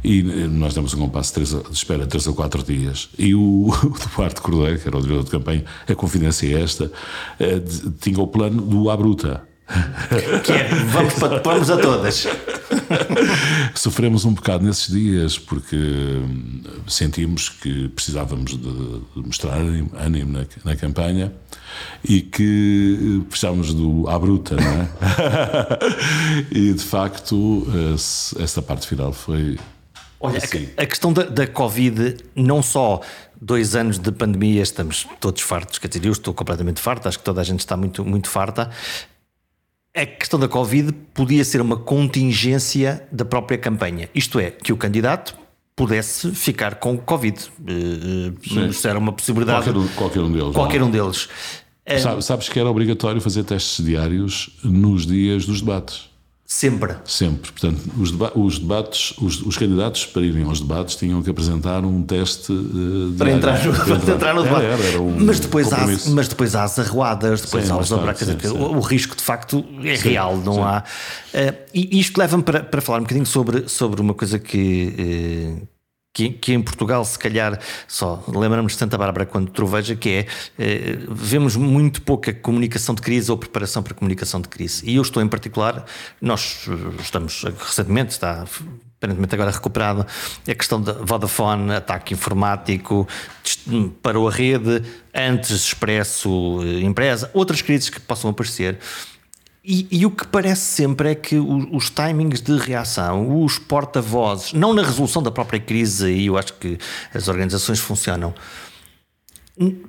e 0.05 0.23
nós 0.23 0.75
demos 0.75 0.93
um 0.93 0.99
compasso 0.99 1.41
de, 1.41 1.63
de 1.63 1.73
espera 1.73 2.07
três 2.07 2.27
ou 2.27 2.35
quatro 2.35 2.63
dias. 2.63 3.09
E 3.19 3.35
o, 3.35 3.71
o 3.73 3.95
Duarte 4.15 4.43
Cordeiro, 4.43 4.79
que 4.79 4.87
era 4.87 4.99
o 4.99 5.01
diretor 5.01 5.25
de 5.25 5.31
campanha, 5.31 5.65
a 5.89 5.95
confidência 5.95 6.47
é 6.47 6.63
esta, 6.63 6.93
eh, 7.41 7.63
tinha 8.01 8.21
o 8.21 8.27
plano 8.27 8.61
do 8.61 8.91
Abruta. 8.91 9.48
Que 10.43 10.53
é, 10.53 10.69
vamos, 10.69 11.15
vamos 11.45 11.71
a 11.71 11.77
todas. 11.77 12.27
Sofremos 13.75 14.25
um 14.25 14.33
bocado 14.33 14.65
nesses 14.65 14.89
dias 14.89 15.39
porque 15.39 15.77
hum, 15.77 16.63
sentimos 16.87 17.49
que 17.49 17.89
precisávamos 17.89 18.57
de 18.57 19.03
mostrar 19.17 19.59
ânimo 19.59 20.33
na, 20.33 20.47
na 20.65 20.77
campanha 20.77 21.33
e 22.03 22.23
que 22.23 23.23
precisávamos 23.29 23.75
do 23.75 24.09
à 24.09 24.19
bruta, 24.19 24.57
não 24.57 24.83
é? 24.83 24.89
e 26.51 26.73
de 26.73 26.83
facto, 26.83 27.67
essa 28.39 28.63
parte 28.63 28.87
final 28.87 29.13
foi 29.13 29.59
Olha, 30.21 30.39
assim. 30.39 30.69
a, 30.77 30.83
a, 30.83 30.87
questão 30.87 31.13
da, 31.13 31.23
da 31.23 31.47
Covid, 31.47 32.17
não 32.35 32.63
só 32.63 33.01
dois 33.41 33.77
anos 33.77 33.99
de 33.99 34.11
pandemia, 34.11 34.63
estamos 34.63 35.07
todos 35.21 35.43
fartos, 35.43 35.79
quer 35.79 35.89
dizer, 35.89 36.05
eu 36.05 36.13
estou 36.13 36.35
completamente 36.35 36.81
farto, 36.81 37.07
acho 37.07 37.19
que 37.19 37.25
toda 37.25 37.41
a 37.41 37.45
gente 37.45 37.61
está 37.61 37.77
muito, 37.77 38.05
muito 38.05 38.29
farta. 38.29 38.71
A 39.95 40.07
questão 40.07 40.39
da 40.39 40.49
Covid 40.49 40.93
podia 41.15 41.45
ser 41.45 41.61
uma 41.61 41.77
contingência 41.77 43.07
da 43.11 43.25
própria 43.25 43.59
campanha, 43.59 44.09
isto 44.15 44.39
é, 44.39 44.51
que 44.51 44.73
o 44.73 44.77
candidato 44.77 45.37
pudesse 45.75 46.33
ficar 46.33 46.77
com 46.77 46.99
Covid. 46.99 47.39
Uh, 47.61 48.69
isso 48.69 48.87
era 48.87 48.99
uma 48.99 49.13
possibilidade. 49.13 49.71
Qualquer, 49.71 49.95
qualquer 49.95 50.21
um 50.21 50.33
deles. 50.33 50.55
Qualquer 50.55 50.83
um 50.83 50.91
deles. 50.91 51.29
Sabes, 52.01 52.25
sabes 52.27 52.49
que 52.49 52.59
era 52.59 52.69
obrigatório 52.69 53.21
fazer 53.21 53.45
testes 53.45 53.85
diários 53.85 54.51
nos 54.63 55.07
dias 55.07 55.47
dos 55.47 55.61
debates. 55.61 56.08
Sempre. 56.51 56.97
Sempre. 57.05 57.53
Portanto, 57.53 57.79
os, 57.99 58.11
deba 58.11 58.33
os 58.35 58.59
debates, 58.59 59.13
os, 59.19 59.43
os, 59.43 59.59
candidatos 59.59 60.07
para 60.07 60.23
irem 60.23 60.45
aos 60.45 60.61
debates 60.61 60.97
tinham 60.97 61.23
que 61.23 61.29
apresentar 61.29 61.85
um 61.85 62.03
teste 62.03 62.51
uh, 62.51 63.15
para, 63.19 63.33
entrar 63.33 63.63
no, 63.63 63.75
para, 63.75 63.85
para 63.99 64.15
entrar 64.15 64.35
no 64.35 64.43
debate. 64.43 64.65
Era, 64.65 64.85
era 64.87 64.99
um 64.99 65.27
mas, 65.27 65.41
depois 65.41 65.71
há, 65.71 65.87
mas 66.09 66.27
depois 66.27 66.55
há 66.55 66.65
as 66.65 66.79
arruadas, 66.79 67.43
depois 67.43 67.67
sim, 67.67 67.71
há 67.71 67.77
os 67.77 67.93
abracas. 67.93 68.27
O, 68.51 68.77
o, 68.77 68.81
risco 68.81 69.15
de 69.15 69.23
facto 69.23 69.63
é 69.85 69.95
sim, 69.95 70.09
real, 70.09 70.39
não 70.39 70.55
sim. 70.55 70.61
há. 70.61 70.85
Uh, 71.35 71.55
e 71.75 72.01
isto 72.01 72.17
leva-me 72.17 72.43
para, 72.43 72.63
para 72.63 72.81
falar 72.81 73.01
um 73.01 73.03
bocadinho 73.03 73.27
sobre, 73.27 73.69
sobre 73.69 74.01
uma 74.01 74.15
coisa 74.15 74.39
que. 74.39 75.61
Uh, 75.61 75.78
que, 76.19 76.31
que, 76.31 76.53
em 76.53 76.61
Portugal, 76.61 77.05
se 77.05 77.17
calhar, 77.17 77.61
só 77.87 78.25
lembramos 78.27 78.73
de 78.73 78.79
Santa 78.79 78.99
Bárbara 78.99 79.25
quando 79.25 79.53
troveja, 79.53 79.95
que 79.95 80.09
é, 80.09 80.27
eh, 80.59 80.99
vemos 81.09 81.55
muito 81.55 82.03
pouca 82.03 82.33
comunicação 82.33 82.93
de 82.93 83.01
crise 83.01 83.31
ou 83.31 83.39
preparação 83.39 83.85
para 83.85 83.95
comunicação 83.95 84.41
de 84.41 84.49
crise. 84.49 84.83
E 84.85 84.97
eu 84.97 85.03
estou 85.03 85.23
em 85.23 85.29
particular, 85.29 85.85
nós 86.21 86.67
eh, 86.69 87.01
estamos 87.01 87.45
recentemente, 87.45 88.11
está 88.11 88.45
aparentemente 88.97 89.33
agora 89.33 89.53
recuperado, 89.53 90.05
a 90.49 90.55
questão 90.57 90.83
da 90.83 90.93
Vodafone, 90.93 91.73
ataque 91.73 92.15
informático, 92.15 93.07
parou 94.03 94.27
a 94.27 94.33
rede, 94.33 94.83
antes 95.15 95.53
Expresso, 95.53 96.59
eh, 96.65 96.81
empresa, 96.81 97.31
outras 97.33 97.63
crises 97.63 97.91
que 97.91 98.01
possam 98.01 98.29
aparecer. 98.29 98.77
E, 99.71 99.87
e, 99.91 100.07
o 100.07 100.11
que 100.11 100.27
parece 100.27 100.63
sempre 100.63 101.11
é 101.11 101.15
que 101.15 101.37
os, 101.37 101.67
os 101.71 101.91
timings 101.91 102.41
de 102.41 102.57
reação, 102.57 103.45
os 103.45 103.59
porta-vozes, 103.59 104.55
não 104.55 104.73
na 104.73 104.83
resolução 104.83 105.23
da 105.23 105.31
própria 105.31 105.61
crise, 105.61 106.11
e 106.11 106.25
eu 106.25 106.39
acho 106.39 106.55
que 106.55 106.79
as 107.13 107.29
organizações 107.29 107.79
funcionam, 107.79 108.33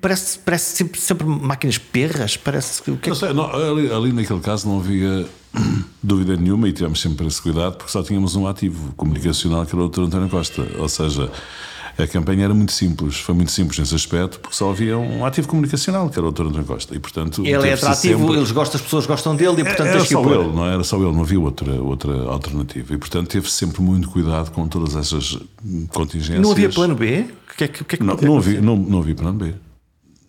parece, 0.01 0.39
parece 0.39 0.75
sempre, 0.75 0.99
sempre 0.99 1.25
máquinas 1.25 1.77
perras. 1.77 2.35
Parece 2.35 2.83
que, 2.83 2.91
o 2.91 2.97
que, 2.97 3.09
é 3.09 3.15
sei, 3.15 3.31
não, 3.31 3.45
ali, 3.55 3.89
ali, 3.89 4.11
naquele 4.11 4.41
caso 4.41 4.67
não 4.67 4.79
havia 4.79 5.25
dúvida 6.03 6.35
nenhuma 6.35 6.67
e 6.67 6.73
tivemos 6.73 6.99
sempre 6.99 7.25
esse 7.27 7.41
cuidado 7.41 7.77
porque 7.77 7.91
só 7.91 8.03
tínhamos 8.03 8.35
um 8.35 8.47
ativo 8.47 8.93
comunicacional 8.97 9.65
que 9.65 9.73
era 9.73 9.85
o 9.85 9.87
Dr. 9.87 10.01
António 10.01 10.27
Costa. 10.27 10.67
Ou 10.77 10.89
seja, 10.89 11.31
a 12.03 12.07
campanha 12.07 12.45
era 12.45 12.53
muito 12.53 12.71
simples, 12.71 13.17
foi 13.17 13.35
muito 13.35 13.51
simples 13.51 13.77
nesse 13.79 13.93
aspecto, 13.93 14.39
porque 14.39 14.55
só 14.55 14.69
havia 14.71 14.97
um 14.97 15.25
ativo 15.25 15.47
comunicacional, 15.47 16.09
que 16.09 16.17
era 16.17 16.27
o 16.27 16.31
Dr. 16.31 16.43
António 16.43 16.65
Costa. 16.65 16.95
E, 16.95 16.99
portanto, 16.99 17.45
ele 17.45 17.67
é 17.67 17.73
atrativo, 17.73 18.19
sempre... 18.19 18.37
eles 18.37 18.51
gostam, 18.51 18.77
as 18.77 18.81
pessoas 18.81 19.05
gostam 19.05 19.35
dele 19.35 19.61
e, 19.61 19.63
portanto, 19.63 19.87
era 19.87 20.05
só 20.05 20.23
ele, 20.23 20.53
não 20.53 20.65
é? 20.65 20.73
era 20.73 20.83
só 20.83 20.97
ele, 20.97 21.11
não 21.11 21.21
havia 21.21 21.39
outra, 21.39 21.73
outra 21.81 22.13
alternativa. 22.23 22.93
E, 22.93 22.97
portanto, 22.97 23.27
teve 23.27 23.51
sempre 23.51 23.81
muito 23.81 24.09
cuidado 24.09 24.51
com 24.51 24.67
todas 24.67 24.95
essas 24.95 25.37
contingências. 25.89 26.41
Não 26.41 26.51
havia 26.51 26.69
plano 26.69 26.95
B? 26.95 27.25
Que 27.57 27.63
é 27.65 27.67
que, 27.67 27.83
que, 27.83 27.95
é 27.95 27.97
que 27.97 28.03
não, 28.03 28.15
não, 28.15 28.37
havia, 28.37 28.61
não, 28.61 28.77
não 28.77 28.99
havia 28.99 29.15
plano 29.15 29.37
B. 29.37 29.53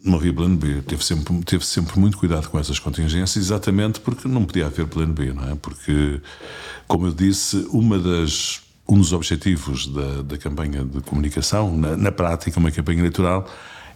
Não 0.03 0.16
havia 0.16 0.33
plano 0.33 0.57
B. 0.57 0.81
Teve 0.83 1.05
sempre, 1.05 1.39
teve 1.45 1.64
sempre 1.64 2.01
muito 2.01 2.18
cuidado 2.18 2.49
com 2.49 2.59
essas 2.59 2.79
contingências, 2.79 3.37
exatamente 3.37 4.01
porque 4.01 4.27
não 4.27 4.45
podia 4.45 4.66
haver 4.66 4.87
plano 4.87 5.12
B, 5.12 5.33
não 5.33 5.49
é? 5.51 5.55
Porque, 5.55 6.21
como 6.89 7.07
eu 7.07 7.12
disse, 7.12 7.68
uma 7.71 7.99
das 7.99 8.62
um 8.91 8.99
dos 8.99 9.12
objetivos 9.12 9.86
da, 9.86 10.22
da 10.22 10.36
campanha 10.36 10.84
de 10.84 11.01
comunicação, 11.03 11.76
na, 11.76 11.97
na, 11.97 12.11
prática, 12.11 12.59
uma 12.59 12.72
campanha 12.72 12.99
eleitoral 12.99 13.47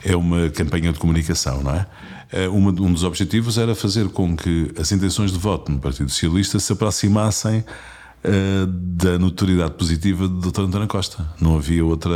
é 0.05 0.15
uma 0.15 0.49
campanha 0.51 0.93
de 0.93 0.99
comunicação, 0.99 1.63
não 1.63 1.75
é? 1.75 1.87
é 2.31 2.49
uma, 2.49 2.71
um 2.71 2.93
dos 2.93 3.03
objetivos 3.03 3.59
era 3.59 3.75
fazer 3.75 4.09
com 4.11 4.37
que 4.37 4.73
as 4.79 4.93
intenções 4.93 5.33
de 5.33 5.39
voto 5.39 5.73
no 5.73 5.79
Partido 5.81 6.11
Socialista 6.11 6.61
se 6.61 6.73
aproximassem 6.73 7.61
uh, 7.61 8.67
da 8.67 9.19
notoriedade 9.19 9.73
positiva 9.75 10.29
do 10.29 10.53
Dr. 10.53 10.63
António 10.63 10.87
Costa. 10.87 11.27
Não 11.41 11.57
havia 11.57 11.85
outra, 11.85 12.13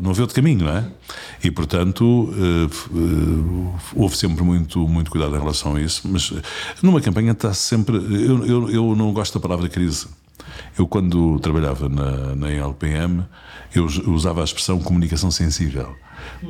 não 0.00 0.10
havia 0.10 0.22
outro 0.22 0.36
caminho, 0.36 0.64
não 0.64 0.72
é? 0.72 0.84
E 1.42 1.50
portanto 1.50 2.02
uh, 2.04 2.96
uh, 2.96 3.74
houve 3.94 4.16
sempre 4.16 4.42
muito 4.42 4.86
muito 4.88 5.10
cuidado 5.10 5.34
em 5.36 5.38
relação 5.38 5.74
a 5.74 5.80
isso. 5.80 6.02
Mas 6.08 6.32
numa 6.80 7.00
campanha 7.00 7.32
está 7.32 7.52
sempre, 7.52 7.96
eu, 7.96 8.46
eu, 8.46 8.70
eu 8.70 8.96
não 8.96 9.12
gosto 9.12 9.34
da 9.34 9.40
palavra 9.40 9.68
crise 9.68 10.06
eu, 10.78 10.86
quando 10.86 11.38
trabalhava 11.40 11.88
na, 11.88 12.34
na 12.34 12.50
LPM, 12.50 13.24
eu 13.74 13.86
usava 14.06 14.40
a 14.40 14.44
expressão 14.44 14.78
comunicação 14.78 15.30
sensível, 15.30 15.94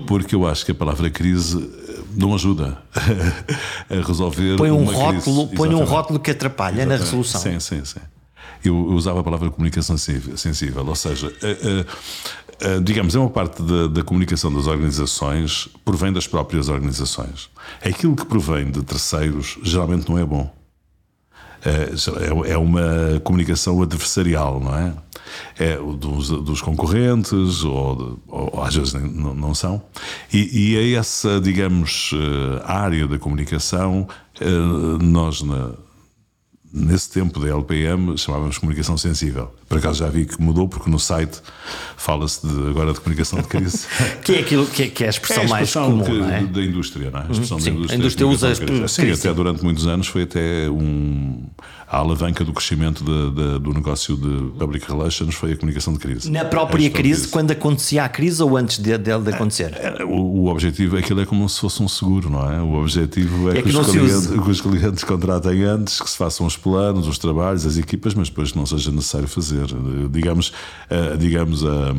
porque 0.07 0.34
eu 0.34 0.47
acho 0.47 0.64
que 0.64 0.72
a 0.72 0.74
palavra 0.74 1.11
crise 1.11 1.59
eh, 1.59 2.01
não 2.16 2.34
ajuda 2.34 2.78
a 3.91 4.07
resolver 4.07 4.57
põe 4.57 4.70
um 4.70 4.84
rótulo. 4.84 5.49
Põe 5.49 5.74
um 5.74 5.84
rótulo 5.84 6.18
que 6.18 6.30
atrapalha 6.30 6.82
Exatamente. 6.82 6.99
na 6.99 7.05
resolução. 7.05 7.41
Sim, 7.41 7.61
sim, 7.61 7.84
sim. 7.84 8.01
Eu 8.64 8.74
usava 8.74 9.20
a 9.20 9.24
palavra 9.24 9.51
comunicação 9.51 9.97
sensível, 9.97 10.84
ou 10.84 10.95
seja, 10.95 11.32
a, 11.43 12.66
a, 12.66 12.76
a, 12.76 12.80
digamos, 12.80 13.14
é 13.14 13.18
uma 13.18 13.30
parte 13.30 13.62
da, 13.62 13.87
da, 13.87 14.03
comunicação 14.03 14.53
das 14.53 14.66
organizações 14.66 15.68
provém 15.84 16.12
das 16.12 16.26
próprias 16.26 16.68
organizações. 16.68 17.49
Aquilo 17.84 18.16
que 18.16 18.24
provém 18.24 18.70
de 18.70 18.82
terceiros 18.82 19.59
geralmente 19.62 20.09
não 20.09 20.18
é 20.18 20.24
bom. 20.24 20.56
É, 21.67 22.53
é 22.53 22.57
uma 22.57 23.21
comunicação 23.25 23.83
adversarial, 23.83 24.61
não 24.61 24.75
é? 24.79 24.95
É 25.59 25.77
dos, 25.77 26.29
dos 26.29 26.62
concorrentes, 26.62 27.64
ou, 27.64 28.21
ou, 28.29 28.62
às 28.62 28.75
vezes 28.75 28.93
não, 28.93 29.35
não 29.35 29.55
são. 29.55 29.83
E, 30.33 30.73
e 30.73 30.77
é 30.77 30.99
essa, 30.99 31.41
digamos, 31.41 32.12
eh, 32.14 32.62
área 32.64 33.09
da 33.09 33.19
comunicação, 33.19 34.07
eh, 34.41 34.47
nós 35.03 35.43
na, 35.43 35.73
nesse 36.77 37.09
tempo 37.11 37.41
da 37.41 37.49
LPM 37.49 38.18
chamávamos 38.18 38.59
comunicação 38.59 38.99
sensível. 38.99 39.51
Por 39.66 39.79
acaso 39.79 40.01
já 40.01 40.09
vi 40.09 40.27
que 40.27 40.41
mudou, 40.41 40.68
porque 40.68 40.91
no 40.91 40.99
site 40.99 41.41
fala-se 41.97 42.47
agora 42.68 42.93
de 42.93 43.01
comunicação 43.01 43.41
de 43.41 43.49
crise. 43.49 43.87
que 44.22 44.35
é 44.35 44.41
aquilo 44.41 44.66
que 44.66 44.83
é, 44.83 44.89
que 44.89 45.03
é 45.03 45.07
a 45.07 45.11
expressão, 45.11 45.43
é 45.43 45.47
a 45.47 45.47
expressão 45.47 45.97
mais 45.97 46.09
comum, 46.09 46.27
que, 46.27 46.33
é? 46.33 46.43
da 46.43 46.62
indústria, 46.62 47.11
não 47.11 47.20
é? 47.20 47.22
A 47.22 47.31
expressão 47.31 47.57
uhum, 47.57 47.64
da 47.64 47.70
indústria. 47.70 47.97
A 47.97 47.99
indústria 47.99 48.27
usa 48.29 48.49
a 48.51 48.89
Sim, 48.89 49.11
até 49.11 49.33
durante 49.33 49.64
muitos 49.64 49.87
anos 49.87 50.07
foi 50.07 50.22
até 50.22 50.68
um, 50.68 51.45
a 51.89 51.99
alavanca 51.99 52.45
do 52.45 52.53
crescimento 52.53 53.05
de, 53.05 53.30
de, 53.30 53.59
do 53.61 53.72
negócio 53.72 54.16
de 54.16 54.59
public 54.59 54.91
relations 54.91 55.34
foi 55.34 55.53
a 55.53 55.57
comunicação 55.57 55.93
de 55.93 56.01
crise. 56.01 56.30
Na 56.30 56.45
própria 56.45 56.91
crise, 56.91 57.28
quando 57.28 57.53
acontecia 57.53 58.05
a 58.05 58.09
crise 58.09 58.43
ou 58.43 58.57
antes 58.57 58.78
de, 58.78 58.99
de, 58.99 59.18
de 59.18 59.30
acontecer? 59.30 59.72
É, 59.74 60.03
é, 60.03 60.05
o, 60.05 60.11
o, 60.11 60.47
objetivo, 60.49 60.97
aquilo 60.97 61.20
é 61.20 61.26
como 61.26 61.49
se 61.49 61.61
fosse 61.61 61.80
um 61.82 61.89
seguro, 61.89 62.28
não 62.28 62.51
é? 62.51 62.61
O 62.61 62.74
objetivo 62.74 63.51
é, 63.51 63.59
é 63.59 63.62
que, 63.62 63.70
que, 63.70 63.76
os 63.76 63.87
clientes, 63.87 64.26
que, 64.26 64.51
os 64.51 64.61
clientes, 64.61 65.05
contratem 65.05 65.62
antes, 65.62 66.01
que 66.01 66.11
se 66.11 66.16
façam 66.16 66.45
os 66.45 66.57
planos, 66.57 67.07
os 67.07 67.18
trabalhos, 67.18 67.64
as 67.64 67.78
equipas, 67.78 68.14
mas 68.14 68.28
depois 68.28 68.53
não 68.53 68.66
seja 68.66 68.91
necessário 68.91 69.28
fazer. 69.28 69.66
Digamos, 70.11 70.49
uh, 70.91 71.16
digamos 71.16 71.64
a. 71.64 71.93
Uh, 71.93 71.97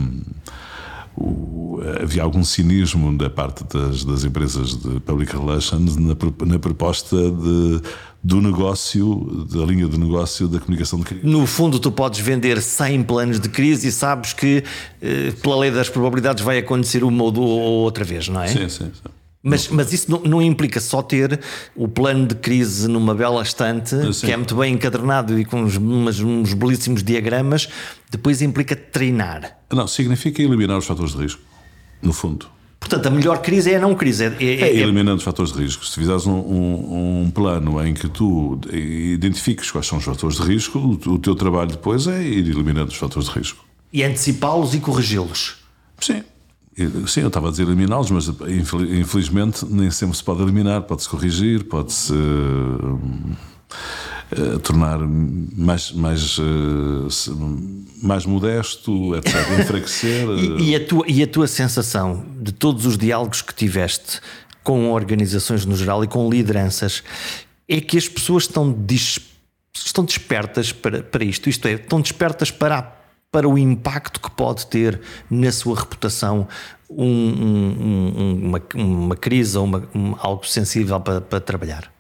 o, 1.18 1.80
havia 2.02 2.22
algum 2.22 2.44
cinismo 2.44 3.16
da 3.18 3.30
parte 3.30 3.64
das, 3.64 4.04
das 4.04 4.24
empresas 4.24 4.76
de 4.78 5.00
public 5.00 5.36
relations 5.36 5.96
na, 5.96 6.16
na 6.46 6.60
proposta 6.60 7.16
de, 7.16 7.82
do 8.28 8.42
negócio, 8.42 9.48
da 9.50 9.64
linha 9.64 9.88
de 9.88 9.98
negócio 9.98 10.50
da 10.50 10.60
comunicação 10.60 11.00
de 11.00 11.06
crise. 11.06 11.26
No 11.26 11.48
fundo, 11.48 11.80
tu 11.80 11.90
podes 11.90 12.20
vender 12.20 12.62
100 12.62 13.04
planos 13.04 13.40
de 13.40 13.48
crise 13.48 13.88
e 13.88 13.92
sabes 13.92 14.34
que, 14.34 14.66
eh, 15.02 15.32
pela 15.42 15.58
lei 15.58 15.72
das 15.72 15.88
probabilidades, 15.88 16.44
vai 16.44 16.58
acontecer 16.58 17.06
uma 17.06 17.24
ou 17.24 17.38
outra 17.38 18.04
vez, 18.04 18.28
não 18.28 18.42
é? 18.42 18.48
Sim, 18.50 18.68
sim. 18.68 18.92
sim. 18.94 19.10
Mas, 19.42 19.70
mas 19.70 19.94
isso 19.94 20.12
não, 20.12 20.20
não, 20.24 20.42
implica 20.42 20.82
só 20.82 21.02
ter 21.02 21.40
o 21.74 21.88
plano 21.88 22.28
de 22.28 22.36
crise 22.36 22.90
numa 22.90 23.16
bela 23.16 23.42
estante, 23.42 23.96
que 24.20 24.30
é 24.30 24.36
muito 24.36 24.56
bem 24.56 24.74
encadernado 24.74 25.40
e 25.40 25.46
com 25.46 25.62
uns, 25.62 25.78
umas, 25.78 26.20
uns 26.20 26.54
belíssimos 26.54 27.02
diagramas, 27.02 27.70
depois 28.12 28.42
implica 28.42 28.76
treinar. 28.76 29.58
Não, 29.72 29.88
significa 29.88 30.42
eliminar 30.42 30.78
os 30.78 30.86
fatores 30.86 31.14
de 31.14 31.20
risco, 31.20 31.42
no 32.02 32.12
fundo. 32.12 32.57
Portanto, 32.80 33.08
a 33.08 33.10
melhor 33.10 33.42
crise 33.42 33.72
é 33.72 33.78
a 33.78 33.80
não 33.80 33.96
crise. 33.96 34.24
É, 34.24 34.36
é, 34.40 34.62
é 34.62 34.76
eliminando 34.78 35.18
os 35.18 35.24
fatores 35.24 35.52
de 35.52 35.62
risco. 35.62 35.86
Se 35.86 35.96
fizeres 35.96 36.26
um, 36.26 36.36
um, 36.38 37.22
um, 37.24 37.32
plano 37.32 37.86
em 37.86 37.94
que 37.94 38.08
tu 38.08 38.60
identifiques 38.72 39.72
quais 39.72 39.88
são 39.88 39.98
os 39.98 40.06
fatores 40.06 40.38
de 40.38 40.44
risco, 40.44 40.80
o, 40.80 41.14
o 41.14 41.20
teu 41.20 41.36
trabalho 41.36 41.72
depois 41.72 42.08
é 42.08 42.22
ir 42.22 42.48
eliminando 42.48 42.92
os 42.92 42.98
fatores 42.98 43.30
de 43.30 43.40
risco. 43.40 43.66
E 43.92 44.04
antecipá-los 44.04 44.74
e 44.74 44.80
corrigi-los. 44.80 45.58
Sim. 46.00 46.24
Sim, 47.08 47.22
eu 47.22 47.28
estava 47.28 47.48
a 47.48 47.52
dizer 47.52 47.64
eliminá-los, 47.64 48.12
mas 48.12 48.28
infelizmente 48.48 49.66
nem 49.66 49.90
sempre 49.90 50.16
se 50.16 50.24
pode 50.24 50.44
eliminar, 50.44 50.84
pode-se 50.84 51.10
corrigir, 51.10 51.64
pode-se 51.64 52.14
uh, 52.14 53.00
uh, 54.32 54.60
tornar 54.60 55.00
mais, 55.00 55.92
mais, 55.92 56.38
uh, 56.38 57.08
mais 58.02 58.26
modesto, 58.26 59.16
etc. 59.16 59.36
Enfraquecer. 59.60 60.28
e, 60.30 60.72
e, 60.72 60.76
a 60.76 60.86
tua, 60.86 61.06
e 61.08 61.24
a 61.24 61.28
tua 61.28 61.48
sensação 61.48 62.26
de 62.42 62.52
todos 62.52 62.86
os 62.86 62.98
diálogos 62.98 63.42
que 63.42 63.54
tiveste 63.54 64.20
com 64.64 64.92
organizações 64.92 65.66
no 65.66 65.76
geral 65.76 66.04
e 66.04 66.08
com 66.08 66.30
lideranças 66.30 67.04
é 67.68 67.80
que 67.80 67.98
as 67.98 68.08
pessoas 68.08 68.44
estão, 68.44 68.78
estão 69.74 70.04
despertas 70.04 70.72
para, 70.72 71.02
para 71.04 71.24
isto, 71.24 71.50
isto 71.50 71.68
é, 71.68 71.74
estão 71.74 72.02
despertas 72.02 72.52
para 72.52 72.80
a 72.80 72.98
para 73.32 73.48
o 73.48 73.58
impacto 73.58 74.20
que 74.20 74.32
pode 74.32 74.68
ter 74.68 75.00
na 75.30 75.52
sua 75.52 75.78
reputação 75.78 76.48
um, 76.90 77.06
um, 77.06 78.40
uma, 78.46 78.62
uma, 78.74 79.16
crise 79.16 79.58
ou 79.58 79.66
uma, 79.66 79.88
algo 80.20 80.48
sensível 80.48 81.00
para, 81.00 81.22
para 81.22 81.40
trabalhar? 81.40 81.92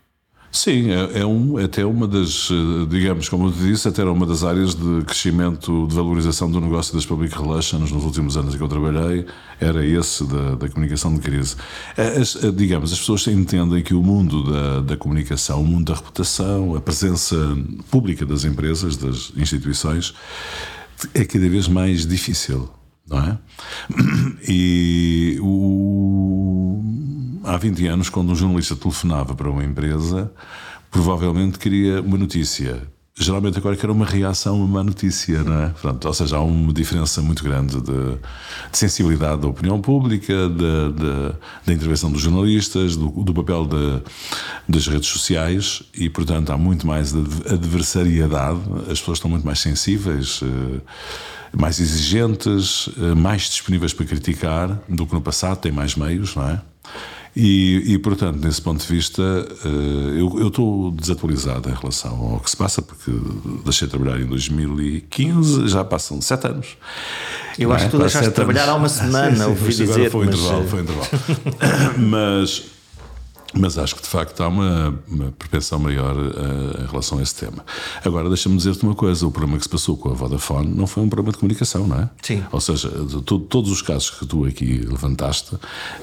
Sim, 0.58 0.89
é, 0.89 1.20
é, 1.20 1.26
um, 1.26 1.60
é 1.60 1.66
até 1.66 1.86
uma 1.86 2.08
das, 2.08 2.49
eh, 2.49 2.88
digamos, 2.89 3.30
como 3.30 3.47
eu 3.47 3.51
te 3.51 3.60
disse, 3.60 3.88
até 3.88 4.01
era 4.01 4.12
uma 4.12 4.26
das 4.26 4.43
áreas 4.43 4.74
de 4.74 5.03
crescimento, 5.05 5.86
de 5.86 5.93
valorização 5.93 6.49
do 6.49 6.60
negócio 6.60 6.95
das 6.95 7.05
public 7.05 7.38
relations 7.38 7.91
nos 7.91 8.03
últimos 8.03 8.36
anos 8.36 8.55
em 8.55 8.58
que 8.58 8.64
eu 8.64 8.68
trabalhei, 8.68 9.24
era 9.60 9.86
esse 9.86 10.26
da, 10.26 10.55
da 10.55 10.68
comunicação 10.68 11.14
de 11.14 11.22
crise. 11.22 11.55
As, 11.95 12.39
digamos, 12.55 12.91
as 12.91 12.97
pessoas 12.97 13.28
entendem 13.28 13.84
que 13.84 13.93
o 13.93 14.01
mundo 14.01 14.51
da, 14.51 14.82
da 14.82 14.97
comunicação, 14.97 15.62
o 15.62 15.64
mundo 15.64 15.91
da 15.91 15.93
reputação, 15.93 16.76
a 16.76 16.82
presença 16.82 17.36
pública 17.91 18.26
das 18.26 18.43
empresas, 18.43 18.97
das 18.97 19.32
instituições, 19.38 20.16
é 21.14 21.24
cada 21.24 21.47
vez 21.47 21.68
mais 21.68 22.03
difícil, 22.03 22.68
não 23.08 23.20
é? 23.20 23.38
E 24.49 25.38
o 25.39 26.84
há 27.48 27.58
20 27.58 27.88
anos, 27.88 28.10
quando 28.10 28.32
um 28.32 28.36
jornalista 28.36 28.76
telefonava 28.76 29.34
para 29.34 29.50
uma 29.50 29.64
empresa, 29.64 30.32
provavelmente 30.91 31.58
queria 31.58 32.02
uma 32.02 32.18
notícia. 32.18 32.82
Geralmente 33.20 33.58
agora 33.58 33.76
quer 33.76 33.89
uma 33.89 34.06
reação 34.06 34.62
a 34.62 34.66
uma 34.66 34.84
notícia, 34.84 35.41
não 35.43 35.54
é? 35.54 35.74
Ou 36.06 36.14
seja, 36.14 36.38
há 36.38 36.41
uma 36.41 36.72
diferença 36.72 37.20
muito 37.20 37.43
grande 37.43 37.82
de, 37.82 38.12
de 38.72 38.78
sensibilidade 38.78 39.41
da 39.41 39.48
opinião 39.48 39.82
pública, 39.82 40.48
da 41.66 41.74
intervenção 41.74 42.12
dos 42.12 42.22
jornalistas, 42.22 42.95
do, 42.95 43.10
do 43.10 43.34
papel 43.34 43.68
das 44.70 44.86
redes 44.86 45.10
sociais 45.10 45.82
e, 45.95 46.10
portanto, 46.12 46.52
há 46.52 46.58
muito 46.58 46.86
mais 46.86 47.16
adversariedade, 47.16 48.60
as 48.82 49.00
pessoas 49.00 49.18
estão 49.18 49.32
muito 49.32 49.45
mais 49.45 49.60
sensíveis 49.62 50.41
eh, 50.43 50.82
mais 51.58 51.80
exigentes, 51.80 52.88
eh, 52.98 53.16
mais 53.16 53.43
disponíveis 53.50 53.93
para 53.93 54.06
criticar 54.06 54.80
do 54.88 55.08
que 55.08 55.14
no 55.16 55.22
passado, 55.22 55.58
têm 55.58 55.72
mais 55.72 55.95
meios, 55.95 56.36
não 56.36 56.48
é? 56.48 56.62
E, 57.39 57.93
e, 57.93 57.97
portanto, 57.99 58.39
nesse 58.43 58.59
ponto 58.59 58.81
de 58.81 58.91
vista, 58.91 59.21
eh, 59.21 60.19
eu, 60.19 60.47
estou 60.47 60.89
desatualizado 60.89 61.69
em 61.69 61.73
relação 61.73 62.33
ao 62.33 62.39
que 62.39 62.49
se 62.49 62.57
passa, 62.57 62.81
porque 62.81 63.11
deixei 63.63 63.88
de 63.88 63.91
trabalhar 63.91 64.19
em 64.19 64.25
2015, 64.25 65.67
já 65.67 65.85
passam 65.85 66.19
sete 66.19 66.47
anos. 66.47 66.75
Eu 67.59 67.71
acho 67.71 67.83
é? 67.83 67.85
que 67.85 67.91
tu 67.91 67.99
deixaste 67.99 68.29
de 68.29 68.33
trabalhar 68.33 68.67
há 68.67 68.73
uma 68.73 68.89
semana, 68.89 69.29
sim, 69.38 69.43
sim, 69.43 69.49
ouvi 69.49 69.67
dizer. 69.67 70.09
Foi 70.09 70.25
mas... 70.25 70.35
intervalo, 70.35 70.67
foi 70.67 70.81
intervalo. 70.81 71.07
mas 72.09 72.63
mas 73.53 73.77
acho 73.77 73.95
que 73.95 74.01
de 74.01 74.07
facto 74.07 74.41
há 74.41 74.47
uma, 74.47 74.99
uma 75.07 75.31
propensão 75.31 75.79
maior 75.79 76.15
uh, 76.15 76.83
em 76.83 76.85
relação 76.85 77.19
a 77.19 77.23
esse 77.23 77.35
tema. 77.35 77.65
Agora, 78.03 78.27
deixa-me 78.27 78.57
dizer-te 78.57 78.83
uma 78.83 78.95
coisa: 78.95 79.25
o 79.25 79.31
problema 79.31 79.57
que 79.57 79.63
se 79.63 79.69
passou 79.69 79.95
com 79.95 80.09
a 80.09 80.13
Vodafone 80.13 80.67
não 80.67 80.85
foi 80.85 81.03
um 81.03 81.09
problema 81.09 81.31
de 81.31 81.39
comunicação, 81.39 81.88
não 81.88 81.99
é? 81.99 82.09
Sim. 82.21 82.43
Ou 82.51 82.59
seja, 82.59 82.89
to, 83.25 83.39
todos 83.39 83.71
os 83.71 83.81
casos 83.81 84.09
que 84.11 84.25
tu 84.25 84.45
aqui 84.45 84.79
levantaste, 84.79 85.55
um, 85.55 85.59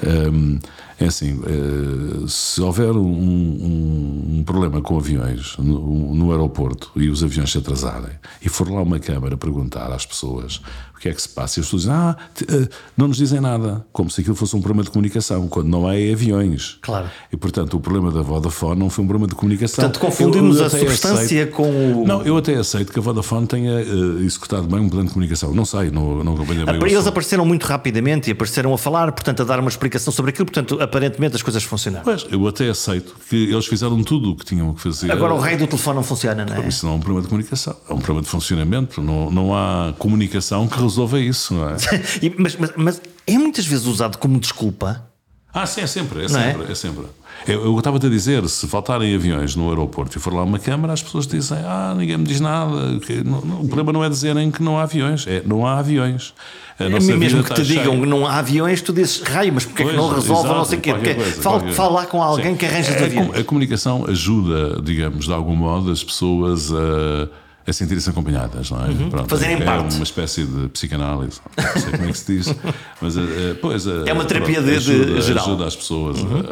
ehm, 0.08 0.58
é 0.98 1.06
assim: 1.06 1.40
uh, 1.40 2.28
se 2.28 2.60
houver 2.60 2.92
um, 2.92 3.06
um, 3.06 4.38
um, 4.38 4.44
problema 4.44 4.80
com 4.80 4.96
aviões 4.96 5.56
no, 5.58 6.14
no 6.14 6.30
aeroporto 6.30 6.90
e 6.96 7.08
os 7.08 7.22
aviões 7.22 7.50
se 7.50 7.58
atrasarem, 7.58 8.12
e 8.42 8.48
for 8.48 8.70
lá 8.70 8.82
uma 8.82 8.98
câmara 8.98 9.36
perguntar 9.36 9.92
às 9.92 10.06
pessoas 10.06 10.60
o 10.94 11.00
que 11.00 11.08
é 11.08 11.12
que 11.12 11.20
se 11.20 11.28
passa, 11.28 11.58
e 11.58 11.60
as 11.60 11.66
pessoas 11.66 11.82
dizem, 11.82 11.94
ah, 11.94 12.16
eh, 12.48 12.68
não 12.96 13.08
nos 13.08 13.16
dizem 13.16 13.40
nada, 13.40 13.84
como 13.92 14.08
se 14.08 14.20
aquilo 14.20 14.36
fosse 14.36 14.54
um 14.54 14.62
problema 14.62 14.84
de 14.84 14.90
comunicação, 14.90 15.48
quando 15.48 15.68
não 15.68 15.90
é 15.90 16.12
aviões. 16.12 16.78
Claro. 16.80 17.10
E 17.32 17.36
portanto, 17.36 17.74
o 17.76 17.80
problema 17.80 18.12
da 18.12 18.22
Vodafone 18.22 18.78
não 18.78 18.88
foi 18.88 19.04
um 19.04 19.08
problema 19.08 19.28
de 19.28 19.34
comunicação. 19.34 19.84
Portanto, 19.84 20.00
confundimos 20.00 20.60
a 20.60 20.70
substância 20.70 21.24
aceito, 21.24 21.52
com 21.52 22.02
o. 22.02 22.06
Não, 22.06 22.22
eu 22.22 22.36
até 22.36 22.54
aceito 22.54 22.92
que 22.92 22.98
a 22.98 23.02
Vodafone 23.02 23.46
tenha 23.46 23.72
uh, 23.72 24.22
executado 24.22 24.68
bem 24.68 24.78
um 24.78 24.88
plano 24.88 25.06
de 25.06 25.12
comunicação. 25.12 25.52
Não 25.52 25.64
sei, 25.64 25.90
não, 25.90 26.22
não 26.22 26.34
acompanho 26.34 26.64
bem. 26.64 26.76
Eles 26.76 27.06
apareceram 27.06 27.44
muito 27.44 27.64
rapidamente 27.64 28.30
e 28.30 28.32
apareceram 28.32 28.72
a 28.72 28.78
falar, 28.78 29.10
portanto, 29.10 29.42
a 29.42 29.44
dar 29.44 29.58
uma 29.58 29.68
explicação 29.68 30.12
sobre 30.12 30.30
aquilo, 30.30 30.46
portanto, 30.46 30.80
aparentemente 30.84 31.36
as 31.36 31.42
coisas 31.42 31.62
funcionaram. 31.62 32.04
Pois, 32.04 32.26
eu 32.30 32.46
até 32.46 32.68
aceito 32.68 33.16
que 33.28 33.36
eles 33.50 33.66
fizeram 33.66 34.02
tudo 34.02 34.30
o 34.32 34.36
que 34.36 34.44
tinham 34.44 34.72
que 34.74 34.80
fazer. 34.80 35.10
Agora 35.10 35.34
o 35.34 35.38
rei 35.38 35.56
do 35.56 35.66
telefone 35.66 35.96
não 35.96 36.04
funciona, 36.04 36.44
não 36.44 36.56
é? 36.56 36.68
Isso 36.68 36.86
não 36.86 36.94
é 36.94 36.96
um 36.96 37.00
problema 37.00 37.22
de 37.22 37.28
comunicação, 37.28 37.76
é 37.88 37.92
um 37.92 37.98
problema 37.98 38.22
de 38.22 38.28
funcionamento. 38.28 39.02
Não, 39.02 39.30
não 39.30 39.54
há 39.54 39.94
comunicação 39.98 40.68
que 40.68 40.80
resolva 40.80 41.18
isso, 41.20 41.54
não 41.54 41.70
é? 41.70 41.76
mas, 42.38 42.56
mas, 42.56 42.72
mas 42.76 43.02
é 43.26 43.38
muitas 43.38 43.66
vezes 43.66 43.86
usado 43.86 44.18
como 44.18 44.38
desculpa. 44.38 45.08
Ah, 45.54 45.66
sim, 45.66 45.82
é 45.82 45.86
sempre, 45.86 46.22
é, 46.22 46.24
é? 46.24 46.28
sempre, 46.28 46.64
é? 46.68 46.72
é 46.72 46.74
sempre. 46.74 47.04
Eu, 47.46 47.64
eu 47.64 47.78
estava-te 47.78 48.06
a 48.06 48.08
dizer, 48.08 48.48
se 48.48 48.66
faltarem 48.66 49.14
aviões 49.14 49.54
no 49.54 49.68
aeroporto 49.68 50.18
e 50.18 50.20
for 50.20 50.34
lá 50.34 50.42
uma 50.42 50.58
câmara, 50.58 50.92
as 50.92 51.00
pessoas 51.00 51.28
dizem, 51.28 51.58
ah, 51.58 51.94
ninguém 51.96 52.16
me 52.16 52.24
diz 52.24 52.40
nada. 52.40 52.98
Que, 52.98 53.22
não, 53.22 53.40
não, 53.40 53.60
o 53.60 53.66
problema 53.66 53.92
não 53.92 54.04
é 54.04 54.08
dizerem 54.08 54.50
que 54.50 54.60
não 54.60 54.76
há 54.76 54.82
aviões, 54.82 55.24
é 55.28 55.42
não 55.46 55.64
há 55.64 55.78
aviões. 55.78 56.34
A 56.76 56.88
nossa 56.88 57.16
Mesmo 57.16 57.44
que 57.44 57.54
te 57.54 57.62
digam 57.62 58.00
que 58.00 58.06
não 58.06 58.26
há 58.26 58.38
aviões, 58.38 58.82
tu 58.82 58.92
dizes, 58.92 59.20
raio, 59.20 59.52
mas 59.52 59.64
porque 59.64 59.84
é 59.84 59.86
que 59.86 59.96
não 59.96 60.12
resolve 60.12 60.48
não 60.48 60.64
sei 60.64 60.78
o 60.78 60.80
quê? 60.80 60.92
Porque 60.92 61.14
fala, 61.14 61.72
fala 61.72 61.92
lá 61.92 62.06
com 62.06 62.20
alguém 62.20 62.50
Sim. 62.50 62.56
que 62.56 62.66
arranja 62.66 62.96
os 62.96 63.02
aviões. 63.02 63.38
A 63.38 63.44
comunicação 63.44 64.06
ajuda, 64.08 64.82
digamos, 64.82 65.26
de 65.26 65.32
algum 65.32 65.54
modo, 65.54 65.92
as 65.92 66.02
pessoas 66.02 66.72
a 66.72 67.28
a 67.66 67.72
sentirem-se 67.72 68.10
acompanhadas, 68.10 68.70
não 68.70 68.84
é? 68.84 68.88
Uhum. 68.88 69.10
Pronto, 69.10 69.28
Fazerem 69.28 69.56
é 69.56 69.64
parte. 69.64 69.94
uma 69.94 70.04
espécie 70.04 70.44
de 70.44 70.68
psicanálise, 70.68 71.40
não 71.56 71.82
sei 71.82 71.92
como 71.92 72.04
é 72.04 72.12
que 72.12 72.18
se 72.18 72.36
diz, 72.36 72.54
mas 73.00 73.16
eh, 73.16 73.54
pois, 73.60 73.86
é 73.86 74.12
uma 74.12 74.24
terapia 74.24 74.56
pronto, 74.56 74.70
de, 74.70 74.76
ajuda, 74.76 75.20
geral. 75.22 75.44
ajuda 75.44 75.66
as 75.66 75.76
pessoas 75.76 76.20
uhum. 76.20 76.42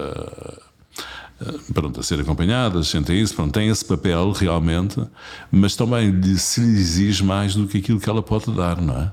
a, 1.41 1.73
pronto, 1.75 2.01
a 2.01 2.03
ser 2.03 2.21
acompanhadas, 2.21 2.89
sentem 2.89 3.21
isso, 3.21 3.35
pronto, 3.35 3.53
tem 3.53 3.69
esse 3.69 3.85
papel 3.85 4.33
realmente, 4.33 5.03
mas 5.51 5.77
também 5.77 6.23
se 6.37 6.61
lhe 6.61 6.79
exige 6.79 7.23
mais 7.23 7.55
do 7.55 7.67
que 7.67 7.79
aquilo 7.79 8.01
que 8.01 8.09
ela 8.09 8.23
pode 8.23 8.51
dar, 8.53 8.81
não 8.81 8.99
é? 8.99 9.13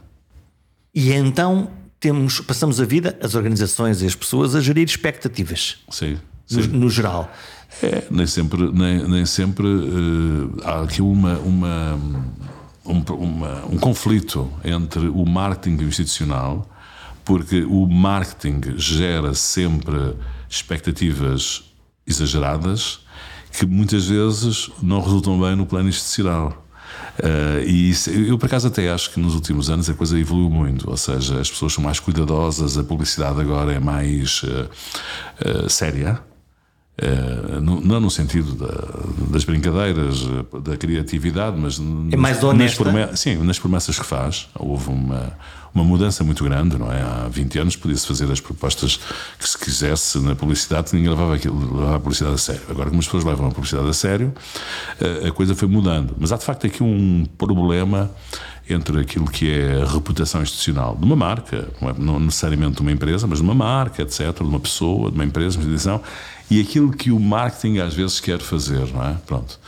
E 0.96 1.12
então 1.12 1.70
temos, 2.00 2.40
passamos 2.40 2.80
a 2.80 2.86
vida, 2.86 3.18
as 3.22 3.36
organizações 3.36 4.02
e 4.02 4.06
as 4.06 4.16
pessoas, 4.16 4.56
a 4.56 4.62
gerir 4.62 4.86
expectativas. 4.86 5.78
Sim. 5.90 6.18
sim. 6.48 6.62
No, 6.62 6.80
no 6.80 6.90
geral. 6.90 7.32
É, 7.82 8.04
nem 8.10 8.26
sempre, 8.26 8.72
nem, 8.72 9.08
nem 9.08 9.26
sempre 9.26 9.68
uh, 9.68 10.58
há 10.64 10.82
aqui 10.82 11.02
uma, 11.02 11.38
uma, 11.38 12.00
um, 12.86 13.02
uma, 13.14 13.66
um 13.68 13.78
conflito 13.78 14.52
entre 14.64 15.08
o 15.08 15.26
marketing 15.26 15.84
institucional, 15.84 16.68
porque 17.24 17.64
o 17.64 17.88
marketing 17.88 18.76
gera 18.76 19.34
sempre 19.34 20.16
expectativas 20.50 21.64
exageradas 22.06 23.00
que 23.52 23.66
muitas 23.66 24.08
vezes 24.08 24.70
não 24.82 25.02
resultam 25.02 25.40
bem 25.40 25.56
no 25.56 25.66
plano 25.66 25.90
institucional. 25.90 26.66
Uh, 27.20 27.64
e 27.66 27.90
isso, 27.90 28.10
eu, 28.10 28.38
por 28.38 28.46
acaso, 28.46 28.68
até 28.68 28.90
acho 28.90 29.12
que 29.12 29.20
nos 29.20 29.36
últimos 29.36 29.70
anos 29.70 29.90
a 29.90 29.94
coisa 29.94 30.18
evoluiu 30.18 30.50
muito, 30.50 30.90
ou 30.90 30.98
seja, 30.98 31.40
as 31.40 31.50
pessoas 31.50 31.74
são 31.74 31.84
mais 31.84 32.00
cuidadosas, 32.00 32.78
a 32.78 32.84
publicidade 32.84 33.40
agora 33.40 33.74
é 33.74 33.80
mais 33.80 34.42
uh, 34.44 34.70
uh, 35.66 35.70
séria. 35.70 36.20
Uh, 37.02 37.62
não 37.62 38.00
no 38.00 38.12
sentido 38.12 38.54
da, 38.56 39.32
das 39.32 39.46
brincadeiras, 39.46 40.28
da 40.62 40.76
criatividade, 40.76 41.56
mas 41.58 41.80
é 42.12 42.18
mais 42.18 42.44
honesta. 42.44 42.92
Nas 42.92 43.20
sim, 43.20 43.38
nas 43.38 43.58
promessas 43.58 43.98
que 43.98 44.06
faz. 44.06 44.50
Houve 44.54 44.90
uma, 44.90 45.32
uma 45.74 45.84
mudança 45.84 46.24
muito 46.24 46.44
grande, 46.44 46.78
não 46.78 46.92
é? 46.92 47.02
Há 47.02 47.30
20 47.32 47.60
anos 47.60 47.76
podia-se 47.78 48.06
fazer 48.06 48.30
as 48.32 48.42
propostas 48.42 49.00
que 49.38 49.48
se 49.48 49.58
quisesse 49.58 50.20
na 50.20 50.36
publicidade, 50.36 50.94
ninguém 50.94 51.10
levava, 51.10 51.36
aquilo, 51.36 51.78
levava 51.78 51.96
a 51.96 52.00
publicidade 52.00 52.36
a 52.36 52.38
sério. 52.38 52.62
Agora, 52.70 52.90
como 52.90 53.00
as 53.00 53.06
pessoas 53.06 53.24
levam 53.24 53.48
a 53.48 53.52
publicidade 53.52 53.88
a 53.88 53.94
sério, 53.94 54.34
uh, 55.00 55.28
a 55.28 55.32
coisa 55.32 55.56
foi 55.56 55.68
mudando. 55.68 56.16
Mas 56.20 56.34
há 56.34 56.38
de 56.38 56.44
facto 56.44 56.68
aqui 56.68 56.84
um 56.84 57.26
problema 57.38 58.12
entre 58.70 59.00
aquilo 59.00 59.26
que 59.26 59.52
é 59.52 59.82
a 59.82 59.86
reputação 59.86 60.44
institucional 60.44 60.96
de 60.96 61.04
uma 61.04 61.16
marca, 61.16 61.68
não 61.98 62.20
necessariamente 62.20 62.76
de 62.76 62.82
uma 62.82 62.92
empresa, 62.92 63.26
mas 63.26 63.40
de 63.40 63.44
uma 63.44 63.56
marca, 63.56 64.04
etc., 64.04 64.32
de 64.36 64.44
uma 64.44 64.60
pessoa, 64.60 65.10
de 65.10 65.16
uma 65.16 65.26
empresa, 65.26 65.58
de 65.58 65.58
uma 65.58 65.74
instituição, 65.74 66.02
e 66.50 66.60
aquilo 66.60 66.92
que 66.92 67.12
o 67.12 67.20
marketing 67.20 67.80
às 67.80 67.94
vezes 67.94 68.20
quer 68.20 68.40
fazer, 68.40 68.92
não 68.94 69.04
é? 69.04 69.16
Pronto. 69.26 69.60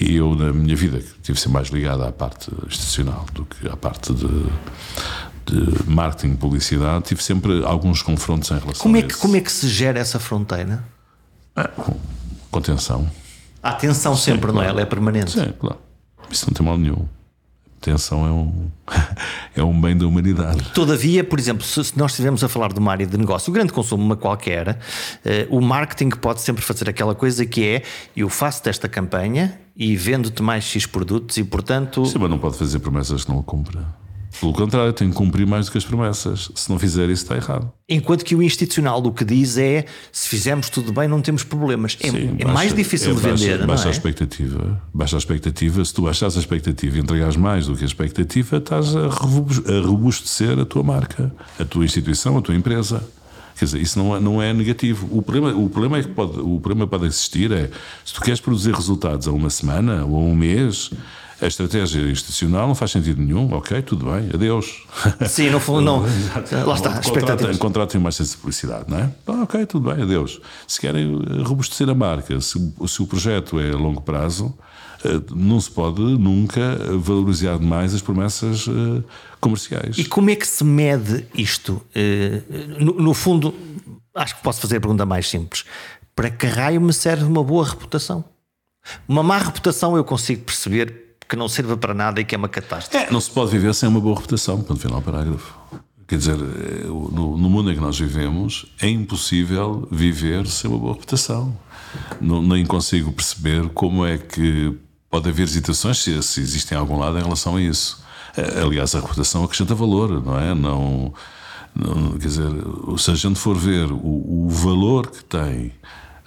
E 0.00 0.16
eu, 0.16 0.34
na 0.34 0.52
minha 0.52 0.74
vida, 0.74 1.02
tive 1.22 1.38
sempre 1.38 1.52
mais 1.52 1.68
ligado 1.68 2.02
à 2.02 2.10
parte 2.10 2.50
institucional 2.66 3.24
do 3.32 3.44
que 3.44 3.68
à 3.68 3.76
parte 3.76 4.12
de, 4.12 4.26
de 5.46 5.90
marketing, 5.90 6.36
publicidade, 6.36 7.04
tive 7.04 7.22
sempre 7.22 7.64
alguns 7.64 8.02
confrontos 8.02 8.50
em 8.50 8.58
relação 8.58 8.82
como 8.82 8.96
a 8.96 8.98
é 8.98 9.02
que, 9.02 9.12
isso. 9.12 9.20
Como 9.20 9.36
é 9.36 9.40
que 9.40 9.52
se 9.52 9.68
gera 9.68 9.98
essa 9.98 10.18
fronteira? 10.18 10.84
É, 11.56 11.68
com, 12.50 12.60
tensão. 12.60 13.08
Há 13.62 13.72
tensão 13.72 14.16
sempre, 14.16 14.50
Sim, 14.50 14.56
não 14.56 14.62
é? 14.62 14.68
Ela 14.68 14.80
é 14.80 14.84
permanente. 14.84 15.30
Sim, 15.30 15.52
claro. 15.58 15.78
Isso 16.30 16.46
não 16.48 16.54
tem 16.54 16.66
mal 16.66 16.76
nenhum 16.76 17.06
atenção 17.90 18.26
é 18.26 18.30
um, 18.30 18.70
é 19.56 19.62
um 19.62 19.78
bem 19.80 19.96
da 19.96 20.06
humanidade. 20.06 20.70
Todavia, 20.72 21.22
por 21.22 21.38
exemplo, 21.38 21.64
se 21.64 21.96
nós 21.96 22.12
estivermos 22.12 22.42
a 22.42 22.48
falar 22.48 22.72
de 22.72 22.78
uma 22.78 22.90
área 22.90 23.06
de 23.06 23.16
negócio, 23.16 23.50
o 23.50 23.54
grande 23.54 23.72
consumo, 23.72 24.02
uma 24.02 24.16
qualquer, 24.16 24.78
eh, 25.24 25.46
o 25.50 25.60
marketing 25.60 26.10
pode 26.10 26.40
sempre 26.40 26.62
fazer 26.62 26.88
aquela 26.88 27.14
coisa 27.14 27.44
que 27.44 27.64
é: 27.64 27.82
eu 28.16 28.28
faço 28.28 28.64
desta 28.64 28.88
campanha 28.88 29.58
e 29.76 29.96
vendo-te 29.96 30.42
mais 30.42 30.64
X 30.64 30.86
produtos 30.86 31.36
e, 31.36 31.44
portanto. 31.44 32.06
Sim, 32.06 32.18
mas 32.18 32.30
não 32.30 32.38
pode 32.38 32.56
fazer 32.56 32.78
promessas 32.78 33.24
que 33.24 33.30
não 33.30 33.42
cumpra. 33.42 34.03
Pelo 34.40 34.52
contrário, 34.52 34.92
tem 34.92 35.08
que 35.10 35.14
cumprir 35.14 35.46
mais 35.46 35.66
do 35.66 35.72
que 35.72 35.78
as 35.78 35.84
promessas. 35.84 36.50
Se 36.54 36.68
não 36.70 36.78
fizer 36.78 37.08
isso, 37.08 37.22
está 37.22 37.36
errado. 37.36 37.72
Enquanto 37.88 38.24
que 38.24 38.34
o 38.34 38.42
institucional 38.42 39.02
o 39.04 39.12
que 39.12 39.24
diz 39.24 39.56
é 39.56 39.84
se 40.10 40.28
fizermos 40.28 40.68
tudo 40.68 40.92
bem, 40.92 41.06
não 41.06 41.20
temos 41.20 41.44
problemas. 41.44 41.96
É, 42.00 42.10
Sim, 42.10 42.36
é 42.38 42.44
baixa, 42.44 42.52
mais 42.52 42.74
difícil 42.74 43.12
é 43.12 43.14
de 43.14 43.20
baixa, 43.20 43.36
vender. 43.36 43.66
Baixa 43.66 43.82
não 43.84 43.90
é? 43.90 43.92
a 43.92 43.96
expectativa. 43.96 44.82
Baixa 44.92 45.16
a 45.16 45.18
expectativa. 45.18 45.84
Se 45.84 45.94
tu 45.94 46.02
baixas 46.02 46.36
a 46.36 46.40
expectativa 46.40 46.96
e 46.96 47.00
entregares 47.00 47.36
mais 47.36 47.66
do 47.66 47.76
que 47.76 47.84
a 47.84 47.86
expectativa, 47.86 48.56
estás 48.56 48.94
a 48.96 49.08
robustecer 49.86 50.58
a 50.58 50.64
tua 50.64 50.82
marca, 50.82 51.32
a 51.58 51.64
tua 51.64 51.84
instituição, 51.84 52.36
a 52.36 52.42
tua 52.42 52.54
empresa. 52.54 53.02
Quer 53.56 53.66
dizer, 53.66 53.80
isso 53.80 53.98
não 53.98 54.16
é, 54.16 54.20
não 54.20 54.42
é 54.42 54.52
negativo. 54.52 55.06
O 55.16 55.22
problema, 55.22 55.56
o, 55.56 55.68
problema 55.68 55.98
é 55.98 56.02
que 56.02 56.08
pode, 56.08 56.40
o 56.40 56.58
problema 56.58 56.88
pode 56.88 57.06
existir 57.06 57.52
é 57.52 57.70
se 58.04 58.12
tu 58.12 58.20
queres 58.20 58.40
produzir 58.40 58.74
resultados 58.74 59.28
a 59.28 59.32
uma 59.32 59.48
semana 59.48 60.04
ou 60.04 60.16
a 60.16 60.20
um 60.20 60.34
mês 60.34 60.90
a 61.44 61.46
estratégia 61.46 62.00
institucional 62.10 62.66
não 62.66 62.74
faz 62.74 62.90
sentido 62.90 63.20
nenhum, 63.20 63.52
ok, 63.52 63.82
tudo 63.82 64.06
bem, 64.06 64.30
adeus. 64.32 64.82
Sim, 65.28 65.50
no 65.50 65.60
fundo, 65.60 65.82
não. 65.82 66.00
Lá 66.66 66.74
está, 66.74 66.98
expectativas. 66.98 67.58
Contratem 67.58 68.00
mais 68.00 68.18
essa 68.18 68.36
publicidade, 68.38 68.86
não 68.88 68.98
é? 68.98 69.10
Ah, 69.26 69.42
ok, 69.42 69.66
tudo 69.66 69.92
bem, 69.92 70.02
adeus. 70.02 70.40
Se 70.66 70.80
querem 70.80 71.20
robustecer 71.44 71.88
a 71.90 71.94
marca, 71.94 72.40
se, 72.40 72.58
se 72.86 73.02
o 73.02 73.06
projeto 73.06 73.60
é 73.60 73.72
a 73.72 73.76
longo 73.76 74.00
prazo, 74.00 74.54
eh, 75.04 75.20
não 75.34 75.60
se 75.60 75.70
pode 75.70 76.00
nunca 76.00 76.78
valorizar 76.98 77.58
demais 77.58 77.92
as 77.92 78.00
promessas 78.00 78.66
eh, 78.66 79.02
comerciais. 79.38 79.98
E 79.98 80.04
como 80.06 80.30
é 80.30 80.36
que 80.36 80.46
se 80.46 80.64
mede 80.64 81.26
isto? 81.34 81.82
Eh, 81.94 82.40
no, 82.80 82.94
no 82.94 83.12
fundo, 83.12 83.54
acho 84.14 84.34
que 84.36 84.42
posso 84.42 84.62
fazer 84.62 84.78
a 84.78 84.80
pergunta 84.80 85.04
mais 85.04 85.28
simples. 85.28 85.66
Para 86.16 86.30
que 86.30 86.46
raio 86.46 86.80
me 86.80 86.92
serve 86.94 87.24
uma 87.24 87.44
boa 87.44 87.66
reputação? 87.66 88.24
Uma 89.06 89.22
má 89.22 89.36
reputação 89.38 89.94
eu 89.94 90.04
consigo 90.04 90.42
perceber 90.44 91.03
que 91.28 91.36
não 91.36 91.48
sirva 91.48 91.76
para 91.76 91.94
nada 91.94 92.20
e 92.20 92.24
que 92.24 92.34
é 92.34 92.38
uma 92.38 92.48
catástrofe. 92.48 93.06
É, 93.06 93.10
não 93.10 93.20
se 93.20 93.30
pode 93.30 93.50
viver 93.50 93.74
sem 93.74 93.88
uma 93.88 94.00
boa 94.00 94.16
reputação, 94.16 94.60
ponto 94.62 94.80
final 94.80 95.00
parágrafo. 95.00 95.54
Quer 96.06 96.18
dizer, 96.18 96.36
eh, 96.36 96.86
no, 96.86 97.36
no, 97.36 97.50
mundo 97.50 97.70
em 97.70 97.74
que 97.74 97.80
nós 97.80 97.98
vivemos, 97.98 98.66
é 98.80 98.88
impossível 98.88 99.88
viver 99.90 100.46
sem 100.46 100.70
uma 100.70 100.78
boa 100.78 100.92
reputação. 100.92 101.56
Não, 102.20 102.42
nem 102.42 102.64
consigo 102.66 103.10
perceber 103.12 103.68
como 103.70 104.04
é 104.04 104.18
que 104.18 104.76
pode 105.10 105.28
haver 105.28 105.44
hesitações, 105.44 106.02
se, 106.02 106.22
se 106.22 106.40
existem 106.40 106.76
em 106.76 106.80
algum 106.80 106.98
lado, 106.98 107.18
em 107.18 107.22
relação 107.22 107.56
a 107.56 107.62
isso. 107.62 108.04
Eh, 108.36 108.62
aliás, 108.62 108.94
a 108.94 109.00
reputação 109.00 109.44
acrescenta 109.44 109.74
valor, 109.74 110.22
não 110.22 110.38
é? 110.38 110.54
Não, 110.54 111.14
não 111.74 112.12
quer 112.18 112.28
dizer, 112.28 112.50
se 112.98 113.10
a 113.10 113.14
gente 113.14 113.38
for 113.38 113.56
ver 113.56 113.90
o, 113.90 114.44
o 114.46 114.48
valor 114.50 115.10
que 115.10 115.24
tem 115.24 115.72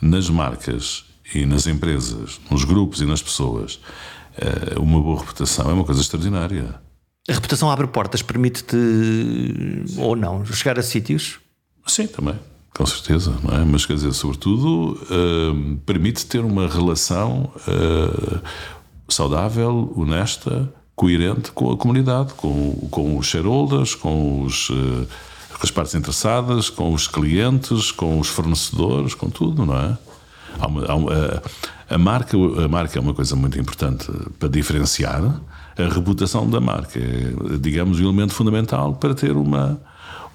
nas 0.02 0.30
marcas 0.30 1.06
e 1.36 1.45
nas 1.45 1.68
empresas, 1.68 2.39
nos 2.50 2.64
grupos 2.64 3.02
e 3.02 3.06
nas 3.06 3.22
pessoas, 3.22 3.80
uma 4.80 5.02
boa 5.02 5.20
reputação 5.20 5.70
é 5.70 5.74
uma 5.74 5.84
coisa 5.84 6.02
extraordinária. 6.02 6.76
A 7.30 7.34
reputação 7.34 7.70
abre 7.70 7.88
portas, 7.88 8.22
permite-te, 8.22 8.78
ou 9.98 10.16
não, 10.16 10.46
chegar 10.46 10.80
a 10.80 10.84
sítios? 10.84 11.40
Sim, 11.86 12.08
também, 12.08 12.36
com 12.74 12.86
certeza, 12.86 13.36
não 13.44 13.54
é? 13.54 13.66
Mas 13.66 13.86
quer 13.86 13.96
dizer, 13.96 14.14
sobretudo, 14.14 14.94
uh, 14.94 15.78
permite 15.86 16.26
ter 16.26 16.40
uma 16.40 16.68
relação 16.68 17.52
uh, 17.68 18.42
saudável, 19.10 19.94
honesta, 19.96 20.72
coerente 20.96 21.52
com 21.52 21.72
a 21.72 21.78
comunidade, 21.78 22.34
com, 22.34 22.88
com 22.90 23.18
os 23.18 23.26
shareholders, 23.26 23.94
com 23.94 24.44
os. 24.44 24.70
Uh, 24.70 25.08
com 25.58 25.66
as 25.66 25.72
partes 25.72 25.96
interessadas, 25.96 26.70
com 26.70 26.94
os 26.94 27.08
clientes, 27.08 27.92
com 27.92 28.20
os 28.20 28.28
fornecedores, 28.28 29.16
com 29.16 29.28
tudo, 29.28 29.66
não 29.66 29.76
é? 29.76 29.98
Há 30.60 30.68
uma, 30.68 30.86
há 30.86 30.95
uma, 30.95 31.43
a 31.89 31.97
marca, 31.97 32.38
a 32.38 32.68
marca 32.68 32.97
é 32.97 33.01
uma 33.01 33.14
coisa 33.14 33.36
muito 33.36 33.60
importante 33.60 34.12
para 34.39 34.49
diferenciar. 34.49 35.41
A 35.78 35.93
reputação 35.93 36.49
da 36.49 36.60
marca 36.60 36.99
é, 36.99 37.58
digamos, 37.60 37.99
o 37.99 38.03
elemento 38.03 38.34
fundamental 38.34 38.95
para 38.95 39.14
ter 39.14 39.32
uma, 39.32 39.80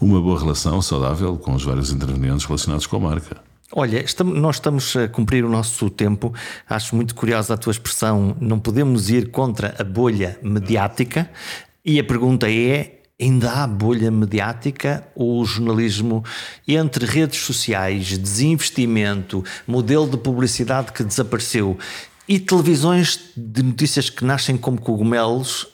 uma 0.00 0.20
boa 0.20 0.38
relação 0.38 0.80
saudável 0.80 1.36
com 1.36 1.54
os 1.54 1.64
vários 1.64 1.92
intervenientes 1.92 2.44
relacionados 2.44 2.86
com 2.86 2.96
a 2.96 3.00
marca. 3.00 3.36
Olha, 3.74 4.04
estamos, 4.04 4.38
nós 4.38 4.56
estamos 4.56 4.94
a 4.96 5.08
cumprir 5.08 5.44
o 5.44 5.48
nosso 5.48 5.88
tempo. 5.88 6.32
Acho 6.68 6.94
muito 6.94 7.14
curiosa 7.14 7.54
a 7.54 7.56
tua 7.56 7.70
expressão. 7.70 8.36
Não 8.38 8.58
podemos 8.58 9.08
ir 9.08 9.30
contra 9.30 9.74
a 9.78 9.84
bolha 9.84 10.38
mediática. 10.42 11.30
E 11.84 11.98
a 11.98 12.04
pergunta 12.04 12.50
é: 12.50 13.01
ainda 13.22 13.52
há 13.52 13.66
bolha 13.66 14.10
mediática 14.10 15.06
ou 15.14 15.40
o 15.40 15.44
jornalismo 15.44 16.24
entre 16.66 17.06
redes 17.06 17.40
sociais, 17.40 18.18
desinvestimento, 18.18 19.44
modelo 19.66 20.08
de 20.08 20.16
publicidade 20.16 20.92
que 20.92 21.04
desapareceu 21.04 21.78
e 22.28 22.38
televisões 22.38 23.20
de 23.36 23.62
notícias 23.62 24.10
que 24.10 24.24
nascem 24.24 24.56
como 24.56 24.80
cogumelos? 24.80 25.68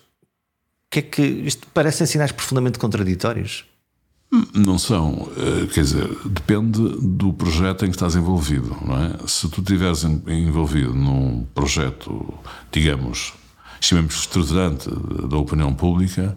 Que 0.91 1.01
é 1.01 1.03
que 1.03 1.23
isto 1.23 1.67
parecem 1.69 2.07
sinais 2.07 2.33
profundamente 2.33 2.79
contraditórios? 2.79 3.65
Não 4.55 4.79
são, 4.79 5.31
eh, 5.37 5.67
quer 5.73 5.83
dizer, 5.83 6.07
depende 6.27 6.81
do 7.01 7.33
projeto 7.33 7.87
em 7.87 7.89
que 7.89 7.97
estás 7.97 8.15
envolvido, 8.15 8.77
não 8.85 8.95
é? 8.95 9.27
Se 9.27 9.49
tu 9.49 9.63
estiveres 9.63 10.05
envolvido 10.05 10.95
num 10.95 11.47
projeto, 11.55 12.35
digamos, 12.71 13.33
chamemos 13.81 14.17
estruturante 14.17 14.91
da 15.29 15.37
opinião 15.39 15.73
pública, 15.73 16.37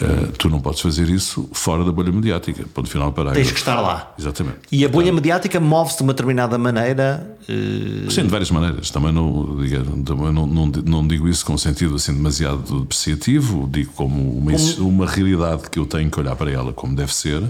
Uh, 0.00 0.30
tu 0.38 0.48
não 0.48 0.60
podes 0.60 0.80
fazer 0.80 1.08
isso 1.08 1.48
fora 1.52 1.84
da 1.84 1.90
bolha 1.90 2.12
mediática. 2.12 2.64
Ponto 2.72 2.88
final 2.88 3.12
para 3.12 3.32
Tens 3.32 3.50
que 3.50 3.58
estar 3.58 3.80
lá. 3.80 4.14
Exatamente. 4.16 4.58
E 4.70 4.84
a 4.84 4.88
bolha 4.88 5.12
mediática 5.12 5.58
move-se 5.58 5.96
de 5.96 6.04
uma 6.04 6.12
determinada 6.12 6.56
maneira? 6.56 7.36
Uh... 7.48 8.08
Sim, 8.10 8.22
de 8.22 8.28
várias 8.28 8.50
maneiras. 8.50 8.90
Também, 8.90 9.12
não, 9.12 9.56
também 10.04 10.32
não, 10.32 10.46
não, 10.46 10.66
não, 10.66 11.06
digo 11.06 11.28
isso 11.28 11.44
com 11.44 11.54
um 11.54 11.58
sentido 11.58 11.96
assim 11.96 12.12
demasiado 12.12 12.80
depreciativo, 12.80 13.68
digo 13.70 13.92
como 13.94 14.38
uma, 14.38 14.52
como... 14.52 14.88
uma 14.88 15.06
realidade 15.06 15.68
que 15.68 15.78
eu 15.78 15.86
tenho 15.86 16.08
que 16.08 16.20
olhar 16.20 16.36
para 16.36 16.50
ela 16.50 16.72
como 16.72 16.94
deve 16.94 17.12
ser 17.12 17.42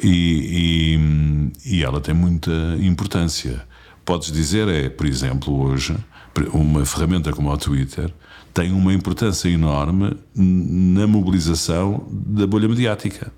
e, 0.00 1.00
e, 1.64 1.78
e 1.78 1.84
ela 1.84 2.00
tem 2.00 2.14
muita 2.14 2.50
importância. 2.80 3.60
Podes 4.04 4.30
dizer, 4.30 4.68
é, 4.68 4.88
por 4.88 5.06
exemplo, 5.06 5.60
hoje, 5.60 5.96
uma 6.52 6.84
ferramenta 6.84 7.32
como 7.32 7.50
o 7.50 7.56
Twitter 7.56 8.12
tem 8.52 8.72
uma 8.72 8.92
importância 8.92 9.48
enorme 9.48 10.16
na 10.34 11.06
mobilização 11.06 12.06
da 12.10 12.46
bolha 12.46 12.68
mediática. 12.68 13.32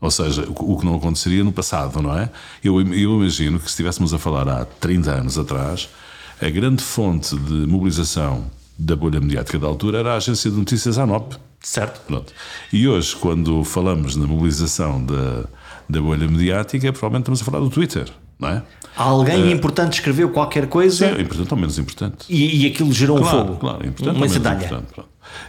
Ou 0.00 0.10
seja, 0.10 0.46
o 0.48 0.78
que 0.78 0.84
não 0.84 0.94
aconteceria 0.94 1.42
no 1.42 1.52
passado, 1.52 2.00
não 2.00 2.16
é? 2.16 2.30
Eu, 2.62 2.80
eu 2.80 3.16
imagino 3.20 3.58
que 3.58 3.64
se 3.64 3.70
estivéssemos 3.70 4.14
a 4.14 4.18
falar 4.18 4.48
há 4.48 4.64
30 4.64 5.10
anos 5.10 5.38
atrás, 5.38 5.88
a 6.40 6.48
grande 6.48 6.84
fonte 6.84 7.36
de 7.36 7.66
mobilização 7.66 8.44
da 8.78 8.94
bolha 8.94 9.20
mediática 9.20 9.58
da 9.58 9.66
altura 9.66 9.98
era 9.98 10.12
a 10.12 10.16
agência 10.16 10.50
de 10.50 10.56
notícias 10.56 10.98
ANOP. 10.98 11.36
Certo. 11.60 12.00
Pronto. 12.06 12.32
E 12.72 12.86
hoje, 12.86 13.16
quando 13.16 13.64
falamos 13.64 14.14
na 14.14 14.26
mobilização 14.26 15.04
da, 15.04 15.44
da 15.88 16.00
bolha 16.00 16.28
mediática, 16.28 16.92
provavelmente 16.92 17.22
estamos 17.22 17.42
a 17.42 17.44
falar 17.44 17.58
do 17.58 17.68
Twitter, 17.68 18.08
não 18.38 18.48
é? 18.48 18.62
Alguém 18.96 19.44
uh, 19.44 19.50
importante 19.50 19.94
escreveu 19.94 20.30
qualquer 20.30 20.66
coisa. 20.68 21.14
Sim, 21.14 21.20
importante 21.20 21.52
ou 21.52 21.56
menos 21.56 21.78
importante. 21.78 22.26
E, 22.28 22.64
e 22.64 22.66
aquilo 22.66 22.92
gerou 22.92 23.18
claro, 23.18 23.36
um 23.36 23.46
fogo. 23.46 23.56
Claro, 23.58 23.86
importante 23.86 24.16
uma 24.16 24.26
medalha. 24.26 24.82
É, 24.96 25.02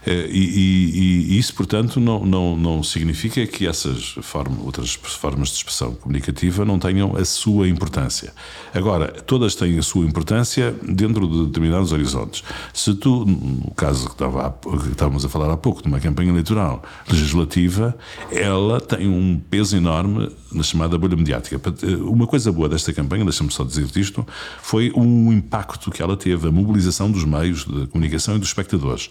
e, 0.06 0.12
e, 0.12 1.34
e, 1.34 1.38
isso, 1.38 1.54
portanto, 1.54 2.00
não, 2.00 2.26
não, 2.26 2.58
não 2.58 2.84
significa 2.84 3.46
que 3.46 3.68
essas 3.68 4.16
formas, 4.22 4.60
outras 4.64 4.94
formas 4.94 5.50
de 5.50 5.56
expressão 5.56 5.94
comunicativa 5.96 6.66
não 6.66 6.80
tenham 6.80 7.16
a 7.16 7.26
sua 7.26 7.68
importância. 7.68 8.34
Agora, 8.74 9.08
todas 9.08 9.56
têm 9.56 9.78
a 9.78 9.82
sua 9.82 10.06
importância 10.06 10.76
dentro 10.84 11.28
de 11.28 11.46
determinados 11.48 11.92
horizontes. 11.92 12.44
Se 12.74 12.94
tu, 12.94 13.26
no 13.26 13.72
caso 13.72 14.06
que, 14.08 14.14
estava, 14.14 14.52
que 14.52 14.92
estávamos 14.92 15.26
a 15.26 15.30
falar 15.30 15.52
há 15.52 15.58
pouco, 15.58 15.82
de 15.82 15.88
uma 15.88 16.00
campanha 16.00 16.30
eleitoral 16.30 16.84
legislativa, 17.10 17.98
ela 18.32 18.80
tem 18.80 19.08
um 19.08 19.40
peso 19.50 19.76
enorme 19.76 20.32
na 20.52 20.64
chamada 20.64 20.98
bolha 20.98 21.16
mediática. 21.16 21.60
Uma 22.02 22.28
coisa 22.28 22.52
boa 22.52 22.68
desta 22.68 22.92
campanha, 22.94 23.24
deixa-me 23.24 23.52
só 23.52 23.64
dizer 23.64 23.88
isto, 23.96 24.26
foi 24.62 24.92
o 24.96 25.32
impacto 25.32 25.92
que 25.92 26.02
ela 26.02 26.18
teve, 26.18 26.48
a 26.48 26.52
mobilização 26.52 27.12
dos 27.12 27.24
meios 27.24 27.66
de 27.66 27.88
comunicação 27.88 28.36
e 28.36 28.40
dos 28.40 28.50
espectadores. 28.50 29.10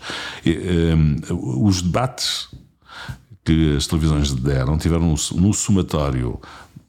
Ehm, 0.59 1.17
os 1.31 1.83
debates 1.83 2.49
que 3.45 3.77
as 3.77 3.87
televisões 3.87 4.33
deram 4.33 4.77
tiveram 4.77 5.15
no 5.37 5.55
somatório 5.55 6.39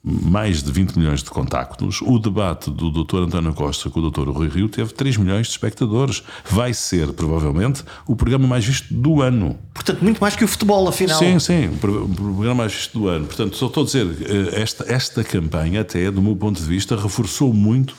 mais 0.02 0.64
de 0.64 0.72
20 0.72 0.98
milhões 0.98 1.22
de 1.22 1.30
contactos. 1.30 2.02
O 2.02 2.18
debate 2.20 2.70
do 2.70 2.90
Dr. 2.90 3.18
António 3.18 3.54
Costa 3.54 3.90
com 3.90 4.00
o 4.00 4.10
Dr. 4.10 4.30
Rui 4.30 4.48
Rio 4.48 4.70
teve 4.70 4.94
3 4.94 5.18
milhões 5.18 5.48
de 5.48 5.52
espectadores. 5.52 6.24
Vai 6.50 6.74
ser, 6.74 7.12
provavelmente, 7.14 7.84
o 8.08 8.16
programa 8.16 8.48
mais 8.48 8.66
visto 8.66 8.94
do 8.94 9.22
ano. 9.22 9.58
Portanto, 9.74 10.02
muito 10.02 10.20
mais 10.20 10.36
que 10.36 10.44
o 10.44 10.48
futebol, 10.48 10.88
afinal. 10.88 11.20
Sim, 11.20 11.38
sim, 11.40 11.68
o 11.68 11.78
programa 11.78 12.56
mais 12.56 12.74
visto 12.74 12.98
do 12.98 13.08
ano. 13.08 13.26
Portanto, 13.26 13.56
só 13.58 13.68
estou 13.68 13.84
a 13.84 13.86
dizer, 13.86 14.08
eh, 14.22 14.62
esta, 14.62 14.86
esta 14.92 15.24
campanha, 15.24 15.82
até 15.82 16.10
do 16.10 16.22
meu 16.22 16.36
ponto 16.36 16.60
de 16.60 16.68
vista, 16.68 16.96
reforçou 16.96 17.54
muito 17.54 17.94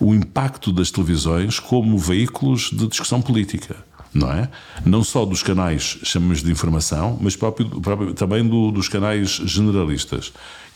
o 0.00 0.14
impacto 0.14 0.72
das 0.72 0.90
televisões 0.90 1.58
como 1.58 1.98
veículos 1.98 2.70
de 2.72 2.86
discussão 2.86 3.20
política 3.20 3.76
não 4.12 4.30
é? 4.32 4.48
Não 4.84 5.02
só 5.02 5.24
dos 5.24 5.42
canais, 5.42 5.98
chamamos 6.02 6.42
de 6.42 6.50
informação, 6.50 7.18
mas 7.20 7.36
próprio, 7.36 7.68
próprio 7.80 8.14
também 8.14 8.46
do, 8.46 8.70
dos 8.70 8.88
canais 8.88 9.30
generalistas. 9.44 10.32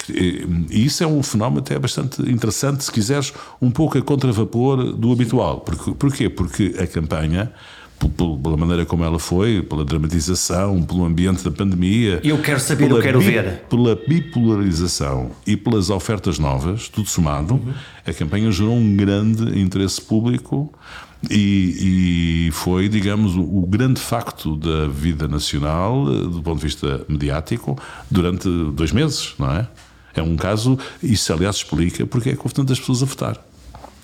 E 0.08 0.84
isso 0.84 1.04
é 1.04 1.06
um 1.06 1.22
fenómeno 1.22 1.60
até 1.60 1.78
bastante 1.78 2.22
interessante, 2.22 2.84
se 2.84 2.90
quiseres, 2.90 3.32
um 3.60 3.70
pouco 3.70 3.98
a 3.98 4.02
contravapor 4.02 4.92
do 4.92 5.12
habitual. 5.12 5.60
Porque, 5.60 5.92
porquê? 5.92 6.28
Porque 6.28 6.74
a 6.78 6.86
campanha 6.86 7.52
pela 8.08 8.56
maneira 8.56 8.84
como 8.84 9.04
ela 9.04 9.18
foi, 9.18 9.62
pela 9.62 9.84
dramatização, 9.84 10.82
pelo 10.82 11.04
ambiente 11.04 11.44
da 11.44 11.50
pandemia. 11.50 12.20
Eu 12.24 12.40
quero 12.40 12.60
saber, 12.60 12.90
eu 12.90 13.00
quero 13.00 13.20
ver. 13.20 13.64
Pela 13.68 13.94
bipolarização 13.94 15.30
e 15.46 15.56
pelas 15.56 15.90
ofertas 15.90 16.38
novas, 16.38 16.88
tudo 16.88 17.08
somado, 17.08 17.54
uhum. 17.54 17.72
a 18.06 18.12
campanha 18.12 18.50
gerou 18.50 18.74
um 18.74 18.96
grande 18.96 19.58
interesse 19.58 20.00
público 20.00 20.72
e, 21.30 22.48
e 22.48 22.50
foi, 22.52 22.88
digamos, 22.88 23.36
o, 23.36 23.42
o, 23.42 23.66
grande 23.66 24.00
facto 24.00 24.56
da 24.56 24.88
vida 24.88 25.28
nacional, 25.28 26.06
eh, 26.08 26.22
do 26.22 26.42
ponto 26.42 26.58
de 26.58 26.64
vista 26.64 27.04
mediático, 27.08 27.78
durante 28.10 28.48
dois 28.72 28.92
meses, 28.92 29.34
não 29.38 29.50
é? 29.50 29.68
É 30.14 30.22
um 30.22 30.36
caso, 30.36 30.78
isso 31.02 31.32
aliás 31.32 31.56
explica 31.56 32.06
porque 32.06 32.30
é 32.30 32.32
que 32.32 32.40
houve 32.40 32.54
tantas 32.54 32.78
pessoas 32.78 33.02
a 33.02 33.06
votar. 33.06 33.46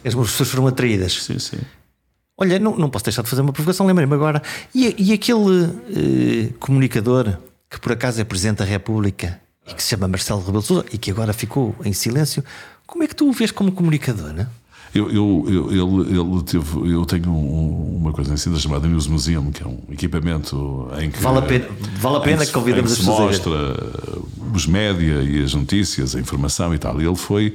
As 0.05 0.14
pessoas 0.14 0.49
foram 0.49 0.66
atraídas. 0.66 1.23
Sim, 1.23 1.39
sim. 1.39 1.59
Olha, 2.37 2.59
não, 2.59 2.77
não 2.77 2.89
posso 2.89 3.05
deixar 3.05 3.23
de 3.23 3.29
fazer 3.29 3.43
uma 3.43 3.53
provocação, 3.53 3.85
lembrei-me 3.85 4.14
agora. 4.14 4.41
E, 4.75 4.95
e 4.97 5.12
aquele 5.12 5.64
eh, 5.91 6.53
comunicador 6.61 7.37
que 7.69 7.81
por 7.81 7.93
acaso 7.93 8.21
é 8.21 8.25
Presidente 8.25 8.59
da 8.59 8.64
República 8.64 9.41
e 9.66 9.75
que 9.75 9.83
se 9.83 9.91
chama 9.91 10.09
Marcelo 10.09 10.41
Rebelo 10.41 10.62
Sousa 10.62 10.85
e 10.93 10.97
que 10.97 11.11
agora 11.11 11.33
ficou 11.33 11.75
em 11.85 11.93
silêncio, 11.93 12.43
como 12.87 13.03
é 13.03 13.07
que 13.07 13.14
tu 13.14 13.29
o 13.29 13.33
vês 13.33 13.51
como 13.51 13.71
comunicador? 13.73 14.33
Né? 14.33 14.47
Eu, 14.95 15.11
eu, 15.11 15.47
eu, 15.49 16.03
ele, 16.03 16.18
ele 16.18 16.43
teve, 16.43 16.93
eu 16.93 17.05
tenho 17.05 17.30
um, 17.30 17.97
uma 17.97 18.12
coisa 18.12 18.34
assim 18.34 18.57
chamada 18.59 18.89
News 18.89 19.07
Museum, 19.07 19.51
que 19.51 19.62
é 19.62 19.66
um 19.66 19.78
equipamento 19.91 20.89
em 20.99 21.11
que. 21.11 21.20
Vale 21.20 21.39
a 21.39 21.43
pena, 21.43 21.66
vale 22.01 22.16
a 22.16 22.20
pena 22.20 22.47
que 22.47 22.53
convidamos 22.53 22.93
as 22.93 22.99
pessoas. 22.99 23.18
mostra 23.20 23.51
os 24.55 24.66
média 24.66 25.22
e 25.22 25.43
as 25.43 25.55
notícias, 25.55 26.16
a 26.16 26.20
informação 26.20 26.74
e 26.74 26.78
tal. 26.78 27.01
E 27.01 27.07
ele 27.07 27.16
foi 27.16 27.55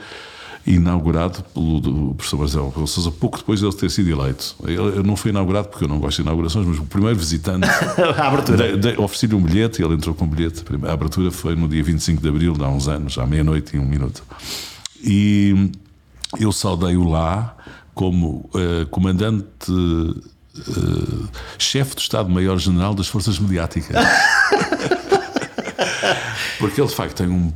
inaugurado 0.65 1.43
pelo 1.53 2.15
professor 2.15 2.37
Marcelo 2.37 2.69
Rebelo 2.69 2.87
Sousa 2.87 3.11
pouco 3.11 3.37
depois 3.37 3.59
de 3.59 3.65
ele 3.65 3.75
ter 3.75 3.89
sido 3.91 4.09
eleito. 4.09 4.55
Ele 4.65 5.03
não 5.03 5.15
foi 5.15 5.31
inaugurado 5.31 5.67
porque 5.67 5.83
eu 5.83 5.89
não 5.89 5.99
gosto 5.99 6.17
de 6.17 6.21
inaugurações, 6.21 6.65
mas 6.65 6.79
o 6.79 6.85
primeiro 6.85 7.17
visitante 7.17 7.67
a 8.17 8.27
abertura. 8.27 8.65
ofereci-lhe 8.97 9.35
um 9.35 9.41
bilhete 9.41 9.81
e 9.81 9.85
ele 9.85 9.95
entrou 9.95 10.15
com 10.15 10.25
um 10.25 10.27
bilhete. 10.27 10.63
A 10.87 10.93
abertura 10.93 11.31
foi 11.31 11.55
no 11.55 11.67
dia 11.67 11.83
25 11.83 12.21
de 12.21 12.29
abril, 12.29 12.55
há 12.61 12.69
uns 12.69 12.87
anos, 12.87 13.17
à 13.17 13.25
meia-noite 13.25 13.75
e 13.75 13.79
um 13.79 13.85
minuto. 13.85 14.23
E 15.03 15.71
eu 16.39 16.51
saudei-o 16.51 17.03
lá 17.07 17.55
como 17.93 18.49
uh, 18.53 18.85
comandante. 18.89 19.71
Uh, 19.71 21.27
chefe 21.57 21.95
do 21.95 21.99
Estado-Maior-General 21.99 22.93
das 22.93 23.07
Forças 23.07 23.39
Mediáticas. 23.39 23.95
Porque 26.59 26.79
ele 26.79 26.87
de 26.87 26.95
facto 26.95 27.15
tem 27.17 27.27
um 27.27 27.51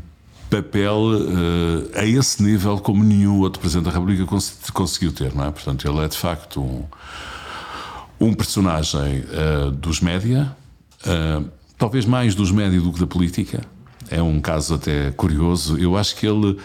papel 0.49 0.95
uh, 0.97 1.91
a 1.93 2.05
esse 2.05 2.41
nível 2.41 2.79
como 2.79 3.03
nenhum 3.03 3.41
outro 3.41 3.61
Presidente 3.61 3.85
da 3.85 3.91
República 3.91 4.25
cons 4.25 4.57
conseguiu 4.73 5.11
ter, 5.11 5.35
não 5.35 5.45
é? 5.45 5.51
Portanto, 5.51 5.87
ele 5.87 5.99
é 5.99 6.07
de 6.07 6.17
facto 6.17 6.59
um, 6.59 6.85
um 8.19 8.33
personagem 8.33 9.25
uh, 9.25 9.69
dos 9.71 10.01
média, 10.01 10.55
talvez 11.77 12.05
mais 12.05 12.33
dos 12.33 12.51
média 12.51 12.81
do 12.81 12.91
que 12.91 12.99
da 12.99 13.07
política. 13.07 13.61
É 14.09 14.21
um 14.21 14.39
caso 14.39 14.73
até 14.75 15.11
curioso. 15.11 15.77
Eu 15.77 15.95
acho 15.97 16.15
que 16.15 16.25
ele 16.25 16.57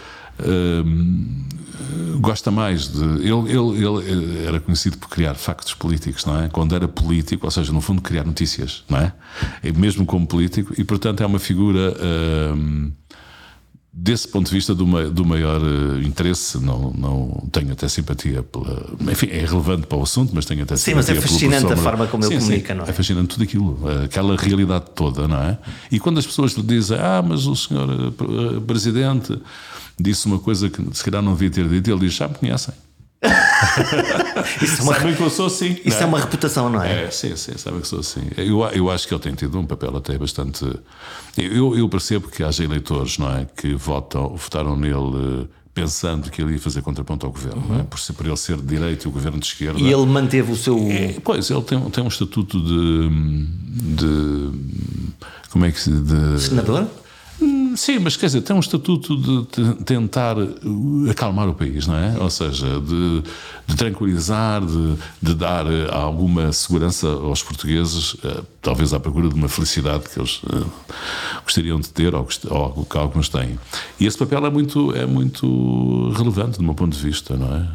gosta 2.20 2.50
mais 2.50 2.88
de. 2.88 3.02
Ele, 3.02 3.50
ele, 3.50 4.10
ele, 4.10 4.46
era 4.46 4.60
conhecido 4.60 4.98
por 4.98 5.08
criar 5.08 5.34
factos 5.34 5.74
políticos, 5.74 6.24
não 6.24 6.42
é? 6.42 6.48
Quando 6.48 6.74
era 6.74 6.88
político, 6.88 7.46
ou 7.46 7.50
seja, 7.50 7.72
no 7.72 7.80
fundo, 7.80 8.00
criar 8.00 8.24
notícias, 8.24 8.84
não 8.88 8.98
é? 8.98 9.12
E 9.62 9.72
mesmo 9.72 10.06
como 10.06 10.26
político, 10.26 10.72
e 10.78 10.84
portanto 10.84 11.22
é 11.22 11.26
uma 11.26 11.38
figura 11.38 11.94
desse 13.92 14.26
ponto 14.26 14.48
de 14.48 14.54
vista 14.54 14.74
do, 14.74 15.10
do 15.10 15.24
maior 15.24 15.60
uh, 15.60 16.00
interesse, 16.00 16.58
não, 16.58 16.90
não 16.96 17.46
tenho 17.52 17.72
até 17.72 17.86
simpatia 17.88 18.42
pela. 18.42 18.90
Enfim, 19.12 19.26
é 19.26 19.44
relevante 19.44 19.86
para 19.86 19.98
o 19.98 20.02
assunto, 20.02 20.32
mas 20.34 20.46
tenho 20.46 20.62
até 20.62 20.76
sim, 20.76 20.92
simpatia 20.92 21.14
Sim, 21.14 21.20
mas 21.20 21.24
é 21.24 21.28
fascinante 21.28 21.72
a 21.72 21.76
forma 21.76 22.06
como 22.06 22.22
sim, 22.22 22.30
ele 22.30 22.40
comunica, 22.40 22.72
sim, 22.72 22.78
não 22.78 22.86
é? 22.86 22.90
É 22.90 22.92
fascinante 22.92 23.28
tudo 23.28 23.42
aquilo, 23.42 23.78
aquela 24.04 24.36
realidade 24.36 24.86
toda, 24.94 25.28
não 25.28 25.36
é? 25.36 25.58
E 25.90 26.00
quando 26.00 26.18
as 26.18 26.26
pessoas 26.26 26.52
lhe 26.52 26.62
dizem, 26.62 26.96
ah, 26.98 27.22
mas 27.22 27.46
o 27.46 27.54
senhor 27.54 27.88
uh, 27.90 28.60
presidente 28.62 29.38
disse 30.00 30.24
uma 30.26 30.38
coisa 30.38 30.70
que 30.70 30.82
se 30.96 31.04
calhar 31.04 31.20
não 31.20 31.34
devia 31.34 31.50
ter 31.50 31.68
dito, 31.68 31.90
ele 31.90 32.00
diz, 32.00 32.14
já 32.14 32.26
me 32.26 32.34
conhecem. 32.34 32.72
isso 34.62 34.80
é 34.80 34.84
uma, 34.84 34.94
sabem 34.94 35.14
que 35.14 35.22
eu 35.22 35.30
sou 35.30 35.46
assim. 35.46 35.76
Isso 35.84 35.98
é? 35.98 36.02
é? 36.02 36.06
uma 36.06 36.18
reputação, 36.18 36.68
não 36.68 36.82
é? 36.82 37.04
É, 37.04 37.10
sim, 37.10 37.34
sim, 37.36 37.56
sabem 37.56 37.80
que 37.80 37.88
sou 37.88 38.00
assim. 38.00 38.22
Eu, 38.36 38.64
eu 38.66 38.90
acho 38.90 39.06
que 39.06 39.14
ele 39.14 39.22
tem 39.22 39.34
tido 39.34 39.58
um 39.58 39.66
papel 39.66 39.96
até 39.96 40.16
bastante. 40.18 40.64
Eu, 41.36 41.76
eu 41.76 41.88
percebo 41.88 42.28
que 42.28 42.42
haja 42.42 42.64
eleitores, 42.64 43.18
não 43.18 43.30
é? 43.30 43.46
Que 43.56 43.74
votam, 43.74 44.36
votaram 44.36 44.76
nele 44.76 45.48
pensando 45.74 46.30
que 46.30 46.42
ele 46.42 46.52
ia 46.52 46.58
fazer 46.58 46.82
contraponto 46.82 47.26
ao 47.26 47.32
governo, 47.32 47.64
uhum. 47.68 47.80
é? 47.80 47.82
por, 47.84 47.98
por 48.14 48.26
ele 48.26 48.36
ser 48.36 48.56
de 48.56 48.62
direita 48.62 49.06
e 49.06 49.08
o 49.08 49.10
governo 49.10 49.38
de 49.38 49.46
esquerda. 49.46 49.80
E 49.80 49.90
ele 49.90 50.06
manteve 50.06 50.52
o 50.52 50.56
seu. 50.56 50.78
É, 50.90 51.16
pois, 51.24 51.50
ele 51.50 51.62
tem, 51.62 51.80
tem 51.90 52.04
um 52.04 52.08
estatuto 52.08 52.60
de. 52.60 53.08
de 53.96 54.50
como 55.50 55.64
é 55.64 55.72
que 55.72 55.80
se. 55.80 55.90
De, 55.90 56.40
Senador? 56.40 56.86
Sim, 57.76 57.98
mas 58.00 58.16
quer 58.16 58.26
dizer, 58.26 58.42
tem 58.42 58.54
um 58.54 58.60
estatuto 58.60 59.16
de 59.16 59.74
tentar 59.84 60.36
acalmar 61.10 61.48
o 61.48 61.54
país, 61.54 61.86
não 61.86 61.96
é? 61.96 62.16
Ou 62.18 62.30
seja, 62.30 62.80
de, 62.80 63.22
de 63.66 63.76
tranquilizar, 63.76 64.64
de, 64.64 64.94
de, 65.20 65.34
dar 65.34 65.66
eh, 65.66 65.88
alguma 65.90 66.52
segurança 66.52 67.08
aos 67.08 67.42
portugueses, 67.42 68.16
eh, 68.24 68.42
talvez 68.60 68.92
à 68.92 69.00
procura 69.00 69.28
de 69.28 69.34
uma 69.34 69.48
felicidade 69.48 70.08
que 70.08 70.18
eles 70.18 70.40
gostariam 71.44 71.80
de 71.80 71.88
ter 71.88 72.14
ou, 72.14 72.24
que 72.24 72.96
alguns 72.96 73.28
têm. 73.28 73.58
E 73.98 74.06
esse 74.06 74.18
papel 74.18 74.44
é 74.46 74.50
muito, 74.50 74.94
é 74.94 75.06
muito 75.06 76.10
relevante 76.16 76.58
do 76.58 76.64
meu 76.64 76.74
ponto 76.74 76.96
de 76.96 77.02
vista, 77.02 77.36
não 77.36 77.54
é? 77.54 77.66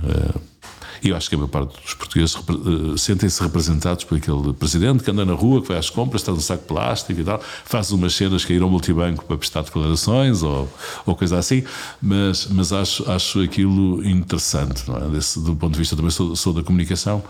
E 1.03 1.09
eu 1.09 1.15
acho 1.15 1.29
que 1.29 1.35
a 1.35 1.37
maior 1.37 1.49
parte 1.49 1.81
dos 1.81 1.93
portugueses 1.93 2.35
uh, 2.35 2.97
sentem-se 2.97 3.41
representados 3.41 4.03
por 4.03 4.17
aquele 4.17 4.53
presidente 4.53 5.03
que 5.03 5.11
anda 5.11 5.25
na 5.25 5.33
rua, 5.33 5.61
que 5.61 5.67
vai 5.67 5.77
às 5.77 5.89
compras, 5.89 6.23
traz 6.23 6.37
um 6.37 6.41
saco 6.41 6.63
plástico 6.63 7.19
e 7.19 7.23
tal, 7.23 7.39
faz 7.65 7.91
umas 7.91 8.13
cenas 8.13 8.43
que 8.43 8.53
ir 8.53 8.61
ao 8.61 8.69
multibanco 8.69 9.25
para 9.25 9.37
prestar 9.37 9.61
declarações 9.63 10.43
ou, 10.43 10.69
ou 11.05 11.15
coisa 11.15 11.37
assim, 11.37 11.63
mas, 12.01 12.47
mas 12.47 12.71
acho, 12.73 13.09
acho 13.09 13.41
aquilo 13.41 14.05
interessante, 14.05 14.87
não 14.87 14.97
é? 14.97 15.09
Desse, 15.09 15.39
do 15.39 15.55
ponto 15.55 15.73
de 15.73 15.79
vista 15.79 15.95
também 15.95 16.11
sou, 16.11 16.35
sou 16.35 16.53
da 16.53 16.63
comunicação. 16.63 17.23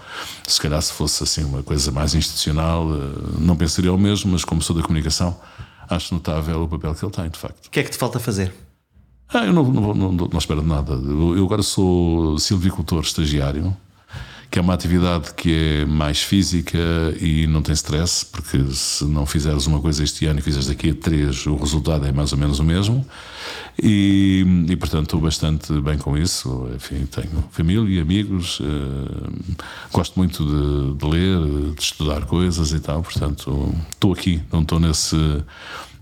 Se 0.45 0.59
calhar 0.59 0.81
se 0.81 0.93
fosse 0.93 1.23
assim 1.23 1.43
uma 1.43 1.63
coisa 1.63 1.91
mais 1.91 2.13
institucional, 2.15 2.85
uh, 2.85 3.39
não 3.39 3.55
pensaria 3.55 3.91
o 3.91 3.97
mesmo, 3.97 4.31
mas 4.31 4.43
como 4.43 4.61
sou 4.61 4.75
da 4.75 4.81
comunicação, 4.81 5.37
acho 5.89 6.13
notável 6.13 6.63
o 6.63 6.67
papel 6.67 6.93
que 6.93 7.05
ele 7.05 7.11
tem, 7.11 7.29
de 7.29 7.37
facto. 7.37 7.67
O 7.67 7.69
que 7.69 7.79
é 7.79 7.83
que 7.83 7.91
te 7.91 7.97
falta 7.97 8.19
fazer? 8.19 8.66
Ah, 9.29 9.45
eu 9.45 9.53
não, 9.53 9.63
não, 9.63 9.93
não, 9.93 10.11
não 10.11 10.37
espero 10.37 10.61
nada. 10.61 10.93
Eu 10.93 11.43
agora 11.43 11.61
sou 11.61 12.39
silvicultor 12.39 13.01
estagiário, 13.01 13.75
que 14.49 14.57
é 14.57 14.61
uma 14.61 14.73
atividade 14.73 15.33
que 15.33 15.81
é 15.81 15.85
mais 15.85 16.21
física 16.21 16.77
e 17.19 17.45
não 17.47 17.61
tem 17.61 17.73
stress, 17.73 18.25
porque 18.25 18.57
se 18.71 19.03
não 19.03 19.25
fizeres 19.25 19.67
uma 19.67 19.81
coisa 19.81 20.01
este 20.01 20.25
ano 20.25 20.39
e 20.39 20.41
fizeres 20.41 20.67
daqui 20.67 20.91
a 20.91 20.95
três, 20.95 21.45
o 21.45 21.57
resultado 21.57 22.05
é 22.05 22.11
mais 22.13 22.31
ou 22.31 22.37
menos 22.37 22.59
o 22.59 22.63
mesmo. 22.63 23.05
E, 23.81 24.45
e 24.69 24.75
portanto, 24.77 25.03
estou 25.03 25.19
bastante 25.19 25.73
bem 25.81 25.97
com 25.97 26.17
isso. 26.17 26.69
Enfim, 26.73 27.05
tenho 27.05 27.43
família, 27.51 28.01
amigos, 28.01 28.61
uh, 28.61 29.31
gosto 29.91 30.15
muito 30.15 30.43
de, 30.45 30.97
de 30.97 31.05
ler, 31.05 31.73
de 31.75 31.81
estudar 31.81 32.25
coisas 32.25 32.71
e 32.71 32.79
tal. 32.79 33.03
Portanto, 33.03 33.75
estou 33.91 34.13
aqui, 34.13 34.41
não 34.51 34.61
estou 34.61 34.79
nesse 34.79 35.17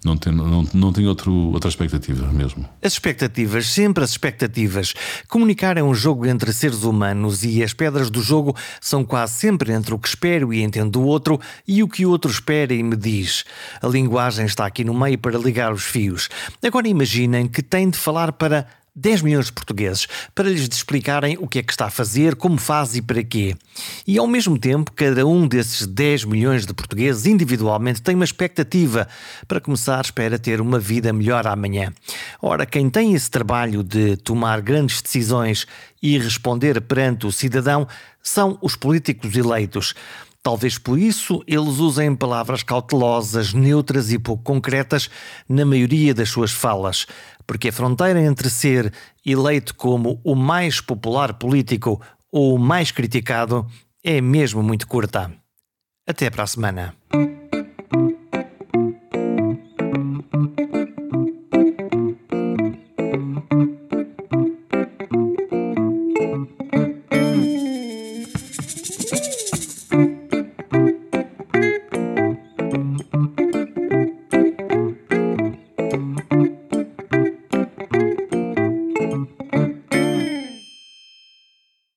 não 0.06 0.16
tenho, 0.16 0.36
não, 0.36 0.68
não 0.72 0.94
tenho 0.94 1.10
outro, 1.10 1.34
outra 1.34 1.68
expectativa 1.68 2.32
mesmo. 2.32 2.64
As 2.82 2.94
expectativas, 2.94 3.66
sempre 3.66 4.04
as 4.04 4.12
expectativas. 4.12 4.94
Comunicar 5.28 5.78
é 5.78 5.84
um 5.84 5.96
jogo 5.96 6.28
entre 6.28 6.54
seres 6.54 6.84
humanos 6.84 7.44
e 7.44 7.64
as 7.64 7.74
pedras 7.74 8.12
do 8.12 8.22
jogo 8.22 8.56
são 8.80 9.04
quase 9.04 9.34
sempre 9.34 9.74
entre 9.74 9.96
o 9.96 10.00
que 10.00 10.08
espero 10.08 10.54
e 10.54 10.62
entendo 10.62 11.02
o 11.02 11.06
outro 11.06 11.42
e 11.68 11.82
o 11.82 11.88
que 11.88 12.06
o 12.06 12.12
outro 12.12 12.30
espera 12.30 12.72
e 12.72 12.84
me 12.84 12.96
diz. 12.96 13.44
A 13.82 13.88
linguagem 13.88 14.46
está 14.46 14.68
aqui 14.68 14.84
no 14.84 14.94
meio 14.94 15.18
para 15.18 15.40
ligar 15.40 15.74
os 15.74 15.84
fios. 15.84 16.30
Agora 16.64 16.88
imaginem 16.88 17.48
que 17.48 17.64
tem 17.64 17.90
de 17.90 17.98
falar 17.98 18.32
para 18.32 18.68
10 18.96 19.22
milhões 19.24 19.48
de 19.48 19.52
portugueses 19.54 20.08
para 20.34 20.48
lhes 20.48 20.68
explicarem 20.68 21.38
o 21.40 21.48
que 21.48 21.60
é 21.60 21.64
que 21.64 21.74
está 21.74 21.88
a 21.88 21.90
fazer, 21.90 22.36
como 22.36 22.58
faz 22.58 22.96
e 22.96 23.02
para 23.02 23.24
quê. 23.24 23.56
E 24.08 24.18
ao 24.18 24.26
mesmo 24.26 24.58
tempo, 24.58 24.92
cada 24.94 25.26
um 25.28 25.48
desses 25.48 25.86
10 25.86 26.24
milhões 26.24 26.66
de 26.66 26.74
portugueses 26.74 27.26
individualmente 27.26 28.02
tem 28.02 28.16
uma 28.16 28.24
expectativa. 28.24 29.08
Para 29.48 29.60
começar, 29.60 30.04
espera 30.04 30.40
ter 30.40 30.62
uma 30.62 30.80
vida 30.80 31.12
melhor 31.12 31.46
amanhã. 31.46 31.94
Ora, 32.42 32.66
quem 32.66 32.90
tem 32.90 33.14
esse 33.14 33.30
trabalho 33.30 33.84
de 33.84 34.16
tomar 34.18 34.62
grandes 34.62 35.02
decisões 35.02 35.68
e 36.02 36.18
responder 36.18 36.80
perante 36.82 37.26
o 37.26 37.32
cidadão 37.32 37.88
são 38.22 38.58
os 38.62 38.76
políticos 38.76 39.36
eleitos. 39.36 39.94
Talvez 40.46 40.78
por 40.78 41.00
isso 41.00 41.44
eles 41.48 41.80
usem 41.80 42.16
palavras 42.16 42.62
cautelosas, 42.62 43.52
neutras 43.52 44.12
e 44.12 44.20
pouco 44.20 44.44
concretas 44.44 45.10
na 45.50 45.66
maioria 45.66 46.14
das 46.14 46.30
suas 46.30 46.52
falas, 46.52 47.08
porque 47.48 47.70
a 47.70 47.74
fronteira 47.74 48.22
entre 48.22 48.48
ser 48.48 48.94
eleito 49.26 49.74
como 49.74 50.22
o 50.24 50.36
mais 50.36 50.80
popular 50.80 51.34
político 51.34 52.00
ou 52.32 52.54
o 52.54 52.60
mais 52.60 52.92
criticado 52.92 53.66
é 54.04 54.22
mesmo 54.22 54.62
muito 54.62 54.88
curta. 54.88 55.34
Até 56.08 56.30
para 56.30 56.44
a 56.44 56.48
semana. 56.48 56.94